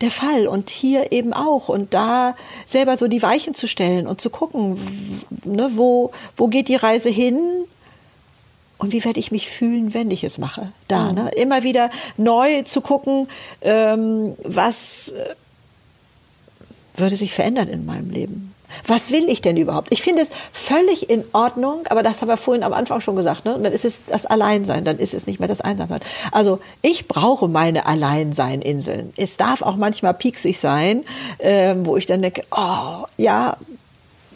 der 0.00 0.10
Fall 0.10 0.46
und 0.46 0.70
hier 0.70 1.12
eben 1.12 1.32
auch 1.32 1.68
und 1.68 1.94
da 1.94 2.36
selber 2.66 2.96
so 2.96 3.08
die 3.08 3.22
Weichen 3.22 3.54
zu 3.54 3.66
stellen 3.66 4.06
und 4.06 4.20
zu 4.20 4.30
gucken, 4.30 4.78
ne, 5.44 5.70
wo, 5.74 6.12
wo 6.36 6.48
geht 6.48 6.68
die 6.68 6.76
Reise 6.76 7.08
hin 7.08 7.38
und 8.78 8.92
wie 8.92 9.04
werde 9.04 9.20
ich 9.20 9.32
mich 9.32 9.48
fühlen, 9.48 9.94
wenn 9.94 10.10
ich 10.10 10.22
es 10.22 10.36
mache. 10.36 10.72
Da, 10.86 11.12
ne? 11.12 11.30
immer 11.36 11.62
wieder 11.62 11.90
neu 12.18 12.62
zu 12.62 12.82
gucken, 12.82 13.28
ähm, 13.62 14.34
was 14.42 15.08
äh, 15.08 15.34
würde 16.96 17.16
sich 17.16 17.32
verändern 17.32 17.68
in 17.68 17.86
meinem 17.86 18.10
Leben. 18.10 18.54
Was 18.86 19.10
will 19.10 19.28
ich 19.28 19.40
denn 19.40 19.56
überhaupt? 19.56 19.88
Ich 19.90 20.02
finde 20.02 20.22
es 20.22 20.30
völlig 20.52 21.10
in 21.10 21.24
Ordnung, 21.32 21.86
aber 21.88 22.02
das 22.02 22.20
haben 22.20 22.28
wir 22.28 22.36
vorhin 22.36 22.62
am 22.62 22.72
Anfang 22.72 23.00
schon 23.00 23.16
gesagt, 23.16 23.44
ne? 23.44 23.58
Dann 23.60 23.72
ist 23.72 23.84
es 23.84 24.02
das 24.06 24.26
Alleinsein, 24.26 24.84
dann 24.84 24.98
ist 24.98 25.14
es 25.14 25.26
nicht 25.26 25.40
mehr 25.40 25.48
das 25.48 25.60
Einsamsein. 25.60 26.00
Also 26.32 26.60
ich 26.82 27.08
brauche 27.08 27.48
meine 27.48 27.86
Alleinsein-Inseln. 27.86 29.12
Es 29.16 29.36
darf 29.36 29.62
auch 29.62 29.76
manchmal 29.76 30.14
pieksig 30.14 30.58
sein, 30.58 31.04
ähm, 31.38 31.86
wo 31.86 31.96
ich 31.96 32.06
dann 32.06 32.22
denke, 32.22 32.42
oh, 32.50 33.04
ja, 33.16 33.56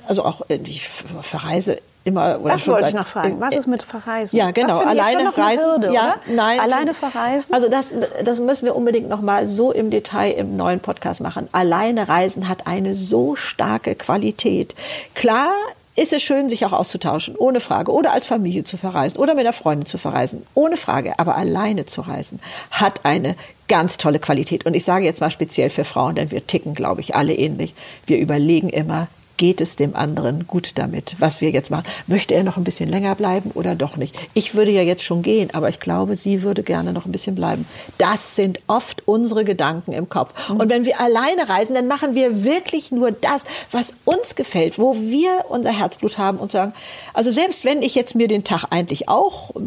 also 0.07 0.25
auch 0.25 0.43
äh, 0.49 0.59
ich 0.65 0.89
verreise 0.89 1.79
immer 2.05 2.41
oder 2.41 2.55
Das 2.55 2.63
schon 2.63 2.73
wollte 2.73 2.85
seit, 2.85 2.95
ich 2.95 3.01
noch 3.01 3.07
fragen. 3.07 3.41
Was 3.41 3.55
ist 3.55 3.67
mit 3.67 3.83
Verreisen? 3.83 4.37
ja, 4.37 4.51
genau. 4.51 4.79
Alleine 4.79 5.37
reisen. 5.37 5.71
Hürde, 5.71 5.93
ja, 5.93 6.17
oder? 6.27 6.35
nein. 6.35 6.61
Alleine 6.61 6.95
verreisen? 6.95 7.53
Also 7.53 7.69
das, 7.69 7.95
das 8.25 8.39
müssen 8.39 8.65
wir 8.65 8.77
unbedingt 8.77 9.09
noch 9.09 9.21
mal 9.21 9.47
so 9.47 9.73
im 9.73 9.91
Detail 9.91 10.33
im 10.33 10.57
neuen 10.57 10.81
Podcast 10.81 11.21
machen. 11.21 11.49
Alleine 11.53 12.09
reisen 12.09 12.49
hat 12.49 12.67
eine 12.67 12.95
so 12.95 13.37
starke 13.37 13.95
Qualität. 13.95 14.75
Klar 15.15 15.53
ist 15.97 16.13
es 16.13 16.23
schön, 16.23 16.49
sich 16.49 16.65
auch 16.65 16.73
auszutauschen, 16.73 17.37
ohne 17.37 17.61
Frage. 17.61 17.93
Oder 17.93 18.13
als 18.13 18.27
Familie 18.27 18.65
zu 18.65 18.77
verreisen 18.77 19.19
oder 19.19 19.35
mit 19.35 19.45
einer 19.45 19.53
Freundin 19.53 19.87
zu 19.87 19.99
verreisen, 19.99 20.47
ohne 20.55 20.77
Frage. 20.77 21.19
Aber 21.19 21.37
alleine 21.37 21.85
zu 21.85 22.01
reisen 22.01 22.41
hat 22.71 23.05
eine 23.05 23.37
ganz 23.69 23.99
tolle 23.99 24.19
Qualität. 24.19 24.65
Und 24.65 24.75
ich 24.75 24.85
sage 24.85 25.05
jetzt 25.05 25.21
mal 25.21 25.31
speziell 25.31 25.69
für 25.69 25.85
Frauen, 25.85 26.15
denn 26.15 26.31
wir 26.31 26.47
ticken, 26.47 26.75
glaube 26.75 27.01
ich, 27.01 27.15
alle 27.15 27.35
ähnlich. 27.35 27.75
Wir 28.07 28.19
überlegen 28.19 28.71
immer, 28.71 29.09
geht 29.41 29.63
es 29.63 29.75
dem 29.75 29.97
anderen 29.97 30.47
gut 30.47 30.73
damit, 30.77 31.17
was 31.19 31.41
wir 31.41 31.49
jetzt 31.49 31.71
machen. 31.71 31.85
Möchte 32.07 32.35
er 32.35 32.45
noch 32.45 32.59
ein 32.59 32.63
bisschen 32.63 32.91
länger 32.91 33.15
bleiben 33.15 33.53
oder 33.55 33.75
doch 33.75 33.97
nicht? 33.97 34.15
Ich 34.35 34.55
würde 34.55 34.71
ja 34.71 34.83
jetzt 34.83 35.03
schon 35.03 35.23
gehen, 35.23 35.49
aber 35.55 35.71
ich 35.71 35.81
glaube, 35.81 36.15
sie 36.15 36.43
würde 36.43 36.63
gerne 36.63 36.93
noch 36.93 37.07
ein 37.07 37.11
bisschen 37.11 37.37
bleiben. 37.37 37.65
Das 37.97 38.37
sind 38.37 38.59
oft 38.67 39.09
unsere 39.09 39.45
Gedanken 39.45 39.93
im 39.93 40.11
Kopf. 40.11 40.51
Und 40.51 40.69
wenn 40.69 40.85
wir 40.85 41.01
alleine 41.01 41.49
reisen, 41.49 41.75
dann 41.75 41.89
machen 41.89 42.15
wir 42.15 42.45
wirklich 42.45 42.93
nur 42.93 43.13
das, 43.13 43.45
was 43.71 43.95
uns 44.05 44.35
gefällt, 44.37 44.79
wo 44.79 44.95
wir 44.97 45.31
unser 45.49 45.73
Herzblut 45.73 46.19
haben 46.19 46.37
und 46.37 46.53
sagen, 46.53 46.75
also 47.15 47.33
selbst 47.33 47.65
wenn 47.65 47.81
ich 47.81 47.95
jetzt 47.95 48.15
mir 48.15 48.29
den 48.29 48.45
Tag 48.45 48.67
eigentlich 48.69 49.09
auch 49.09 49.57
äh, 49.57 49.59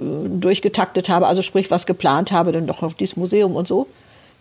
durchgetaktet 0.00 1.08
habe, 1.10 1.28
also 1.28 1.42
sprich 1.42 1.70
was 1.70 1.86
geplant 1.86 2.32
habe, 2.32 2.50
dann 2.50 2.66
doch 2.66 2.82
auf 2.82 2.94
dieses 2.94 3.16
Museum 3.16 3.54
und 3.54 3.68
so, 3.68 3.86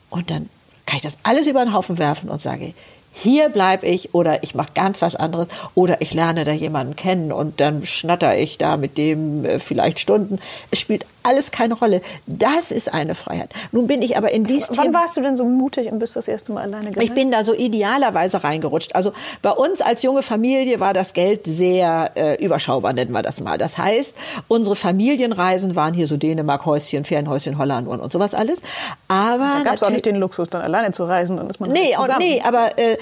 und 0.09 0.31
dann 0.31 0.49
kann 0.87 0.97
ich 0.97 1.03
das 1.03 1.19
alles 1.21 1.45
über 1.45 1.63
den 1.63 1.71
Haufen 1.71 1.99
werfen 1.99 2.31
und 2.31 2.41
sage, 2.41 2.73
hier 3.17 3.47
bleibe 3.47 3.85
ich 3.85 4.13
oder 4.13 4.43
ich 4.43 4.55
mache 4.55 4.71
ganz 4.75 5.01
was 5.01 5.15
anderes 5.15 5.47
oder 5.73 6.01
ich 6.01 6.13
lerne 6.13 6.43
da 6.43 6.51
jemanden 6.51 6.97
kennen 6.97 7.31
und 7.31 7.61
dann 7.61 7.85
schnatter 7.85 8.37
ich 8.37 8.57
da 8.57 8.75
mit 8.75 8.97
dem 8.97 9.45
äh, 9.45 9.59
vielleicht 9.59 9.99
Stunden. 9.99 10.37
Es 10.69 10.79
spielt 10.79 11.05
alles 11.23 11.51
keine 11.51 11.73
Rolle. 11.75 12.01
Das 12.27 12.71
ist 12.71 12.93
eine 12.93 13.15
Freiheit. 13.15 13.53
Nun 13.71 13.87
bin 13.87 14.01
ich 14.01 14.17
aber 14.17 14.31
in 14.31 14.43
diesem 14.43 14.77
Wann 14.77 14.93
warst 14.93 15.15
du 15.17 15.21
denn 15.21 15.37
so 15.37 15.45
mutig 15.45 15.91
und 15.91 15.97
bist 15.99 16.15
das 16.15 16.27
erste 16.27 16.51
Mal 16.51 16.63
alleine 16.63 16.91
gereist? 16.91 17.07
Ich 17.07 17.13
bin 17.13 17.31
da 17.31 17.43
so 17.43 17.53
idealerweise 17.53 18.43
reingerutscht. 18.43 18.93
Also 18.95 19.13
bei 19.41 19.51
uns 19.51 19.81
als 19.81 20.03
junge 20.03 20.21
Familie 20.21 20.79
war 20.81 20.93
das 20.93 21.13
Geld 21.13 21.45
sehr 21.45 22.11
äh, 22.15 22.43
überschaubar, 22.43 22.93
nennen 22.93 23.11
wir 23.11 23.23
das 23.23 23.41
mal. 23.41 23.57
Das 23.57 23.77
heißt, 23.77 24.15
unsere 24.49 24.75
Familienreisen 24.75 25.75
waren 25.75 25.93
hier 25.93 26.07
so 26.07 26.17
Dänemark, 26.17 26.65
Häuschen, 26.65 27.05
Ferienhäuschen, 27.05 27.57
Holland 27.57 27.87
und, 27.87 28.01
und 28.01 28.11
sowas 28.11 28.35
alles. 28.35 28.61
Aber 29.07 29.51
da 29.59 29.63
gab 29.63 29.75
es 29.75 29.83
auch 29.83 29.89
nicht 29.89 30.05
den 30.05 30.17
Luxus, 30.17 30.49
dann 30.49 30.61
alleine 30.61 30.91
zu 30.91 31.05
reisen. 31.05 31.37
Dann 31.37 31.49
ist 31.49 31.59
man 31.59 31.71
nee, 31.71 31.95
und, 31.97 32.11
nee, 32.19 32.41
aber 32.45 32.77
äh, 32.77 32.97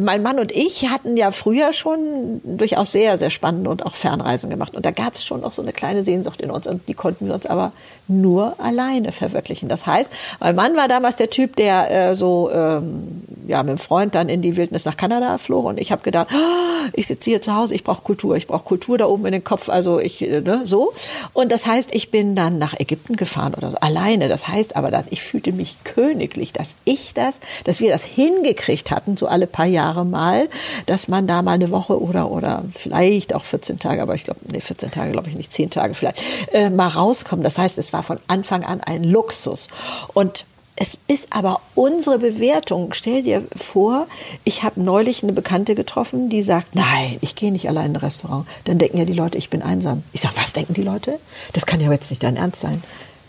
mein 0.00 0.22
Mann 0.22 0.38
und 0.38 0.52
ich 0.52 0.88
hatten 0.88 1.16
ja 1.16 1.30
früher 1.30 1.72
schon 1.72 2.40
durchaus 2.44 2.92
sehr, 2.92 3.16
sehr 3.18 3.30
spannende 3.30 3.70
und 3.70 3.84
auch 3.84 3.94
Fernreisen 3.94 4.50
gemacht. 4.50 4.74
Und 4.74 4.86
da 4.86 4.90
gab 4.90 5.14
es 5.14 5.24
schon 5.24 5.40
noch 5.40 5.52
so 5.52 5.62
eine 5.62 5.72
kleine 5.72 6.02
Sehnsucht 6.02 6.40
in 6.40 6.50
uns 6.50 6.66
und 6.66 6.88
die 6.88 6.94
konnten 6.94 7.26
wir 7.26 7.34
uns 7.34 7.46
aber 7.46 7.72
nur 8.08 8.58
alleine 8.58 9.12
verwirklichen. 9.12 9.68
Das 9.68 9.86
heißt, 9.86 10.12
mein 10.40 10.56
Mann 10.56 10.76
war 10.76 10.88
damals 10.88 11.16
der 11.16 11.30
Typ, 11.30 11.56
der 11.56 11.90
äh, 11.90 12.14
so 12.14 12.50
ähm, 12.52 13.22
ja 13.46 13.62
mit 13.62 13.70
dem 13.70 13.78
Freund 13.78 14.14
dann 14.14 14.28
in 14.28 14.42
die 14.42 14.56
Wildnis 14.56 14.84
nach 14.84 14.96
Kanada 14.96 15.38
flog 15.38 15.64
und 15.64 15.80
ich 15.80 15.92
habe 15.92 16.02
gedacht, 16.02 16.28
oh, 16.32 16.88
ich 16.92 17.06
sitze 17.06 17.30
hier 17.30 17.42
zu 17.42 17.54
Hause, 17.54 17.74
ich 17.74 17.84
brauche 17.84 18.02
Kultur, 18.02 18.36
ich 18.36 18.46
brauche 18.46 18.64
Kultur 18.64 18.98
da 18.98 19.06
oben 19.06 19.26
in 19.26 19.32
den 19.32 19.44
Kopf, 19.44 19.68
also 19.68 19.98
ich 19.98 20.22
äh, 20.22 20.40
ne, 20.40 20.62
so. 20.64 20.92
Und 21.32 21.52
das 21.52 21.66
heißt, 21.66 21.94
ich 21.94 22.10
bin 22.10 22.34
dann 22.34 22.58
nach 22.58 22.78
Ägypten 22.78 23.16
gefahren 23.16 23.54
oder 23.54 23.70
so 23.70 23.76
alleine. 23.78 24.28
Das 24.28 24.48
heißt 24.48 24.76
aber, 24.76 24.90
dass 24.90 25.06
ich 25.08 25.22
fühlte 25.22 25.52
mich 25.52 25.78
königlich, 25.84 26.52
dass 26.52 26.76
ich 26.84 27.14
das, 27.14 27.40
dass 27.64 27.80
wir 27.80 27.90
das 27.90 28.04
hingekriegt 28.04 28.90
hatten, 28.90 29.16
so 29.16 29.26
alle 29.26 29.46
paar 29.46 29.66
Jahre 29.66 30.04
mal, 30.04 30.48
dass 30.86 31.08
man 31.08 31.26
da 31.26 31.42
mal 31.42 31.52
eine 31.52 31.70
Woche 31.70 32.00
oder 32.00 32.30
oder 32.30 32.64
vielleicht 32.72 33.34
auch 33.34 33.44
14 33.44 33.78
Tage, 33.78 34.02
aber 34.02 34.14
ich 34.14 34.24
glaube, 34.24 34.40
nee, 34.50 34.60
14 34.60 34.90
Tage 34.90 35.12
glaube 35.12 35.28
ich 35.28 35.36
nicht, 35.36 35.52
10 35.52 35.70
Tage 35.70 35.94
vielleicht, 35.94 36.18
äh, 36.52 36.70
mal 36.70 36.88
rauskommen. 36.88 37.42
Das 37.42 37.58
heißt, 37.58 37.78
es 37.78 37.92
war 37.92 38.02
von 38.02 38.18
Anfang 38.28 38.64
an 38.64 38.80
ein 38.80 39.04
Luxus. 39.04 39.68
Und 40.14 40.44
es 40.76 40.98
ist 41.08 41.28
aber 41.30 41.60
unsere 41.74 42.18
Bewertung. 42.18 42.92
Stell 42.92 43.22
dir 43.22 43.42
vor, 43.56 44.06
ich 44.44 44.62
habe 44.62 44.80
neulich 44.80 45.22
eine 45.22 45.32
Bekannte 45.32 45.74
getroffen, 45.74 46.28
die 46.28 46.42
sagt, 46.42 46.74
nein, 46.74 47.16
ich 47.22 47.34
gehe 47.34 47.50
nicht 47.50 47.68
allein 47.68 47.86
in 47.86 47.96
ein 47.96 48.00
Restaurant. 48.00 48.46
Dann 48.64 48.78
denken 48.78 48.98
ja 48.98 49.06
die 49.06 49.14
Leute, 49.14 49.38
ich 49.38 49.48
bin 49.48 49.62
einsam. 49.62 50.02
Ich 50.12 50.20
sage, 50.20 50.36
was 50.36 50.52
denken 50.52 50.74
die 50.74 50.82
Leute? 50.82 51.18
Das 51.54 51.64
kann 51.64 51.80
ja 51.80 51.90
jetzt 51.90 52.10
nicht 52.10 52.22
dein 52.22 52.36
Ernst 52.36 52.60
sein. 52.60 52.84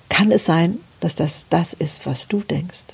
Kann 0.10 0.32
es 0.32 0.46
sein, 0.46 0.80
dass 1.00 1.16
das 1.16 1.48
das 1.50 1.74
ist, 1.74 2.06
was 2.06 2.28
du 2.28 2.42
denkst? 2.42 2.88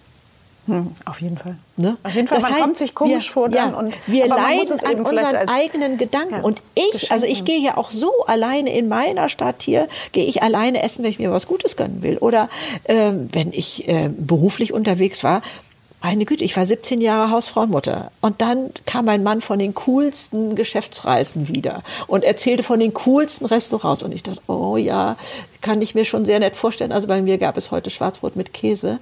Hm, 0.65 0.95
auf 1.03 1.21
jeden 1.21 1.37
Fall. 1.37 1.57
Ne? 1.75 1.97
Auf 2.03 2.15
jeden 2.15 2.27
Fall, 2.27 2.37
das 2.37 2.43
man 2.43 2.53
heißt, 2.53 2.63
kommt 2.63 2.77
sich 2.77 2.95
komisch 2.95 3.27
wir, 3.27 3.33
vor 3.33 3.49
dann. 3.49 3.71
Ja, 3.73 3.77
und, 3.77 3.97
wir 4.07 4.27
leiden 4.27 4.79
an 4.85 5.01
unseren 5.01 5.49
eigenen 5.49 5.97
Gedanken. 5.97 6.35
Ja, 6.35 6.41
und 6.41 6.61
ich, 6.93 7.11
also 7.11 7.25
ich 7.25 7.43
gehe 7.43 7.59
ja 7.59 7.75
auch 7.75 7.91
so 7.91 8.11
alleine 8.27 8.73
in 8.73 8.87
meiner 8.87 9.27
Stadt 9.27 9.61
hier, 9.61 9.89
gehe 10.13 10.25
ich 10.25 10.41
alleine 10.41 10.81
essen, 10.81 11.03
wenn 11.03 11.11
ich 11.11 11.19
mir 11.19 11.31
was 11.31 11.47
Gutes 11.47 11.75
gönnen 11.75 12.01
will. 12.01 12.17
Oder 12.17 12.49
ähm, 12.85 13.27
wenn 13.33 13.51
ich 13.51 13.89
äh, 13.89 14.09
beruflich 14.09 14.71
unterwegs 14.71 15.23
war, 15.23 15.41
meine 16.03 16.25
Güte, 16.25 16.43
ich 16.43 16.55
war 16.57 16.65
17 16.65 16.99
Jahre 16.99 17.31
Hausfrauenmutter. 17.31 18.11
Und 18.19 18.41
dann 18.41 18.71
kam 18.85 19.05
mein 19.05 19.23
Mann 19.23 19.39
von 19.39 19.57
den 19.57 19.73
coolsten 19.73 20.53
Geschäftsreisen 20.53 21.47
wieder 21.47 21.81
und 22.07 22.25
erzählte 22.25 22.61
von 22.61 22.79
den 22.79 22.93
coolsten 22.93 23.45
Restaurants. 23.45 24.03
Und 24.03 24.13
ich 24.13 24.21
dachte, 24.21 24.41
oh 24.47 24.75
ja, 24.75 25.15
kann 25.61 25.81
ich 25.81 25.95
mir 25.95 26.03
schon 26.03 26.25
sehr 26.25 26.39
nett 26.39 26.57
vorstellen. 26.57 26.91
Also 26.91 27.07
bei 27.07 27.21
mir 27.21 27.37
gab 27.37 27.55
es 27.55 27.71
heute 27.71 27.89
Schwarzbrot 27.89 28.35
mit 28.35 28.53
Käse. 28.53 28.99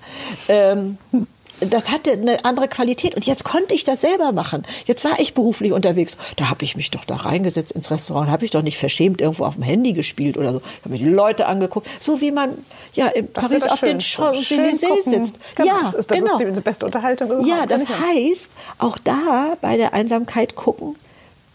Ähm, 0.47 0.97
das 1.69 1.91
hatte 1.91 2.11
eine 2.11 2.43
andere 2.43 2.67
Qualität. 2.67 3.15
Und 3.15 3.25
jetzt 3.25 3.43
konnte 3.43 3.73
ich 3.73 3.83
das 3.83 4.01
selber 4.01 4.31
machen. 4.31 4.63
Jetzt 4.85 5.03
war 5.03 5.19
ich 5.19 5.33
beruflich 5.33 5.71
unterwegs. 5.71 6.17
Da 6.35 6.49
habe 6.49 6.63
ich 6.63 6.75
mich 6.75 6.91
doch 6.91 7.05
da 7.05 7.15
reingesetzt 7.15 7.71
ins 7.71 7.91
Restaurant, 7.91 8.29
habe 8.29 8.45
ich 8.45 8.51
doch 8.51 8.63
nicht 8.63 8.77
verschämt 8.77 9.21
irgendwo 9.21 9.45
auf 9.45 9.55
dem 9.55 9.63
Handy 9.63 9.93
gespielt 9.93 10.37
oder 10.37 10.53
so. 10.53 10.59
Ich 10.59 10.79
habe 10.85 10.89
mir 10.89 10.99
die 10.99 11.05
Leute 11.05 11.45
angeguckt, 11.45 11.87
so 11.99 12.21
wie 12.21 12.31
man 12.31 12.57
ja 12.93 13.07
in 13.07 13.29
das 13.33 13.43
Paris 13.43 13.63
auf 13.63 13.79
schön. 13.79 13.89
den 13.89 13.99
Champs-Élysées 13.99 15.03
sitzt. 15.03 15.39
Genau. 15.55 15.67
Ja, 15.67 15.79
das 15.83 15.93
ist, 15.93 16.11
das 16.11 16.17
genau. 16.17 16.39
ist 16.39 16.57
die 16.57 16.61
beste 16.61 16.85
Unterhaltung. 16.85 17.27
Überhaupt. 17.29 17.47
Ja, 17.47 17.65
das 17.65 17.87
heißt, 17.87 18.51
auch 18.79 18.97
da 18.97 19.57
bei 19.61 19.77
der 19.77 19.93
Einsamkeit 19.93 20.55
gucken, 20.55 20.95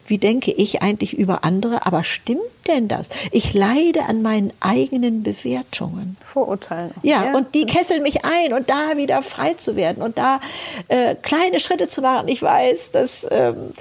wie 0.08 0.18
denke 0.18 0.52
ich 0.52 0.82
eigentlich 0.82 1.14
über 1.14 1.44
andere, 1.44 1.86
aber 1.86 2.04
stimmt 2.04 2.40
denn 2.66 2.88
das? 2.88 3.10
Ich 3.32 3.54
leide 3.54 4.04
an 4.04 4.22
meinen 4.22 4.52
eigenen 4.60 5.22
Bewertungen. 5.22 6.16
Vorurteilen. 6.32 6.92
Ja, 7.02 7.26
ja, 7.26 7.34
und 7.34 7.54
die 7.54 7.66
kesseln 7.66 8.02
mich 8.02 8.24
ein 8.24 8.52
und 8.52 8.68
da 8.70 8.96
wieder 8.96 9.22
frei 9.22 9.54
zu 9.54 9.76
werden 9.76 10.02
und 10.02 10.18
da 10.18 10.40
äh, 10.88 11.14
kleine 11.14 11.60
Schritte 11.60 11.88
zu 11.88 12.00
machen. 12.02 12.28
Ich 12.28 12.42
weiß, 12.42 12.90
das 12.90 13.26
ähm, 13.30 13.72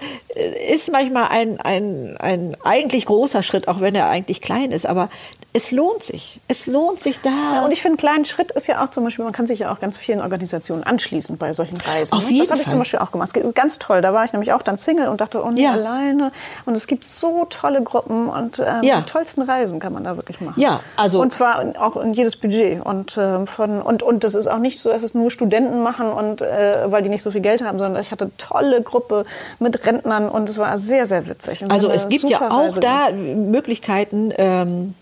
ist 0.69 0.91
manchmal 0.91 1.27
ein, 1.29 1.59
ein, 1.59 2.15
ein 2.17 2.55
eigentlich 2.63 3.05
großer 3.05 3.43
Schritt, 3.43 3.67
auch 3.67 3.81
wenn 3.81 3.95
er 3.95 4.09
eigentlich 4.09 4.41
klein 4.41 4.71
ist, 4.71 4.85
aber 4.85 5.09
es 5.55 5.71
lohnt 5.71 6.03
sich. 6.03 6.41
Es 6.49 6.67
lohnt 6.67 6.99
sich 6.99 7.21
da. 7.21 7.29
Ja, 7.29 7.63
und 7.63 7.71
ich 7.71 7.81
finde, 7.81 7.93
einen 7.93 7.97
kleinen 7.97 8.25
Schritt 8.25 8.51
ist 8.51 8.67
ja 8.67 8.83
auch 8.83 8.89
zum 8.89 9.05
Beispiel, 9.05 9.23
man 9.23 9.33
kann 9.33 9.47
sich 9.47 9.59
ja 9.59 9.71
auch 9.71 9.79
ganz 9.79 9.97
vielen 9.97 10.19
Organisationen 10.19 10.83
anschließen 10.83 11.37
bei 11.37 11.53
solchen 11.53 11.77
Reisen. 11.77 12.13
Auf 12.13 12.29
jeden 12.29 12.41
das 12.41 12.51
habe 12.51 12.61
ich 12.61 12.67
zum 12.67 12.77
Beispiel 12.77 12.99
auch 12.99 13.11
gemacht. 13.13 13.31
Ganz 13.55 13.79
toll. 13.79 14.01
Da 14.01 14.13
war 14.13 14.25
ich 14.25 14.33
nämlich 14.33 14.51
auch 14.51 14.61
dann 14.63 14.77
Single 14.77 15.07
und 15.07 15.21
dachte, 15.21 15.41
oh 15.41 15.49
nee, 15.51 15.63
ja. 15.63 15.71
alleine. 15.71 16.33
Und 16.65 16.75
es 16.75 16.87
gibt 16.87 17.05
so 17.05 17.45
tolle 17.49 17.81
Gruppen 17.83 18.27
und 18.27 18.59
ähm, 18.59 18.83
ja. 18.83 18.97
die 18.97 19.05
tollsten 19.05 19.43
Reisen 19.43 19.79
kann 19.79 19.93
man 19.93 20.03
da 20.03 20.17
wirklich 20.17 20.41
machen. 20.41 20.59
Ja, 20.59 20.81
also. 20.97 21.21
Und 21.21 21.31
zwar 21.31 21.63
auch 21.79 21.95
in 21.95 22.13
jedes 22.13 22.35
Budget. 22.35 22.85
Und, 22.85 23.15
äh, 23.15 23.45
von, 23.45 23.81
und, 23.81 24.03
und 24.03 24.25
das 24.25 24.35
ist 24.35 24.47
auch 24.47 24.59
nicht 24.59 24.81
so, 24.81 24.89
dass 24.89 25.03
es 25.03 25.13
nur 25.13 25.31
Studenten 25.31 25.81
machen 25.81 26.09
und 26.09 26.41
äh, 26.41 26.91
weil 26.91 27.01
die 27.01 27.07
nicht 27.07 27.21
so 27.21 27.31
viel 27.31 27.39
Geld 27.39 27.63
haben, 27.63 27.79
sondern 27.79 28.01
ich 28.01 28.11
hatte 28.11 28.25
eine 28.25 28.35
tolle 28.35 28.81
Gruppe 28.81 29.25
mit 29.59 29.85
Rentnern 29.87 30.27
und 30.27 30.49
es 30.49 30.57
war 30.57 30.77
sehr, 30.77 31.05
sehr 31.05 31.29
witzig. 31.29 31.63
Und 31.63 31.71
also 31.71 31.89
es 31.89 32.09
gibt 32.09 32.29
ja 32.29 32.41
auch 32.51 32.65
Reise 32.65 32.81
da 32.81 33.11
Möglichkeiten, 33.13 34.33
ähm, 34.37 34.95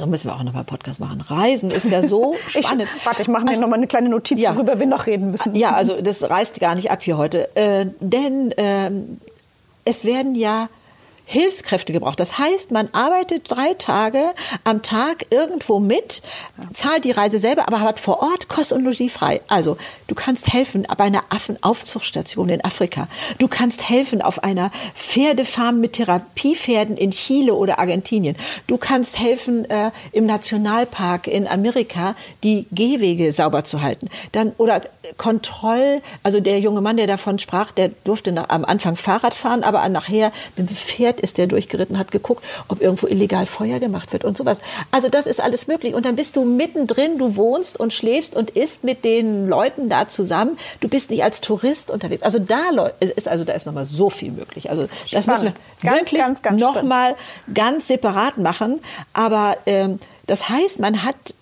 da 0.00 0.06
müssen 0.06 0.28
wir 0.28 0.34
auch 0.34 0.42
noch 0.42 0.52
mal 0.52 0.60
einen 0.60 0.66
Podcast 0.66 0.98
machen. 0.98 1.20
Reisen 1.20 1.70
ist 1.70 1.90
ja 1.90 2.06
so 2.06 2.34
spannend. 2.48 2.88
Ich, 2.96 3.06
warte, 3.06 3.22
ich 3.22 3.28
mache 3.28 3.44
mir 3.44 3.50
also, 3.50 3.60
noch 3.60 3.68
mal 3.68 3.76
eine 3.76 3.86
kleine 3.86 4.08
Notiz, 4.08 4.40
ja, 4.40 4.54
worüber 4.54 4.80
wir 4.80 4.86
noch 4.86 5.06
reden 5.06 5.30
müssen. 5.30 5.54
Ja, 5.54 5.74
also 5.74 6.00
das 6.00 6.28
reißt 6.28 6.58
gar 6.58 6.74
nicht 6.74 6.90
ab 6.90 7.02
hier 7.02 7.18
heute. 7.18 7.54
Äh, 7.54 7.86
denn 8.00 8.52
äh, 8.52 8.90
es 9.84 10.04
werden 10.04 10.34
ja 10.34 10.68
Hilfskräfte 11.30 11.92
gebraucht. 11.92 12.18
Das 12.18 12.38
heißt, 12.38 12.72
man 12.72 12.88
arbeitet 12.90 13.44
drei 13.48 13.74
Tage 13.74 14.32
am 14.64 14.82
Tag 14.82 15.26
irgendwo 15.30 15.78
mit, 15.78 16.22
zahlt 16.74 17.04
die 17.04 17.12
Reise 17.12 17.38
selber, 17.38 17.68
aber 17.68 17.82
hat 17.82 18.00
vor 18.00 18.20
Ort 18.20 18.48
Kost 18.48 18.72
und 18.72 18.82
Logis 18.82 19.12
frei. 19.12 19.40
Also 19.46 19.76
du 20.08 20.16
kannst 20.16 20.52
helfen 20.52 20.88
bei 20.98 21.04
einer 21.04 21.22
Affenaufzuchtstation 21.28 22.48
in 22.48 22.64
Afrika. 22.64 23.06
Du 23.38 23.46
kannst 23.46 23.88
helfen 23.88 24.22
auf 24.22 24.42
einer 24.42 24.72
Pferdefarm 24.96 25.78
mit 25.78 25.92
Therapiepferden 25.92 26.96
in 26.96 27.12
Chile 27.12 27.54
oder 27.54 27.78
Argentinien. 27.78 28.34
Du 28.66 28.76
kannst 28.76 29.20
helfen 29.20 29.70
äh, 29.70 29.92
im 30.10 30.26
Nationalpark 30.26 31.28
in 31.28 31.46
Amerika 31.46 32.16
die 32.42 32.66
Gehwege 32.72 33.30
sauber 33.30 33.62
zu 33.62 33.82
halten. 33.82 34.08
Dann 34.32 34.50
oder 34.58 34.82
Kontroll. 35.16 36.02
Also 36.24 36.40
der 36.40 36.58
junge 36.58 36.80
Mann, 36.80 36.96
der 36.96 37.06
davon 37.06 37.38
sprach, 37.38 37.70
der 37.70 37.90
durfte 38.02 38.32
nach, 38.32 38.48
am 38.48 38.64
Anfang 38.64 38.96
Fahrrad 38.96 39.32
fahren, 39.32 39.62
aber 39.62 39.88
nachher 39.88 40.32
mit 40.56 40.68
dem 40.68 40.76
Pferd 40.76 41.19
ist 41.20 41.38
der 41.38 41.46
durchgeritten, 41.46 41.98
hat 41.98 42.10
geguckt, 42.10 42.44
ob 42.68 42.80
irgendwo 42.80 43.06
illegal 43.06 43.46
Feuer 43.46 43.78
gemacht 43.78 44.12
wird 44.12 44.24
und 44.24 44.36
sowas. 44.36 44.60
Also 44.90 45.08
das 45.08 45.26
ist 45.26 45.40
alles 45.40 45.66
möglich. 45.66 45.94
Und 45.94 46.04
dann 46.04 46.16
bist 46.16 46.36
du 46.36 46.44
mittendrin, 46.44 47.18
du 47.18 47.36
wohnst 47.36 47.78
und 47.78 47.92
schläfst 47.92 48.34
und 48.34 48.50
isst 48.50 48.84
mit 48.84 49.04
den 49.04 49.48
Leuten 49.48 49.88
da 49.88 50.08
zusammen. 50.08 50.58
Du 50.80 50.88
bist 50.88 51.10
nicht 51.10 51.22
als 51.22 51.40
Tourist 51.40 51.90
unterwegs. 51.90 52.22
Also 52.22 52.38
da 52.38 52.88
ist 53.00 53.28
also 53.28 53.44
da 53.44 53.52
ist 53.52 53.66
noch 53.66 53.74
mal 53.74 53.86
so 53.86 54.10
viel 54.10 54.32
möglich. 54.32 54.70
Also 54.70 54.86
das 55.10 55.26
müssen 55.26 55.44
wir 55.44 55.54
ganz, 55.82 56.00
wirklich 56.00 56.20
ganz, 56.20 56.42
ganz 56.42 56.60
noch 56.60 56.82
mal 56.82 57.16
ganz 57.52 57.86
separat 57.86 58.38
machen. 58.38 58.80
Aber 59.12 59.56
ähm, 59.66 59.98
das 60.26 60.48
heißt, 60.48 60.78
man 60.78 61.04
hat 61.04 61.34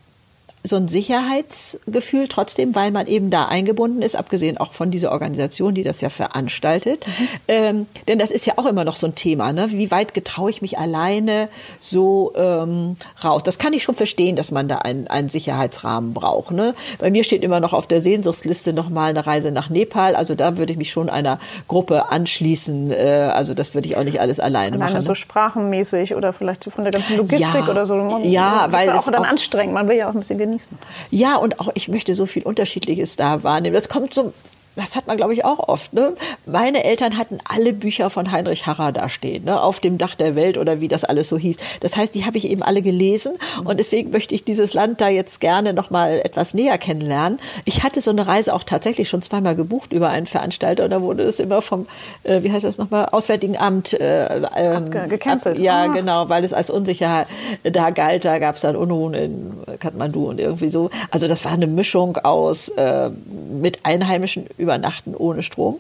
so 0.63 0.77
ein 0.77 0.89
Sicherheitsgefühl 0.89 2.29
trotzdem, 2.29 2.75
weil 2.75 2.91
man 2.91 3.07
eben 3.07 3.31
da 3.31 3.47
eingebunden 3.47 4.03
ist, 4.03 4.17
abgesehen 4.17 4.59
auch 4.59 4.73
von 4.73 4.91
dieser 4.91 5.13
Organisation, 5.13 5.75
die 5.75 5.83
das 5.83 6.01
ja 6.01 6.09
veranstaltet. 6.09 7.07
Mhm. 7.07 7.29
Ähm, 7.49 7.87
denn 8.09 8.19
das 8.19 8.31
ist 8.31 8.47
ja 8.47 8.55
auch 8.57 8.67
immer 8.67 8.85
noch 8.85 8.97
so 8.97 9.07
ein 9.07 9.15
Thema. 9.15 9.53
Ne? 9.53 9.71
Wie 9.71 9.91
weit 9.91 10.15
getraue 10.15 10.51
ich 10.51 10.63
mich 10.63 10.79
alleine 10.79 11.49
so 11.81 12.33
ähm, 12.37 12.97
raus? 13.25 13.43
Das 13.43 13.59
kann 13.59 13.73
ich 13.73 13.83
schon 13.83 13.95
verstehen, 13.95 14.37
dass 14.37 14.51
man 14.51 14.69
da 14.69 14.79
einen, 14.79 15.07
einen 15.09 15.29
Sicherheitsrahmen 15.29 16.13
braucht. 16.13 16.53
Ne? 16.53 16.75
Bei 16.99 17.11
mir 17.11 17.25
steht 17.25 17.43
immer 17.43 17.61
noch 17.61 17.73
auf 17.73 17.87
der 17.87 18.01
Sehnsuchtsliste 18.01 18.73
noch 18.73 18.89
mal 18.89 19.11
eine 19.11 19.27
Reise 19.27 19.53
nach 19.53 19.71
Nepal. 19.71 20.17
Also 20.17 20.35
da 20.35 20.59
würde 20.59 20.73
ich 20.73 20.79
mich 20.79 20.91
schon 20.91 21.09
einer 21.09 21.39
Gruppe 21.69 22.11
anschließen. 22.11 22.91
Äh, 22.91 23.31
also 23.33 23.55
das 23.55 23.75
würde 23.75 23.89
ich 23.89 23.97
auch 23.97 24.05
nicht 24.05 24.21
alles 24.21 24.41
alleine, 24.41 24.59
alleine 24.59 24.79
machen. 24.79 24.95
Ne? 24.95 25.03
so 25.03 25.15
sprachenmäßig 25.15 26.15
oder 26.15 26.33
vielleicht 26.33 26.65
von 26.65 26.85
der 26.85 26.93
ganzen 26.93 27.17
Logistik 27.17 27.55
ja, 27.55 27.69
oder 27.69 27.87
so. 27.87 28.21
ja, 28.23 28.67
weil 28.71 28.89
ist 28.89 28.99
auch 28.99 29.13
dann 29.13 29.25
auch, 29.25 29.29
anstrengend. 29.29 29.75
Man 29.75 29.89
will 29.89 29.97
ja 29.97 30.09
auch 30.09 30.15
ein 30.15 30.19
bisschen 30.19 30.39
genießen. 30.49 30.79
Ja, 31.11 31.37
und 31.37 31.61
auch 31.61 31.69
ich 31.75 31.89
möchte 31.89 32.15
so 32.15 32.27
viel 32.27 32.43
Unterschiedliches 32.43 33.17
da 33.17 33.43
wahrnehmen. 33.43 33.75
Das 33.75 33.89
kommt 33.89 34.15
so 34.15 34.33
das 34.77 34.97
hat 34.97 35.07
man, 35.07 35.17
glaube 35.17 35.35
ich, 35.35 35.45
auch 35.45 35.69
oft. 35.69 35.93
Ne? 35.93 36.15
Meine 36.47 36.85
Eltern 36.85 37.17
hatten 37.17 37.39
alle 37.49 37.73
Bücher 37.73 38.11
von 38.11 38.31
Heinrich 38.31 38.67
Harrer 38.67 38.93
da 38.93 39.09
stehen, 39.09 39.45
ne? 39.45 39.61
auf 39.61 39.81
dem 39.81 39.99
Dach 39.99 40.15
der 40.15 40.37
Welt 40.37 40.57
oder 40.57 40.81
wie 40.81 40.89
das 40.89 41.05
alles 41.05 41.29
so 41.29 41.37
hieß. 41.37 41.57
Das 41.81 41.97
heißt, 41.97 42.15
die 42.15 42.25
habe 42.25 42.39
ich 42.39 42.49
eben 42.49 42.63
alle 42.63 42.83
gelesen 42.83 43.35
und 43.65 43.79
deswegen 43.79 44.11
möchte 44.11 44.35
ich 44.35 44.45
dieses 44.45 44.75
Land 44.75 45.01
da 45.01 45.09
jetzt 45.09 45.41
gerne 45.41 45.73
noch 45.73 45.91
mal 45.91 46.21
etwas 46.25 46.55
näher 46.55 46.79
kennenlernen. 46.79 47.41
Ich 47.65 47.83
hatte 47.83 48.01
so 48.01 48.11
eine 48.11 48.27
Reise 48.27 48.55
auch 48.55 48.65
tatsächlich 48.65 49.09
schon 49.09 49.23
zweimal 49.23 49.57
gebucht 49.57 49.93
über 49.93 50.11
einen 50.11 50.27
Veranstalter 50.27 50.85
und 50.85 50.91
da 50.91 51.03
wurde 51.03 51.25
es 51.25 51.41
immer 51.41 51.61
vom, 51.61 51.87
äh, 52.23 52.43
wie 52.43 52.53
heißt 52.53 52.65
das 52.65 52.79
nochmal, 52.79 53.07
Auswärtigen 53.07 53.57
Amt 53.57 53.95
äh, 53.95 54.27
ähm, 54.57 54.91
gecancelt. 54.91 55.59
ja, 55.59 55.85
ah. 55.85 55.87
genau, 55.89 56.29
weil 56.29 56.45
es 56.45 56.53
als 56.53 56.71
unsicher 56.71 57.27
da 57.65 57.91
galt. 57.91 58.25
Da 58.25 58.39
gab 58.39 58.55
es 58.57 58.63
dann 58.63 58.77
Unruhen 58.77 59.15
in 59.15 59.53
Kathmandu 59.81 60.29
und 60.29 60.41
irgendwie 60.41 60.71
so. 60.71 60.91
Also 61.11 61.27
das 61.27 61.45
war 61.45 61.53
eine 61.53 61.67
Mischung 61.67 62.17
aus 62.19 62.69
äh, 62.71 63.11
mit 63.51 63.85
einheimischen 63.85 64.47
übernachten 64.59 65.15
ohne 65.15 65.43
Strom, 65.43 65.79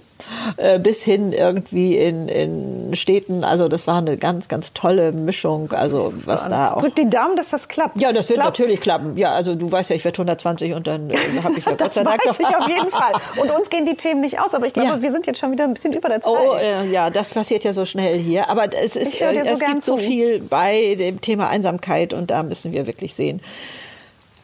äh, 0.56 0.78
bis 0.78 1.02
hin 1.02 1.32
irgendwie 1.32 1.96
in, 1.96 2.28
in 2.28 2.94
Städten. 2.94 3.44
Also 3.44 3.68
das 3.68 3.86
war 3.86 3.98
eine 3.98 4.16
ganz, 4.16 4.48
ganz 4.48 4.72
tolle 4.72 5.12
Mischung. 5.12 5.72
Also 5.72 6.12
was 6.24 6.48
da 6.48 6.72
auch. 6.72 6.78
Drück 6.78 6.96
die 6.96 7.10
Daumen, 7.10 7.36
dass 7.36 7.50
das 7.50 7.68
klappt. 7.68 8.00
Ja, 8.00 8.12
das 8.12 8.28
wird 8.28 8.40
klappt. 8.40 8.58
natürlich 8.58 8.80
klappen. 8.80 9.16
Ja, 9.16 9.32
also 9.32 9.54
du 9.54 9.70
weißt 9.70 9.90
ja, 9.90 9.96
ich 9.96 10.04
werde 10.04 10.16
120 10.16 10.74
und 10.74 10.86
dann 10.86 11.10
äh, 11.10 11.16
habe 11.42 11.58
ich 11.58 11.66
ja 11.66 11.74
Gott 11.78 11.94
sei 11.94 12.04
Dank 12.04 12.24
weiß 12.24 12.38
ich 12.40 12.46
auf 12.46 12.68
jeden 12.68 12.90
Fall. 12.90 13.12
Und 13.36 13.50
uns 13.50 13.70
gehen 13.70 13.84
die 13.84 13.94
Themen 13.94 14.20
nicht 14.20 14.40
aus, 14.40 14.54
aber 14.54 14.66
ich 14.66 14.72
glaube, 14.72 14.88
ja. 14.88 15.02
wir 15.02 15.10
sind 15.10 15.26
jetzt 15.26 15.38
schon 15.38 15.52
wieder 15.52 15.64
ein 15.64 15.74
bisschen 15.74 15.92
über 15.92 16.08
der 16.08 16.20
Zeit. 16.20 16.34
Oh, 16.34 16.54
äh, 16.54 16.88
ja, 16.90 17.10
das 17.10 17.30
passiert 17.30 17.64
ja 17.64 17.72
so 17.72 17.84
schnell 17.84 18.18
hier. 18.18 18.48
Aber 18.48 18.72
es 18.72 18.96
ist, 18.96 19.20
äh, 19.20 19.42
so 19.44 19.50
es 19.50 19.60
gibt 19.60 19.82
zu. 19.82 19.92
so 19.92 19.96
viel 19.96 20.40
bei 20.40 20.94
dem 20.96 21.20
Thema 21.20 21.48
Einsamkeit 21.48 22.12
und 22.12 22.30
da 22.30 22.42
müssen 22.42 22.72
wir 22.72 22.86
wirklich 22.86 23.14
sehen, 23.14 23.40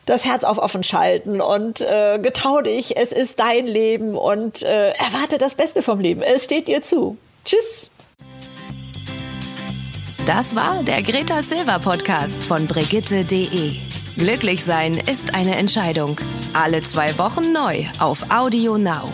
das 0.07 0.25
Herz 0.25 0.45
auf 0.45 0.59
offen 0.59 0.83
schalten 0.83 1.41
und 1.41 1.81
äh, 1.81 2.19
getrau 2.19 2.61
dich, 2.61 2.97
es 2.97 3.13
ist 3.13 3.41
dein 3.41 3.67
Leben 3.67 4.17
und 4.17 4.63
äh, 4.63 4.91
erwarte 4.91 5.39
das 5.39 5.55
Beste 5.55 5.83
vom 5.83 6.01
Leben. 6.01 6.23
Es 6.23 6.45
steht 6.45 6.69
dir 6.69 6.83
zu. 6.83 7.17
Tschüss. 7.45 7.91
Das 10.27 10.57
war 10.57 10.83
der 10.83 11.03
Greta 11.03 11.43
Silver 11.43 11.79
Podcast 11.79 12.43
von 12.45 12.67
Brigitte.de. 12.67 13.73
Glücklich 14.17 14.65
sein 14.65 14.95
ist 14.95 15.35
eine 15.35 15.57
Entscheidung. 15.57 16.17
Alle 16.55 16.83
zwei 16.83 17.19
Wochen 17.19 17.53
neu 17.53 17.85
auf 17.99 18.31
Audio 18.31 18.79
Now. 18.79 19.13